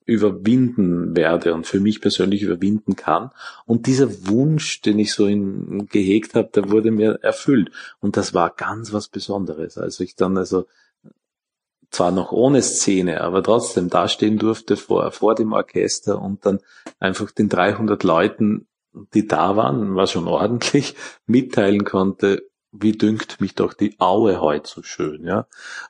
überwinden 0.09 1.15
werde 1.15 1.53
und 1.53 1.67
für 1.67 1.81
mich 1.81 2.01
persönlich 2.01 2.41
überwinden 2.41 2.97
kann. 2.97 3.31
Und 3.67 3.87
dieser 3.87 4.27
Wunsch, 4.27 4.81
den 4.81 4.99
ich 4.99 5.13
so 5.13 5.27
in, 5.27 5.87
gehegt 5.87 6.35
habe, 6.35 6.49
der 6.55 6.71
wurde 6.71 6.91
mir 6.91 7.19
erfüllt. 7.23 7.71
Und 8.01 8.17
das 8.17 8.33
war 8.33 8.49
ganz 8.49 8.95
was 8.95 9.09
Besonderes. 9.09 9.77
Also 9.77 10.03
ich 10.03 10.17
dann 10.17 10.39
also 10.39 10.65
zwar 11.91 12.11
noch 12.11 12.33
ohne 12.33 12.63
Szene, 12.63 13.21
aber 13.21 13.43
trotzdem 13.43 13.91
dastehen 13.91 14.39
durfte 14.39 14.79
vor, 14.79 15.13
vor 15.13 15.35
dem 15.35 15.53
Orchester 15.53 16.23
und 16.23 16.47
dann 16.47 16.61
einfach 16.99 17.31
den 17.31 17.51
300 17.51 18.03
Leuten, 18.03 18.67
die 19.13 19.29
da 19.29 19.57
waren, 19.57 19.95
war 19.95 20.07
schon 20.07 20.27
ordentlich, 20.29 20.95
mitteilen 21.27 21.85
konnte, 21.85 22.49
wie 22.73 22.93
dünkt 22.93 23.43
mich 23.43 23.55
doch 23.55 23.75
die 23.75 24.01
Aue 24.01 24.41
heute 24.41 24.71
so 24.71 24.83
schön, 24.83 25.27
ja. 25.27 25.47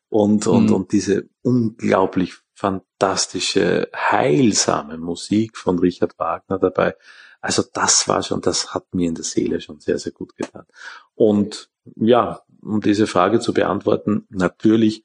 Und, 0.09 0.49
und, 0.49 0.71
mhm. 0.71 0.75
und 0.75 0.93
diese 0.93 1.29
unglaublich 1.43 2.35
fantastische, 2.59 3.89
heilsame 3.95 4.99
Musik 4.99 5.57
von 5.57 5.79
Richard 5.79 6.19
Wagner 6.19 6.59
dabei. 6.59 6.97
Also 7.41 7.63
das 7.73 8.09
war 8.09 8.21
schon, 8.25 8.41
das 8.41 8.75
hat 8.75 8.93
mir 8.93 9.09
in 9.09 9.15
der 9.15 9.23
Seele 9.23 9.61
schon 9.61 9.79
sehr, 9.79 9.97
sehr 9.99 10.11
gut 10.11 10.35
getan. 10.37 10.67
Und 11.15 11.71
ja, 11.95 12.41
um 12.61 12.81
diese 12.81 13.07
Frage 13.07 13.39
zu 13.39 13.55
beantworten, 13.55 14.27
natürlich 14.29 15.05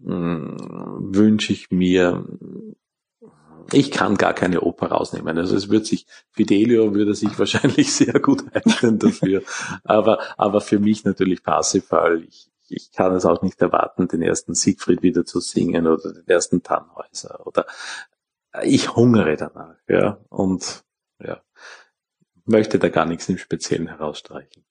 mm, 0.00 0.56
wünsche 1.12 1.52
ich 1.52 1.72
mir 1.72 2.24
ich 3.72 3.90
kann 3.90 4.16
gar 4.16 4.34
keine 4.34 4.60
Oper 4.60 4.88
rausnehmen. 4.88 5.38
Also 5.38 5.56
es 5.56 5.70
wird 5.70 5.86
sich, 5.86 6.06
Fidelio 6.30 6.94
würde 6.94 7.14
sich 7.14 7.36
wahrscheinlich 7.38 7.92
sehr 7.92 8.20
gut 8.20 8.44
eignen 8.54 8.98
dafür. 8.98 9.42
aber, 9.84 10.20
aber 10.36 10.60
für 10.60 10.78
mich 10.78 11.04
natürlich 11.04 11.42
Parsifal. 11.42 12.22
Ich, 12.28 12.51
ich 12.72 12.92
kann 12.92 13.14
es 13.14 13.24
auch 13.24 13.42
nicht 13.42 13.60
erwarten, 13.60 14.08
den 14.08 14.22
ersten 14.22 14.54
Siegfried 14.54 15.02
wieder 15.02 15.24
zu 15.24 15.40
singen 15.40 15.86
oder 15.86 16.12
den 16.12 16.26
ersten 16.26 16.62
Tannhäuser 16.62 17.46
oder 17.46 17.66
ich 18.62 18.94
hungere 18.94 19.36
danach, 19.36 19.76
ja. 19.88 20.18
Und, 20.28 20.84
ja, 21.18 21.40
möchte 22.44 22.78
da 22.78 22.88
gar 22.88 23.06
nichts 23.06 23.28
im 23.28 23.38
Speziellen 23.38 23.88
herausstreichen. 23.88 24.64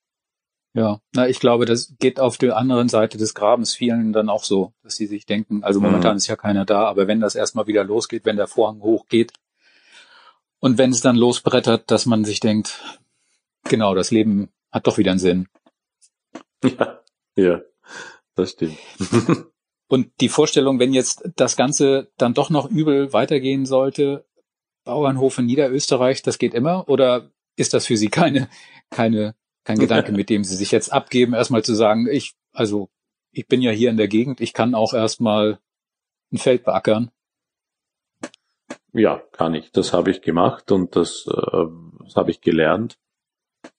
Ja, 0.74 1.00
na, 1.12 1.28
ich 1.28 1.38
glaube, 1.38 1.66
das 1.66 1.94
geht 1.98 2.18
auf 2.18 2.38
der 2.38 2.56
anderen 2.56 2.88
Seite 2.88 3.18
des 3.18 3.34
Grabens 3.34 3.74
vielen 3.74 4.12
dann 4.12 4.30
auch 4.30 4.44
so, 4.44 4.72
dass 4.82 4.96
sie 4.96 5.06
sich 5.06 5.26
denken, 5.26 5.62
also 5.64 5.80
momentan 5.80 6.12
mhm. 6.12 6.16
ist 6.16 6.28
ja 6.28 6.36
keiner 6.36 6.64
da, 6.64 6.86
aber 6.86 7.06
wenn 7.06 7.20
das 7.20 7.34
erstmal 7.34 7.66
wieder 7.66 7.84
losgeht, 7.84 8.24
wenn 8.24 8.36
der 8.36 8.46
Vorhang 8.46 8.80
hochgeht 8.80 9.32
und 10.60 10.78
wenn 10.78 10.90
es 10.90 11.02
dann 11.02 11.16
losbrettert, 11.16 11.90
dass 11.90 12.06
man 12.06 12.24
sich 12.24 12.40
denkt, 12.40 12.98
genau, 13.64 13.94
das 13.94 14.10
Leben 14.10 14.48
hat 14.70 14.86
doch 14.86 14.96
wieder 14.96 15.10
einen 15.10 15.20
Sinn. 15.20 15.48
Ja, 16.64 17.00
ja, 17.36 17.60
das 18.34 18.52
stimmt. 18.52 18.78
und 19.88 20.10
die 20.20 20.28
Vorstellung, 20.28 20.78
wenn 20.78 20.92
jetzt 20.92 21.28
das 21.36 21.56
Ganze 21.56 22.10
dann 22.16 22.34
doch 22.34 22.50
noch 22.50 22.70
übel 22.70 23.12
weitergehen 23.12 23.66
sollte, 23.66 24.26
Bauernhof 24.84 25.38
in 25.38 25.46
Niederösterreich, 25.46 26.22
das 26.22 26.38
geht 26.38 26.54
immer, 26.54 26.88
oder 26.88 27.30
ist 27.56 27.74
das 27.74 27.86
für 27.86 27.96
Sie 27.96 28.08
keine, 28.08 28.48
keine 28.90 29.34
kein 29.64 29.78
Gedanke, 29.78 30.12
mit 30.12 30.30
dem 30.30 30.44
sie 30.44 30.56
sich 30.56 30.70
jetzt 30.70 30.92
abgeben, 30.92 31.34
erstmal 31.34 31.62
zu 31.62 31.74
sagen, 31.74 32.08
ich, 32.10 32.34
also, 32.52 32.90
ich 33.32 33.46
bin 33.46 33.62
ja 33.62 33.70
hier 33.70 33.90
in 33.90 33.96
der 33.96 34.08
Gegend, 34.08 34.40
ich 34.40 34.52
kann 34.52 34.74
auch 34.74 34.92
erstmal 34.92 35.58
ein 36.32 36.38
Feld 36.38 36.64
beackern. 36.64 37.10
Ja, 38.92 39.22
kann 39.32 39.54
ich. 39.54 39.72
Das 39.72 39.94
habe 39.94 40.10
ich 40.10 40.20
gemacht 40.20 40.70
und 40.70 40.96
das, 40.96 41.26
äh, 41.26 41.66
das 42.04 42.16
habe 42.16 42.30
ich 42.30 42.42
gelernt. 42.42 42.98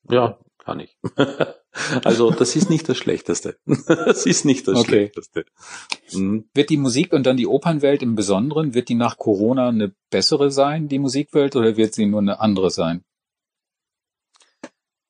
Ja, 0.09 0.39
kann 0.63 0.79
ich. 0.79 0.97
also 2.03 2.31
das 2.31 2.55
ist 2.55 2.69
nicht 2.69 2.87
das 2.89 2.97
Schlechteste. 2.97 3.57
das 3.65 4.25
ist 4.25 4.45
nicht 4.45 4.67
das 4.67 4.79
okay. 4.79 4.89
Schlechteste. 4.89 5.45
Mhm. 6.13 6.49
Wird 6.53 6.69
die 6.69 6.77
Musik 6.77 7.13
und 7.13 7.25
dann 7.25 7.37
die 7.37 7.47
Opernwelt 7.47 8.01
im 8.01 8.15
Besonderen, 8.15 8.73
wird 8.73 8.89
die 8.89 8.95
nach 8.95 9.17
Corona 9.17 9.69
eine 9.69 9.93
bessere 10.09 10.51
sein, 10.51 10.87
die 10.87 10.99
Musikwelt, 10.99 11.55
oder 11.55 11.77
wird 11.77 11.93
sie 11.93 12.05
nur 12.05 12.21
eine 12.21 12.39
andere 12.39 12.71
sein? 12.71 13.03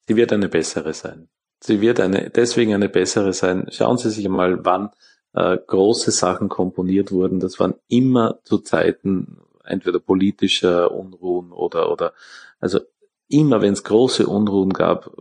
Sie 0.08 0.16
wird 0.16 0.34
eine 0.34 0.50
bessere 0.50 0.94
sein. 0.94 1.30
Sie 1.62 1.80
wird 1.80 2.00
eine, 2.00 2.30
deswegen 2.30 2.74
eine 2.74 2.90
bessere 2.90 3.32
sein. 3.32 3.68
Schauen 3.72 3.98
Sie 3.98 4.10
sich 4.10 4.28
mal, 4.28 4.66
wann 4.66 4.90
äh, 5.34 5.58
große 5.58 6.12
Sachen 6.12 6.50
komponiert 6.50 7.12
wurden. 7.12 7.40
Das 7.40 7.60
waren 7.60 7.76
immer 7.88 8.40
zu 8.44 8.60
Zeiten 8.60 9.38
entweder 9.64 10.00
politischer 10.00 10.92
Unruhen 10.92 11.52
oder, 11.52 11.92
oder, 11.92 12.14
also 12.60 12.82
immer 13.28 13.62
wenn 13.62 13.74
es 13.74 13.84
große 13.84 14.28
Unruhen 14.28 14.74
gab, 14.74 15.12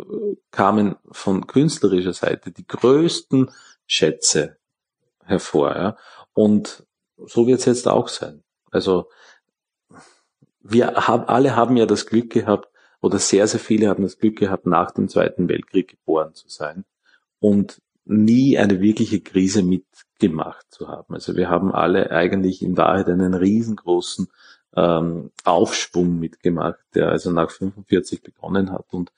kamen 0.50 0.96
von 1.10 1.46
künstlerischer 1.46 2.12
Seite 2.12 2.52
die 2.52 2.66
größten 2.66 3.50
Schätze 3.86 4.56
hervor. 5.24 5.76
Ja? 5.76 5.96
Und 6.32 6.84
so 7.16 7.46
wird 7.46 7.60
es 7.60 7.66
jetzt 7.66 7.88
auch 7.88 8.08
sein. 8.08 8.42
Also 8.70 9.08
wir 10.60 10.94
haben, 10.94 11.24
alle 11.24 11.56
haben 11.56 11.76
ja 11.76 11.86
das 11.86 12.06
Glück 12.06 12.30
gehabt, 12.30 12.68
oder 13.00 13.18
sehr, 13.18 13.46
sehr 13.48 13.60
viele 13.60 13.88
haben 13.88 14.04
das 14.04 14.18
Glück 14.18 14.38
gehabt, 14.38 14.66
nach 14.66 14.92
dem 14.92 15.08
Zweiten 15.08 15.48
Weltkrieg 15.48 15.88
geboren 15.88 16.34
zu 16.34 16.48
sein 16.48 16.84
und 17.40 17.82
nie 18.04 18.58
eine 18.58 18.80
wirkliche 18.80 19.20
Krise 19.20 19.62
mitgemacht 19.62 20.66
zu 20.70 20.88
haben. 20.88 21.14
Also 21.14 21.36
wir 21.36 21.48
haben 21.48 21.72
alle 21.72 22.10
eigentlich 22.10 22.62
in 22.62 22.76
Wahrheit 22.76 23.08
einen 23.08 23.34
riesengroßen 23.34 24.28
ähm, 24.76 25.30
Aufschwung 25.44 26.18
mitgemacht, 26.18 26.80
der 26.94 27.08
also 27.08 27.30
nach 27.30 27.50
45 27.50 28.22
begonnen 28.22 28.72
hat 28.72 28.86
und 28.90 29.12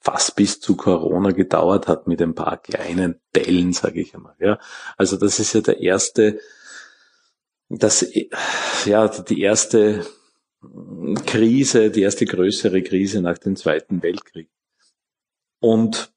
fast 0.00 0.36
bis 0.36 0.60
zu 0.60 0.76
Corona 0.76 1.32
gedauert 1.32 1.88
hat 1.88 2.06
mit 2.06 2.22
ein 2.22 2.34
paar 2.34 2.58
kleinen 2.58 3.20
Dellen, 3.34 3.72
sage 3.72 4.00
ich 4.00 4.14
einmal. 4.14 4.36
Ja, 4.38 4.58
also 4.96 5.16
das 5.16 5.40
ist 5.40 5.52
ja 5.54 5.60
der 5.62 5.80
erste, 5.80 6.38
das 7.68 8.06
ja 8.84 9.08
die 9.08 9.40
erste 9.40 10.06
Krise, 11.26 11.90
die 11.90 12.02
erste 12.02 12.24
größere 12.24 12.82
Krise 12.82 13.20
nach 13.20 13.38
dem 13.38 13.56
Zweiten 13.56 14.02
Weltkrieg. 14.02 14.48
Und 15.58 16.12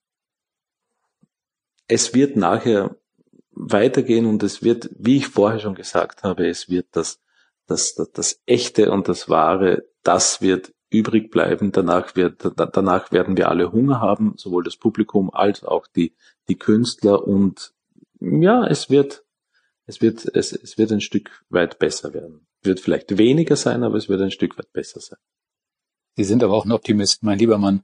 es 1.88 2.14
wird 2.14 2.36
nachher 2.36 2.96
weitergehen 3.52 4.26
und 4.26 4.44
es 4.44 4.64
wird, 4.64 4.90
wie 4.98 5.18
ich 5.18 5.28
vorher 5.28 5.60
schon 5.60 5.76
gesagt 5.76 6.24
habe, 6.24 6.48
es 6.48 6.70
wird 6.70 6.88
das, 6.92 7.20
das, 7.70 7.96
das, 7.96 8.12
das 8.12 8.42
Echte 8.46 8.92
und 8.92 9.08
das 9.08 9.30
Wahre, 9.30 9.86
das 10.04 10.42
wird 10.42 10.74
übrig 10.90 11.32
bleiben. 11.32 11.72
Danach, 11.72 12.16
wird, 12.16 12.52
danach 12.56 13.12
werden 13.12 13.38
wir 13.38 13.50
alle 13.50 13.72
Hunger 13.72 14.02
haben, 14.02 14.34
sowohl 14.38 14.64
das 14.64 14.78
Publikum 14.78 15.30
als 15.32 15.64
auch 15.64 15.88
die, 15.88 16.16
die 16.48 16.58
Künstler. 16.58 17.28
Und 17.28 17.74
ja, 18.20 18.66
es 18.66 18.90
wird, 18.90 19.24
es 19.86 20.02
wird, 20.02 20.26
es, 20.34 20.52
es 20.52 20.78
wird 20.78 20.92
ein 20.92 21.02
Stück 21.02 21.44
weit 21.50 21.80
besser 21.80 22.14
werden. 22.14 22.48
Wird 22.62 22.80
vielleicht 22.80 23.18
weniger 23.18 23.56
sein, 23.56 23.84
aber 23.84 23.96
es 23.96 24.10
wird 24.10 24.22
ein 24.22 24.32
Stück 24.32 24.58
weit 24.58 24.72
besser 24.74 25.00
sein. 25.00 25.20
Sie 26.16 26.24
sind 26.26 26.44
aber 26.44 26.54
auch 26.54 26.66
ein 26.66 26.72
Optimist, 26.72 27.24
mein 27.24 27.40
lieber 27.40 27.58
Mann. 27.58 27.84